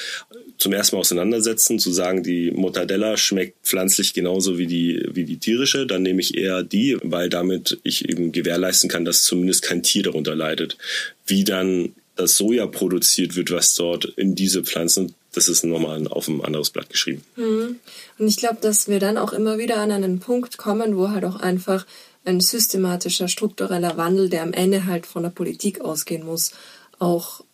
zum 0.59 0.73
ersten 0.73 0.97
Mal 0.97 1.01
auseinandersetzen, 1.01 1.79
zu 1.79 1.93
sagen, 1.93 2.23
die 2.23 2.51
Mortadella 2.51 3.17
schmeckt 3.17 3.67
pflanzlich 3.67 4.15
genauso 4.15 4.59
wie 4.59 4.67
die, 4.67 5.07
wie 5.13 5.25
die 5.25 5.39
tierische, 5.39 5.87
dann 5.87 6.03
nehme 6.03 6.21
ich 6.21 6.37
eher 6.37 6.63
die, 6.63 6.97
weil 7.03 7.29
damit 7.29 7.79
ich 7.83 8.09
eben 8.09 8.33
gewährleisten 8.33 8.89
kann, 8.89 9.05
dass 9.05 9.23
zumindest 9.23 9.63
kein 9.63 9.83
Tier 9.83 10.05
darunter 10.05 10.35
leidet. 10.35 10.79
Wie 11.27 11.45
dann 11.45 11.95
das 12.17 12.37
Soja 12.37 12.67
produziert 12.67 13.37
wird, 13.37 13.51
was 13.51 13.75
dort 13.75 14.07
in 14.07 14.35
diese 14.35 14.65
Pflanzen, 14.65 15.15
das 15.33 15.49
ist 15.49 15.65
nochmal 15.65 16.07
auf 16.09 16.29
ein 16.29 16.43
anderes 16.43 16.71
Blatt 16.71 16.89
geschrieben. 16.89 17.23
Mhm. 17.37 17.77
Und 18.19 18.29
ich 18.29 18.39
glaube, 18.39 18.59
dass 18.63 18.89
wir 18.89 18.99
dann 18.99 19.19
auch 19.19 19.33
immer 19.33 19.59
wieder 19.59 19.77
an 19.77 19.93
einen 19.93 20.19
Punkt 20.19 20.57
kommen, 20.57 20.97
wo 20.97 21.11
halt 21.11 21.25
auch 21.25 21.37
einfach 21.37 21.87
ein 22.25 22.41
systematischer, 22.41 23.29
struktureller 23.29 23.97
Wandel, 23.97 24.29
der 24.29 24.43
am 24.43 24.53
Ende 24.53 24.87
halt 24.87 25.07
von 25.07 25.23
der 25.23 25.31
Politik 25.31 25.81
ausgehen 25.81 26.25
muss, 26.25 26.53
auch 26.99 27.45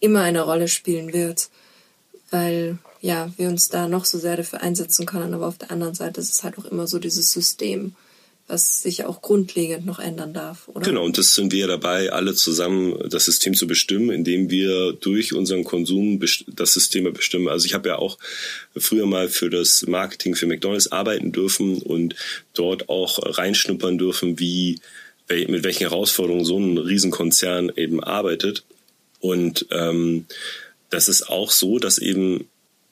immer 0.00 0.22
eine 0.22 0.42
Rolle 0.42 0.68
spielen 0.68 1.12
wird. 1.12 1.50
Weil 2.30 2.78
ja, 3.00 3.32
wir 3.36 3.48
uns 3.48 3.68
da 3.68 3.88
noch 3.88 4.04
so 4.04 4.18
sehr 4.18 4.36
dafür 4.36 4.60
einsetzen 4.60 5.06
können, 5.06 5.34
aber 5.34 5.46
auf 5.46 5.58
der 5.58 5.70
anderen 5.70 5.94
Seite 5.94 6.20
ist 6.20 6.32
es 6.32 6.42
halt 6.42 6.58
auch 6.58 6.64
immer 6.64 6.86
so 6.86 6.98
dieses 6.98 7.32
System, 7.32 7.94
was 8.48 8.82
sich 8.82 9.04
auch 9.04 9.20
grundlegend 9.20 9.84
noch 9.84 9.98
ändern 9.98 10.32
darf, 10.32 10.68
oder? 10.68 10.80
Genau, 10.80 11.04
und 11.04 11.18
das 11.18 11.34
sind 11.34 11.52
wir 11.52 11.66
dabei, 11.66 12.10
alle 12.12 12.34
zusammen 12.34 12.98
das 13.10 13.26
System 13.26 13.52
zu 13.54 13.66
bestimmen, 13.66 14.10
indem 14.10 14.50
wir 14.50 14.94
durch 14.94 15.34
unseren 15.34 15.64
Konsum 15.64 16.18
das 16.46 16.72
System 16.72 17.12
bestimmen. 17.12 17.48
Also 17.48 17.66
ich 17.66 17.74
habe 17.74 17.90
ja 17.90 17.96
auch 17.96 18.18
früher 18.74 19.06
mal 19.06 19.28
für 19.28 19.50
das 19.50 19.84
Marketing 19.86 20.34
für 20.34 20.46
McDonald's 20.46 20.90
arbeiten 20.90 21.30
dürfen 21.30 21.82
und 21.82 22.16
dort 22.54 22.88
auch 22.88 23.18
reinschnuppern 23.22 23.98
dürfen, 23.98 24.38
wie 24.38 24.80
mit 25.28 25.62
welchen 25.62 25.80
Herausforderungen 25.80 26.46
so 26.46 26.58
ein 26.58 26.78
Riesenkonzern 26.78 27.70
eben 27.76 28.02
arbeitet. 28.02 28.64
Und 29.20 29.66
ähm, 29.70 30.24
das 30.90 31.08
ist 31.08 31.28
auch 31.28 31.50
so, 31.50 31.78
dass 31.78 31.98
eben 31.98 32.48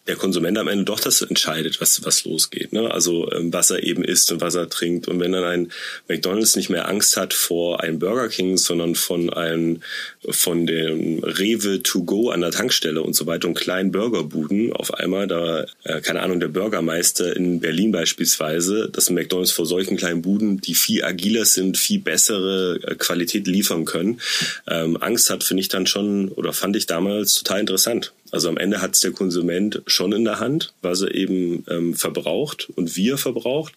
der 0.06 0.16
Konsument 0.16 0.56
am 0.58 0.68
Ende 0.68 0.84
doch 0.84 1.00
das 1.00 1.22
entscheidet, 1.22 1.80
was, 1.80 2.04
was 2.04 2.24
losgeht. 2.24 2.72
Ne? 2.72 2.90
Also 2.90 3.30
ähm, 3.32 3.52
was 3.52 3.70
er 3.70 3.82
eben 3.82 4.04
isst 4.04 4.30
und 4.30 4.40
was 4.40 4.54
er 4.54 4.68
trinkt. 4.68 5.08
Und 5.08 5.20
wenn 5.20 5.32
dann 5.32 5.44
ein 5.44 5.72
McDonalds 6.08 6.56
nicht 6.56 6.70
mehr 6.70 6.88
Angst 6.88 7.16
hat 7.16 7.34
vor 7.34 7.82
einem 7.82 7.98
Burger 7.98 8.28
King, 8.28 8.56
sondern 8.56 8.94
von 8.94 9.32
einem 9.32 9.80
von 10.28 10.66
dem 10.66 11.22
Rewe 11.22 11.82
to 11.82 12.02
go 12.02 12.30
an 12.30 12.40
der 12.40 12.50
Tankstelle 12.50 13.02
und 13.02 13.14
so 13.14 13.26
weiter 13.26 13.48
und 13.48 13.54
kleinen 13.54 13.92
Burgerbuden 13.92 14.72
auf 14.72 14.94
einmal 14.94 15.26
da, 15.26 15.66
äh, 15.84 16.00
keine 16.00 16.22
Ahnung, 16.22 16.40
der 16.40 16.48
Bürgermeister 16.48 17.36
in 17.36 17.60
Berlin 17.60 17.92
beispielsweise, 17.92 18.88
dass 18.90 19.10
McDonalds 19.10 19.52
vor 19.52 19.66
solchen 19.66 19.96
kleinen 19.96 20.22
Buden, 20.22 20.60
die 20.60 20.74
viel 20.74 21.04
agiler 21.04 21.44
sind, 21.44 21.78
viel 21.78 22.00
bessere 22.00 22.80
äh, 22.82 22.94
Qualität 22.96 23.46
liefern 23.46 23.84
können, 23.84 24.20
ähm, 24.68 24.96
Angst 25.00 25.30
hat, 25.30 25.44
finde 25.44 25.60
ich 25.60 25.68
dann 25.68 25.86
schon 25.86 26.28
oder 26.28 26.52
fand 26.52 26.76
ich 26.76 26.86
damals 26.86 27.34
total 27.34 27.60
interessant. 27.60 28.12
Also 28.30 28.48
am 28.48 28.56
Ende 28.56 28.80
hat 28.80 28.94
es 28.94 29.00
der 29.00 29.12
Konsument 29.12 29.82
schon 29.86 30.12
in 30.12 30.24
der 30.24 30.40
Hand, 30.40 30.74
was 30.82 31.02
er 31.02 31.14
eben 31.14 31.64
ähm, 31.68 31.94
verbraucht 31.94 32.68
und 32.76 32.96
wie 32.96 33.10
er 33.10 33.18
verbraucht. 33.18 33.74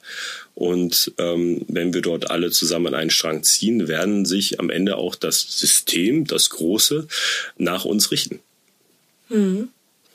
Und 0.55 1.13
ähm, 1.17 1.65
wenn 1.67 1.93
wir 1.93 2.01
dort 2.01 2.31
alle 2.31 2.51
zusammen 2.51 2.93
einen 2.93 3.09
Strang 3.09 3.43
ziehen, 3.43 3.87
werden 3.87 4.25
sich 4.25 4.59
am 4.59 4.69
Ende 4.69 4.97
auch 4.97 5.15
das 5.15 5.41
System, 5.41 6.25
das 6.25 6.49
Große, 6.49 7.07
nach 7.57 7.85
uns 7.85 8.11
richten. 8.11 8.39
Hm. 9.27 9.69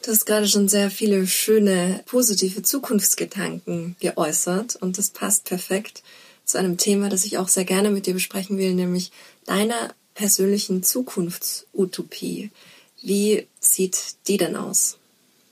Du 0.04 0.10
hast 0.10 0.26
gerade 0.26 0.46
schon 0.46 0.68
sehr 0.68 0.90
viele 0.90 1.26
schöne, 1.26 2.02
positive 2.04 2.60
Zukunftsgedanken 2.60 3.96
geäußert 4.00 4.76
und 4.76 4.98
das 4.98 5.08
passt 5.08 5.44
perfekt 5.44 6.02
zu 6.44 6.58
einem 6.58 6.76
Thema, 6.76 7.08
das 7.08 7.24
ich 7.24 7.38
auch 7.38 7.48
sehr 7.48 7.64
gerne 7.64 7.90
mit 7.90 8.04
dir 8.04 8.12
besprechen 8.12 8.58
will, 8.58 8.74
nämlich 8.74 9.12
deiner 9.46 9.94
persönlichen 10.14 10.82
Zukunftsutopie. 10.82 12.50
Wie 13.04 13.46
sieht 13.60 13.98
die 14.28 14.38
denn 14.38 14.56
aus? 14.56 14.96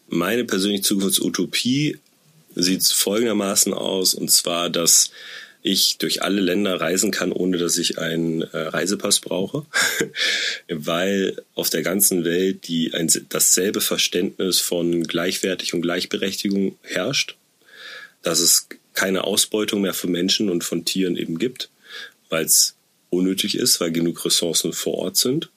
Meine 0.09 0.45
persönliche 0.45 0.85
Zukunftsutopie 0.85 1.99
sieht 2.55 2.83
folgendermaßen 2.83 3.75
aus, 3.75 4.15
und 4.15 4.31
zwar, 4.31 4.71
dass 4.71 5.11
ich 5.61 5.99
durch 5.99 6.23
alle 6.23 6.41
Länder 6.41 6.81
reisen 6.81 7.11
kann, 7.11 7.31
ohne 7.31 7.59
dass 7.59 7.77
ich 7.77 7.99
einen 7.99 8.41
äh, 8.41 8.57
Reisepass 8.57 9.21
brauche, 9.21 9.67
weil 10.69 11.43
auf 11.55 11.69
der 11.69 11.83
ganzen 11.83 12.25
Welt 12.25 12.67
die, 12.69 12.95
ein, 12.95 13.13
dasselbe 13.29 13.83
Verständnis 13.83 14.61
von 14.61 15.03
Gleichwertig 15.05 15.75
und 15.75 15.83
Gleichberechtigung 15.83 16.79
herrscht, 16.81 17.37
dass 18.23 18.41
es 18.41 18.67
keine 18.95 19.25
Ausbeutung 19.25 19.83
mehr 19.83 19.95
von 19.95 20.11
Menschen 20.11 20.49
und 20.49 20.65
von 20.65 20.87
Tieren 20.87 21.17
eben 21.17 21.39
gibt, 21.39 21.69
weil 22.31 22.47
es 22.47 22.77
unnötig 23.11 23.59
ist, 23.59 23.79
weil 23.79 23.93
genug 23.93 24.25
Ressourcen 24.25 24.73
vor 24.73 24.95
Ort 24.95 25.19
sind 25.19 25.51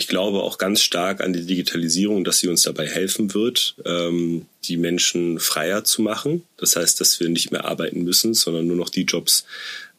ich 0.00 0.08
glaube 0.08 0.42
auch 0.42 0.56
ganz 0.56 0.80
stark 0.80 1.20
an 1.20 1.34
die 1.34 1.44
Digitalisierung, 1.44 2.24
dass 2.24 2.38
sie 2.38 2.48
uns 2.48 2.62
dabei 2.62 2.88
helfen 2.88 3.34
wird, 3.34 3.74
ähm, 3.84 4.46
die 4.64 4.78
Menschen 4.78 5.38
freier 5.38 5.84
zu 5.84 6.00
machen. 6.00 6.42
Das 6.56 6.74
heißt, 6.74 6.98
dass 7.02 7.20
wir 7.20 7.28
nicht 7.28 7.52
mehr 7.52 7.66
arbeiten 7.66 8.02
müssen, 8.02 8.32
sondern 8.32 8.66
nur 8.66 8.76
noch 8.76 8.88
die 8.88 9.02
Jobs 9.02 9.44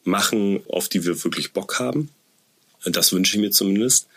machen, 0.02 0.60
auf 0.68 0.88
die 0.88 1.04
wir 1.06 1.22
wirklich 1.22 1.52
Bock 1.52 1.78
haben. 1.78 2.08
Das 2.84 3.12
wünsche 3.12 3.36
ich 3.36 3.40
mir 3.40 3.52
zumindest. 3.52 4.08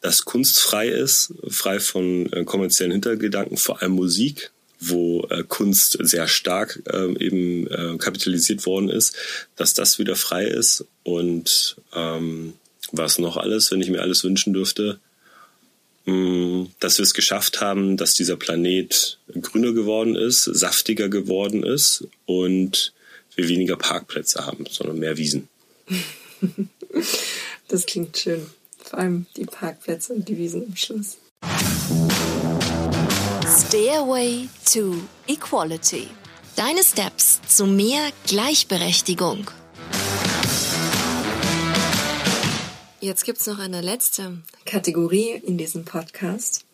Dass 0.00 0.24
Kunst 0.24 0.60
frei 0.60 0.86
ist, 0.86 1.34
frei 1.48 1.80
von 1.80 2.32
äh, 2.32 2.44
kommerziellen 2.44 2.92
Hintergedanken, 2.92 3.56
vor 3.56 3.82
allem 3.82 3.92
Musik, 3.92 4.52
wo 4.78 5.26
äh, 5.28 5.42
Kunst 5.42 5.98
sehr 6.02 6.28
stark 6.28 6.84
äh, 6.86 7.18
eben 7.18 7.66
äh, 7.66 7.98
kapitalisiert 7.98 8.64
worden 8.64 8.90
ist, 8.90 9.16
dass 9.56 9.74
das 9.74 9.98
wieder 9.98 10.14
frei 10.14 10.44
ist. 10.44 10.84
Und 11.02 11.78
ähm, 11.92 12.52
was 12.92 13.18
noch 13.18 13.36
alles, 13.36 13.72
wenn 13.72 13.80
ich 13.80 13.90
mir 13.90 14.02
alles 14.02 14.22
wünschen 14.22 14.52
dürfte, 14.52 15.00
dass 16.04 16.98
wir 16.98 17.04
es 17.04 17.14
geschafft 17.14 17.60
haben, 17.60 17.96
dass 17.96 18.14
dieser 18.14 18.36
Planet 18.36 19.18
grüner 19.40 19.72
geworden 19.72 20.16
ist, 20.16 20.44
saftiger 20.44 21.08
geworden 21.08 21.62
ist 21.62 22.08
und 22.26 22.92
wir 23.36 23.48
weniger 23.48 23.76
Parkplätze 23.76 24.44
haben, 24.44 24.66
sondern 24.68 24.98
mehr 24.98 25.16
Wiesen. 25.16 25.48
Das 27.68 27.86
klingt 27.86 28.18
schön. 28.18 28.46
Vor 28.84 28.98
allem 28.98 29.24
die 29.38 29.46
Parkplätze 29.46 30.12
und 30.12 30.28
die 30.28 30.36
Wiesen 30.36 30.66
im 30.66 30.76
Schluss. 30.76 31.16
Stairway 33.66 34.46
to 34.70 34.94
Equality. 35.26 36.08
Deine 36.54 36.82
Steps 36.84 37.40
zu 37.48 37.64
mehr 37.64 38.10
Gleichberechtigung. 38.26 39.50
Jetzt 43.02 43.24
gibt 43.24 43.40
es 43.40 43.48
noch 43.48 43.58
eine 43.58 43.80
letzte 43.80 44.38
Kategorie 44.64 45.32
in 45.32 45.58
diesem 45.58 45.84
Podcast. 45.84 46.64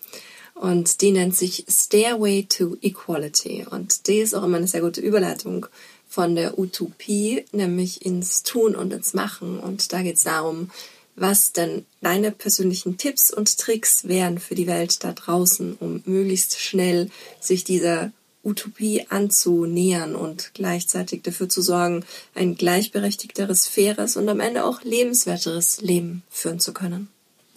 Und 0.53 1.01
die 1.01 1.11
nennt 1.11 1.35
sich 1.35 1.65
Stairway 1.67 2.43
to 2.43 2.77
Equality. 2.83 3.65
Und 3.71 4.07
die 4.09 4.19
ist 4.19 4.35
auch 4.35 4.43
immer 4.43 4.59
eine 4.59 4.67
sehr 4.67 4.83
gute 4.83 5.01
Überleitung 5.01 5.65
von 6.07 6.37
der 6.37 6.59
Utopie, 6.59 7.47
nämlich 7.53 8.05
ins 8.05 8.43
Tun 8.43 8.77
und 8.77 8.93
ins 8.93 9.15
Machen. 9.15 9.59
Und 9.59 9.91
da 9.95 10.03
geht 10.03 10.17
es 10.17 10.25
darum, 10.25 10.71
was 11.17 11.53
denn 11.53 11.87
deine 12.03 12.31
persönlichen 12.31 12.99
Tipps 12.99 13.33
und 13.33 13.57
Tricks 13.57 14.07
wären 14.07 14.39
für 14.39 14.55
die 14.55 14.67
Welt 14.67 15.03
da 15.05 15.15
draußen, 15.15 15.79
um 15.81 16.03
möglichst 16.05 16.61
schnell 16.61 17.11
sich 17.41 17.65
dieser 17.65 18.13
Utopie 18.49 19.07
anzunähern 19.09 20.15
und 20.15 20.51
gleichzeitig 20.55 21.23
dafür 21.23 21.49
zu 21.49 21.63
sorgen, 21.63 22.05
ein 22.35 22.57
gleichberechtigteres, 22.57 23.67
faires 23.67 24.17
und 24.17 24.29
am 24.29 24.41
Ende 24.41 24.65
auch 24.65 24.83
lebenswerteres 24.83 25.81
Leben 25.83 26.23
führen 26.31 26.61
zu 26.61 26.73
können? 26.73 27.09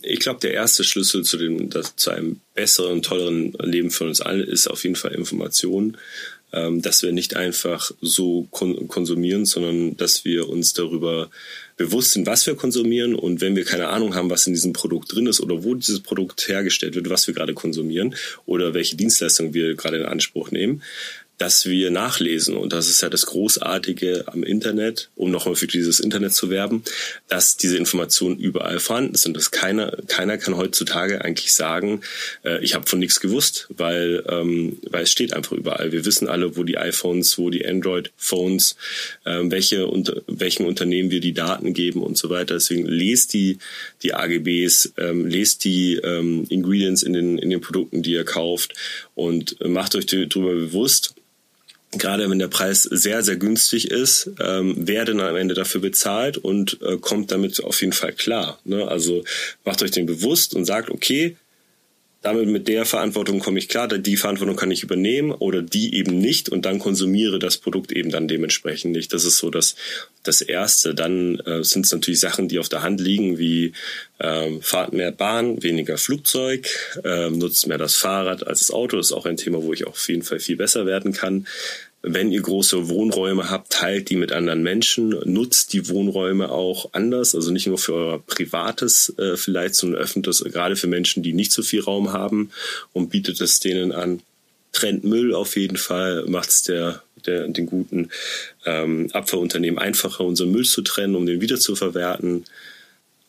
Ich 0.04 0.20
glaube, 0.20 0.40
der 0.40 0.54
erste 0.54 0.84
Schlüssel 0.84 1.24
zu, 1.24 1.38
dem, 1.38 1.70
zu 1.96 2.10
einem 2.10 2.42
besseren, 2.56 3.02
tolleren 3.02 3.54
Leben 3.60 3.92
für 3.92 4.06
uns 4.06 4.20
alle 4.20 4.44
ist 4.44 4.68
auf 4.68 4.84
jeden 4.84 4.96
Fall 4.96 5.14
Information. 5.14 5.98
Ähm, 6.54 6.82
dass 6.82 7.02
wir 7.02 7.14
nicht 7.14 7.38
einfach 7.38 7.92
so 8.02 8.46
kon 8.52 8.90
konsumieren, 8.90 9.46
sondern 9.46 9.96
dass 9.96 10.26
wir 10.26 10.50
uns 10.50 10.74
darüber 10.74 11.30
bewusst 11.78 12.12
sind, 12.12 12.28
was 12.28 12.46
wir 12.46 12.56
konsumieren 12.56 13.16
und 13.16 13.40
wenn 13.40 13.56
wir 13.56 13.64
keine 13.64 13.88
Ahnung 13.88 14.16
haben, 14.16 14.30
was 14.30 14.48
in 14.48 14.54
diesem 14.54 14.74
Produkt 14.74 15.16
drin 15.16 15.28
ist 15.28 15.40
oder 15.40 15.64
wo 15.64 15.76
dieses 15.76 16.02
Produkt 16.02 16.48
hergestellt 16.48 16.96
wird, 16.96 17.10
was 17.10 17.26
wir 17.28 17.34
gerade 17.34 17.54
konsumieren 17.54 18.16
oder 18.46 18.74
welche 18.74 18.98
Dienstleistung 18.98 19.54
wir 19.54 19.76
gerade 19.76 19.98
in 19.98 20.06
Anspruch 20.06 20.52
nehmen, 20.52 20.84
dass 21.38 21.66
wir 21.66 21.90
nachlesen. 21.90 22.56
Und 22.56 22.72
das 22.72 22.88
ist 22.88 23.02
ja 23.02 23.10
das 23.10 23.26
Großartige 23.26 24.26
am 24.28 24.44
Internet, 24.44 25.10
um 25.16 25.32
nochmal 25.32 25.56
für 25.56 25.66
dieses 25.66 26.00
Internet 26.00 26.34
zu 26.34 26.52
werben, 26.52 26.84
dass 27.30 27.58
diese 27.58 27.78
Informationen 27.78 28.38
überall 28.38 28.80
vorhanden 28.80 29.16
sind. 29.16 29.36
Dass 29.36 29.50
keiner, 29.50 29.98
keiner 30.08 30.38
kann 30.38 30.56
heutzutage 30.56 31.26
eigentlich 31.26 31.54
sagen, 31.54 32.02
äh, 32.46 32.64
ich 32.64 32.76
habe 32.76 32.88
von 32.88 33.00
nichts 33.00 33.20
gewusst, 33.20 33.68
weil, 33.70 34.24
ähm, 34.30 34.78
weil 34.90 35.04
es 35.04 35.12
steht 35.12 35.34
einfach 35.34 35.54
überall. 35.54 35.92
Wir 35.92 36.06
wissen 36.06 36.28
alle, 36.28 36.56
wo 36.58 36.64
die 36.64 36.78
iPhones, 36.78 37.38
wo 37.40 37.50
die 37.50 37.66
Android-Phones, 37.66 38.76
äh, 39.26 39.40
welche 39.44 39.88
unter, 39.88 40.22
welchen 40.28 40.68
Unternehmen 40.68 41.10
wir 41.10 41.22
die 41.22 41.34
Daten 41.34 41.74
geben 41.74 42.04
und 42.04 42.18
so 42.18 42.30
weiter. 42.30 42.54
Deswegen 42.56 42.86
lest 42.86 43.34
die, 43.34 43.58
die 44.04 44.14
AGBs, 44.14 44.94
ähm, 44.98 45.26
lest 45.26 45.64
die 45.64 45.96
ähm, 45.96 46.46
Ingredients 46.50 47.02
in 47.02 47.14
den, 47.14 47.38
in 47.40 47.50
den 47.50 47.62
Produkten, 47.62 48.04
die 48.04 48.12
ihr 48.12 48.26
kauft 48.26 48.76
und 49.22 49.58
macht 49.66 49.96
euch 49.96 50.06
darüber 50.06 50.54
bewusst, 50.54 51.14
gerade 51.92 52.30
wenn 52.30 52.40
der 52.40 52.48
Preis 52.48 52.84
sehr, 52.84 53.22
sehr 53.22 53.36
günstig 53.36 53.92
ist, 53.92 54.32
ähm, 54.40 54.76
wer 54.78 55.06
denn 55.06 55.20
am 55.20 55.36
Ende 55.36 55.54
dafür 55.54 55.82
bezahlt 55.82 56.38
und 56.38 56.82
äh, 56.82 56.98
kommt 56.98 57.32
damit 57.32 57.64
auf 57.64 57.82
jeden 57.82 57.94
Fall 57.94 58.14
klar. 58.14 58.60
Ne? 58.64 58.88
Also 58.88 59.24
macht 59.66 59.84
euch 59.84 59.92
den 59.92 60.06
bewusst 60.06 60.56
und 60.56 60.66
sagt, 60.66 60.90
okay, 60.90 61.36
damit 62.22 62.48
mit 62.48 62.68
der 62.68 62.86
Verantwortung 62.86 63.40
komme 63.40 63.58
ich 63.58 63.68
klar, 63.68 63.88
die 63.88 64.16
Verantwortung 64.16 64.56
kann 64.56 64.70
ich 64.70 64.84
übernehmen 64.84 65.32
oder 65.32 65.62
die 65.64 65.96
eben 65.96 66.20
nicht 66.20 66.50
und 66.50 66.66
dann 66.66 66.78
konsumiere 66.78 67.40
das 67.40 67.58
Produkt 67.58 67.92
eben 67.92 68.12
dann 68.12 68.28
dementsprechend 68.28 68.92
nicht. 68.92 69.12
Das 69.12 69.26
ist 69.26 69.38
so 69.38 69.50
das, 69.50 69.76
das 70.22 70.42
Erste. 70.42 70.94
Dann 70.94 71.40
äh, 71.40 71.64
sind 71.64 71.86
es 71.86 71.92
natürlich 71.92 72.20
Sachen, 72.20 72.48
die 72.48 72.60
auf 72.60 72.70
der 72.70 72.84
Hand 72.84 73.02
liegen, 73.02 73.40
wie 73.40 73.74
ähm, 74.20 74.62
fahrt 74.62 74.94
mehr 74.94 75.12
Bahn, 75.12 75.64
weniger 75.64 75.98
Flugzeug, 75.98 76.68
ähm, 77.04 77.40
nutzt 77.40 77.66
mehr 77.66 77.80
das 77.80 77.96
Fahrrad 77.96 78.46
als 78.46 78.60
das 78.60 78.72
Auto. 78.72 78.98
Das 78.98 79.08
ist 79.08 79.14
auch 79.14 79.26
ein 79.26 79.38
Thema, 79.38 79.64
wo 79.64 79.74
ich 79.74 79.88
auf 79.88 80.08
jeden 80.08 80.24
Fall 80.24 80.40
viel 80.40 80.58
besser 80.58 80.86
werden 80.86 81.14
kann. 81.14 81.48
Wenn 82.04 82.32
ihr 82.32 82.42
große 82.42 82.90
Wohnräume 82.90 83.52
habt, 83.52 83.72
teilt 83.72 84.10
die 84.10 84.16
mit 84.16 84.32
anderen 84.32 84.64
Menschen, 84.64 85.10
nutzt 85.26 85.72
die 85.74 85.88
Wohnräume 85.88 86.50
auch 86.50 86.90
anders, 86.94 87.36
also 87.36 87.52
nicht 87.52 87.68
nur 87.68 87.78
für 87.78 87.94
euer 87.94 88.24
privates 88.26 89.14
äh, 89.20 89.38
vielleicht, 89.38 89.76
sondern 89.76 90.08
das 90.24 90.44
gerade 90.44 90.76
für 90.76 90.88
Menschen, 90.88 91.22
die 91.22 91.34
nicht 91.34 91.52
so 91.52 91.62
viel 91.62 91.82
Raum 91.82 92.12
haben 92.12 92.50
und 92.92 93.10
bietet 93.12 93.40
es 93.40 93.60
denen 93.60 93.92
an. 93.92 94.22
Trennt 94.72 95.04
Müll 95.04 95.36
auf 95.36 95.58
jeden 95.58 95.78
Fall, 95.78 96.26
macht 96.28 96.50
es 96.50 96.64
der, 96.64 97.04
der, 97.26 97.48
den 97.48 97.68
guten 97.68 98.10
ähm, 98.66 99.10
Abfallunternehmen 99.12 99.78
einfacher, 99.78 100.24
unseren 100.24 100.52
Müll 100.52 100.66
zu 100.66 100.82
trennen, 100.82 101.16
um 101.16 101.28
den 101.28 101.42
wiederzuverwerten. 101.42 102.46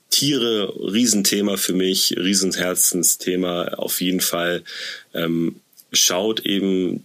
Tiere, 0.08 0.72
Riesenthema 0.78 1.56
für 1.56 1.74
mich, 1.74 2.14
Riesenherzensthema 2.16 3.64
auf 3.74 4.00
jeden 4.00 4.20
Fall. 4.20 4.62
Ähm, 5.12 5.56
schaut 5.92 6.40
eben, 6.46 7.04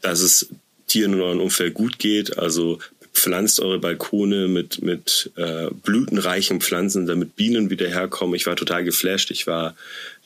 dass 0.00 0.20
es 0.20 0.48
Tieren 0.88 1.12
in 1.12 1.20
eurem 1.20 1.40
Umfeld 1.40 1.74
gut 1.74 1.98
geht. 1.98 2.38
Also 2.38 2.78
pflanzt 3.18 3.60
eure 3.60 3.78
Balkone 3.78 4.48
mit, 4.48 4.82
mit 4.82 5.30
äh, 5.36 5.68
blütenreichen 5.82 6.60
Pflanzen, 6.60 7.06
damit 7.06 7.36
Bienen 7.36 7.70
wieder 7.70 7.88
herkommen. 7.88 8.34
Ich 8.34 8.46
war 8.46 8.56
total 8.56 8.84
geflasht. 8.84 9.30
Ich 9.30 9.46
war 9.46 9.76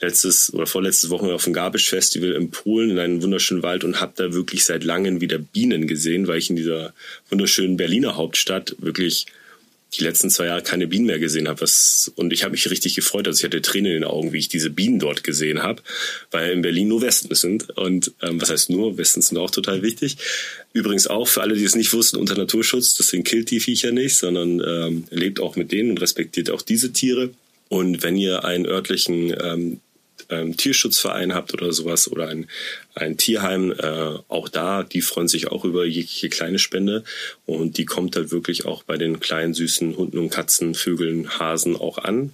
letztes 0.01 0.53
oder 0.53 0.67
vorletztes 0.67 1.11
Wochenende 1.11 1.35
auf 1.35 1.45
dem 1.45 1.53
Gabisch 1.53 1.89
Festival 1.89 2.33
in 2.33 2.51
Polen 2.51 2.91
in 2.91 2.99
einem 2.99 3.23
wunderschönen 3.23 3.63
Wald 3.63 3.85
und 3.85 4.01
habe 4.01 4.13
da 4.17 4.33
wirklich 4.33 4.65
seit 4.65 4.85
langem 4.85 5.21
wieder 5.21 5.39
Bienen 5.39 5.87
gesehen, 5.87 6.27
weil 6.27 6.39
ich 6.39 6.51
in 6.51 6.57
dieser 6.57 6.93
wunderschönen 7.31 7.77
Berliner 7.77 8.17
Hauptstadt 8.17 8.77
wirklich 8.79 9.27
die 9.95 10.03
letzten 10.03 10.31
zwei 10.31 10.47
Jahre 10.47 10.63
keine 10.63 10.87
Bienen 10.87 11.07
mehr 11.07 11.19
gesehen 11.19 11.49
habe. 11.49 11.61
Was, 11.61 12.11
und 12.17 12.33
ich 12.33 12.45
habe 12.45 12.53
mich 12.53 12.71
richtig 12.71 12.95
gefreut. 12.95 13.27
Also 13.27 13.41
ich 13.41 13.45
hatte 13.45 13.61
Tränen 13.61 13.93
in 13.93 14.01
den 14.01 14.05
Augen, 14.05 14.33
wie 14.33 14.39
ich 14.39 14.49
diese 14.49 14.71
Bienen 14.71 14.99
dort 14.99 15.23
gesehen 15.23 15.63
habe, 15.63 15.83
weil 16.31 16.53
in 16.53 16.63
Berlin 16.63 16.89
nur 16.89 17.03
Westen 17.03 17.35
sind. 17.35 17.71
Und 17.77 18.13
ähm, 18.23 18.41
was 18.41 18.51
heißt 18.51 18.71
nur? 18.71 18.97
Westen 18.97 19.21
sind 19.21 19.39
auch 19.39 19.51
total 19.51 19.83
wichtig. 19.83 20.17
Übrigens 20.73 21.07
auch 21.07 21.29
für 21.29 21.43
alle, 21.43 21.55
die 21.55 21.65
es 21.65 21.75
nicht 21.75 21.93
wussten, 21.93 22.17
unter 22.17 22.37
Naturschutz. 22.37 22.95
Deswegen 22.95 23.25
killt 23.25 23.51
die 23.51 23.61
Viecher 23.61 23.93
nicht, 23.93 24.17
sondern 24.17 24.61
ähm, 24.61 25.05
lebt 25.11 25.41
auch 25.41 25.57
mit 25.57 25.73
denen 25.73 25.91
und 25.91 26.01
respektiert 26.01 26.51
auch 26.51 26.63
diese 26.63 26.93
Tiere. 26.93 27.31
Und 27.69 28.03
wenn 28.03 28.17
ihr 28.17 28.45
einen 28.45 28.67
örtlichen 28.67 29.35
ähm, 29.43 29.81
ähm, 30.33 30.57
Tierschutzverein 30.57 31.35
habt 31.35 31.53
oder 31.53 31.73
sowas 31.73 32.11
oder 32.11 32.29
ein, 32.29 32.49
ein 32.95 33.17
Tierheim, 33.17 33.73
äh, 33.73 34.19
auch 34.29 34.49
da, 34.49 34.83
die 34.83 35.03
freuen 35.03 35.29
sich 35.29 35.49
auch 35.49 35.65
über 35.65 35.85
jegliche 35.85 36.29
kleine 36.31 36.59
Spende 36.59 37.05
und 37.47 37.77
die 37.79 37.85
kommt 37.85 38.17
halt 38.17 38.31
wirklich 38.31 38.65
auch 38.65 38.83
bei 38.83 38.97
den 38.97 39.21
kleinen 39.21 39.55
süßen 39.55 39.97
Hunden 39.97 40.19
und 40.19 40.31
Katzen, 40.31 40.75
Vögeln, 40.75 41.39
Hasen 41.39 41.77
auch 41.77 41.99
an. 41.99 42.33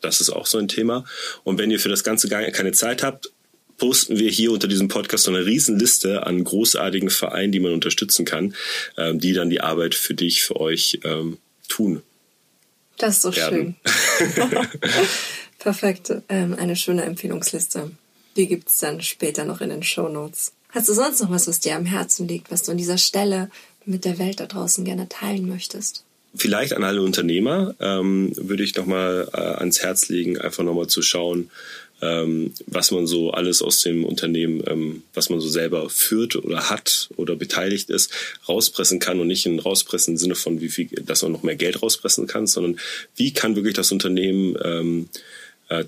Das 0.00 0.20
ist 0.20 0.30
auch 0.30 0.46
so 0.46 0.58
ein 0.58 0.68
Thema. 0.68 1.04
Und 1.44 1.58
wenn 1.58 1.70
ihr 1.70 1.80
für 1.80 1.88
das 1.88 2.04
Ganze 2.04 2.28
gar 2.28 2.42
keine 2.50 2.72
Zeit 2.72 3.02
habt, 3.02 3.30
posten 3.78 4.18
wir 4.18 4.30
hier 4.30 4.52
unter 4.52 4.68
diesem 4.68 4.88
Podcast 4.88 5.24
so 5.24 5.30
eine 5.30 5.44
Riesenliste 5.44 6.26
an 6.26 6.42
großartigen 6.42 7.10
Vereinen, 7.10 7.52
die 7.52 7.60
man 7.60 7.72
unterstützen 7.72 8.24
kann, 8.24 8.54
ähm, 8.96 9.20
die 9.20 9.32
dann 9.32 9.50
die 9.50 9.60
Arbeit 9.60 9.94
für 9.94 10.14
dich, 10.14 10.42
für 10.42 10.58
euch 10.60 11.00
ähm, 11.04 11.38
tun. 11.68 12.02
Das 12.98 13.16
ist 13.16 13.22
so 13.22 13.36
werden. 13.36 13.76
schön. 13.84 14.36
Perfekt. 15.58 16.12
Ähm, 16.28 16.54
eine 16.54 16.76
schöne 16.76 17.04
Empfehlungsliste. 17.04 17.90
Die 18.36 18.46
gibt 18.46 18.68
es 18.68 18.78
dann 18.78 19.00
später 19.00 19.44
noch 19.44 19.60
in 19.60 19.70
den 19.70 19.82
Show 19.82 20.08
Notes. 20.08 20.52
Hast 20.70 20.88
du 20.88 20.92
sonst 20.92 21.20
noch 21.20 21.30
was, 21.30 21.48
was 21.48 21.60
dir 21.60 21.76
am 21.76 21.86
Herzen 21.86 22.28
liegt, 22.28 22.50
was 22.50 22.62
du 22.62 22.72
an 22.72 22.78
dieser 22.78 22.98
Stelle 22.98 23.50
mit 23.84 24.04
der 24.04 24.18
Welt 24.18 24.40
da 24.40 24.46
draußen 24.46 24.84
gerne 24.84 25.08
teilen 25.08 25.48
möchtest? 25.48 26.04
Vielleicht 26.34 26.74
an 26.74 26.84
alle 26.84 27.00
Unternehmer 27.00 27.74
ähm, 27.80 28.32
würde 28.36 28.62
ich 28.62 28.76
nochmal 28.76 29.28
äh, 29.32 29.38
ans 29.38 29.82
Herz 29.82 30.10
legen, 30.10 30.38
einfach 30.38 30.64
nochmal 30.64 30.86
zu 30.86 31.00
schauen, 31.00 31.50
ähm, 32.02 32.52
was 32.66 32.90
man 32.90 33.06
so 33.06 33.30
alles 33.30 33.62
aus 33.62 33.80
dem 33.80 34.04
Unternehmen, 34.04 34.62
ähm, 34.66 35.02
was 35.14 35.30
man 35.30 35.40
so 35.40 35.48
selber 35.48 35.88
führt 35.88 36.36
oder 36.36 36.68
hat 36.68 37.08
oder 37.16 37.36
beteiligt 37.36 37.88
ist, 37.88 38.12
rauspressen 38.46 38.98
kann 38.98 39.18
und 39.18 39.28
nicht 39.28 39.46
in 39.46 39.58
rauspressen 39.58 40.14
im 40.14 40.18
Sinne 40.18 40.34
von, 40.34 40.60
wie 40.60 40.68
viel, 40.68 40.88
dass 40.88 41.22
man 41.22 41.32
noch 41.32 41.42
mehr 41.42 41.56
Geld 41.56 41.82
rauspressen 41.82 42.26
kann, 42.26 42.46
sondern 42.46 42.78
wie 43.14 43.32
kann 43.32 43.56
wirklich 43.56 43.74
das 43.74 43.92
Unternehmen 43.92 44.58
ähm, 44.62 45.08
äh, 45.14 45.18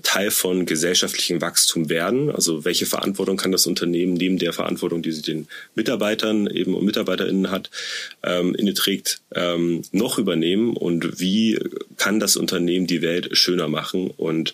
Teil 0.01 0.29
von 0.31 0.65
gesellschaftlichem 0.65 1.41
Wachstum 1.41 1.89
werden. 1.89 2.29
Also 2.29 2.65
welche 2.65 2.85
Verantwortung 2.85 3.37
kann 3.37 3.51
das 3.51 3.65
Unternehmen 3.65 4.13
neben 4.13 4.37
der 4.37 4.53
Verantwortung, 4.53 5.01
die 5.01 5.11
sie 5.11 5.21
den 5.21 5.47
Mitarbeitern 5.75 6.47
eben 6.47 6.73
und 6.73 6.85
Mitarbeiterinnen 6.85 7.49
hat, 7.49 7.69
ähm, 8.23 8.55
inne 8.55 8.73
trägt, 8.73 9.21
ähm, 9.33 9.83
noch 9.91 10.17
übernehmen? 10.17 10.75
Und 10.75 11.19
wie 11.19 11.59
kann 11.97 12.19
das 12.19 12.35
Unternehmen 12.35 12.87
die 12.87 13.01
Welt 13.01 13.29
schöner 13.37 13.67
machen? 13.67 14.11
Und 14.11 14.53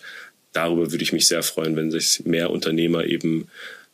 darüber 0.53 0.91
würde 0.91 1.03
ich 1.03 1.13
mich 1.13 1.27
sehr 1.27 1.43
freuen, 1.43 1.75
wenn 1.75 1.91
sich 1.91 2.21
mehr 2.25 2.51
Unternehmer 2.51 3.05
eben 3.05 3.47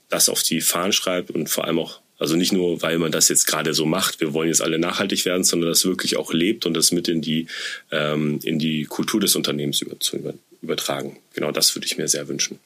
das 0.10 0.28
auf 0.28 0.44
die 0.44 0.62
Fahnen 0.62 0.92
schreibt 0.92 1.32
und 1.32 1.50
vor 1.50 1.66
allem 1.66 1.80
auch 1.80 2.02
also 2.20 2.36
nicht 2.36 2.54
nur, 2.54 2.84
weil 2.84 3.00
man 3.00 3.12
das 3.12 3.30
jetzt 3.30 3.48
gerade 3.48 3.74
so 3.74 3.88
macht, 3.88 4.20
wir 4.20 4.32
wollen 4.32 4.50
jetzt 4.50 4.62
alle 4.62 4.78
nachhaltig 4.78 5.26
werden, 5.26 5.44
sondern 5.44 5.72
das 5.72 5.86
wirklich 5.86 6.18
auch 6.18 6.34
lebt 6.34 6.68
und 6.68 6.76
das 6.76 6.92
mit 6.92 7.08
in 7.08 7.20
die, 7.20 7.48
ähm, 7.90 8.40
in 8.44 8.60
die 8.60 8.84
Kultur 8.84 9.20
des 9.20 9.36
Unternehmens 9.36 9.82
zu 10.00 10.18
übertragen. 10.62 11.20
Genau 11.34 11.52
das 11.52 11.76
würde 11.76 11.86
ich 11.86 11.98
mir 11.98 12.08
sehr 12.08 12.28
wünschen. 12.28 12.60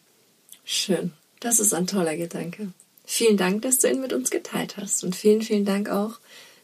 Schön. 0.63 1.13
Das 1.39 1.59
ist 1.59 1.73
ein 1.73 1.87
toller 1.87 2.15
Gedanke. 2.17 2.69
Vielen 3.05 3.37
Dank, 3.37 3.61
dass 3.61 3.79
du 3.79 3.89
ihn 3.89 4.01
mit 4.01 4.13
uns 4.13 4.31
geteilt 4.31 4.77
hast 4.77 5.03
und 5.03 5.15
vielen, 5.15 5.41
vielen 5.41 5.65
Dank 5.65 5.89
auch 5.89 6.19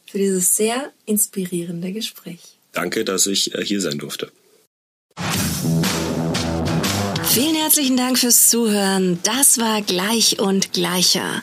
für 0.06 0.18
dieses 0.18 0.56
sehr 0.56 0.92
inspirierende 1.06 1.92
Gespräch. 1.92 2.56
Danke, 2.72 3.04
dass 3.04 3.26
ich 3.26 3.54
äh, 3.54 3.64
hier 3.64 3.80
sein 3.80 3.98
durfte. 3.98 4.32
Vielen 7.28 7.54
herzlichen 7.54 7.96
Dank 7.96 8.18
fürs 8.18 8.50
Zuhören. 8.50 9.18
Das 9.22 9.58
war 9.58 9.80
Gleich 9.82 10.38
und 10.40 10.72
Gleicher 10.72 11.42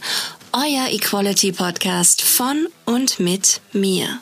euer 0.54 0.88
Equality 0.90 1.52
Podcast 1.52 2.24
von 2.24 2.68
und 2.86 3.20
mit 3.20 3.62
mir. 3.72 4.22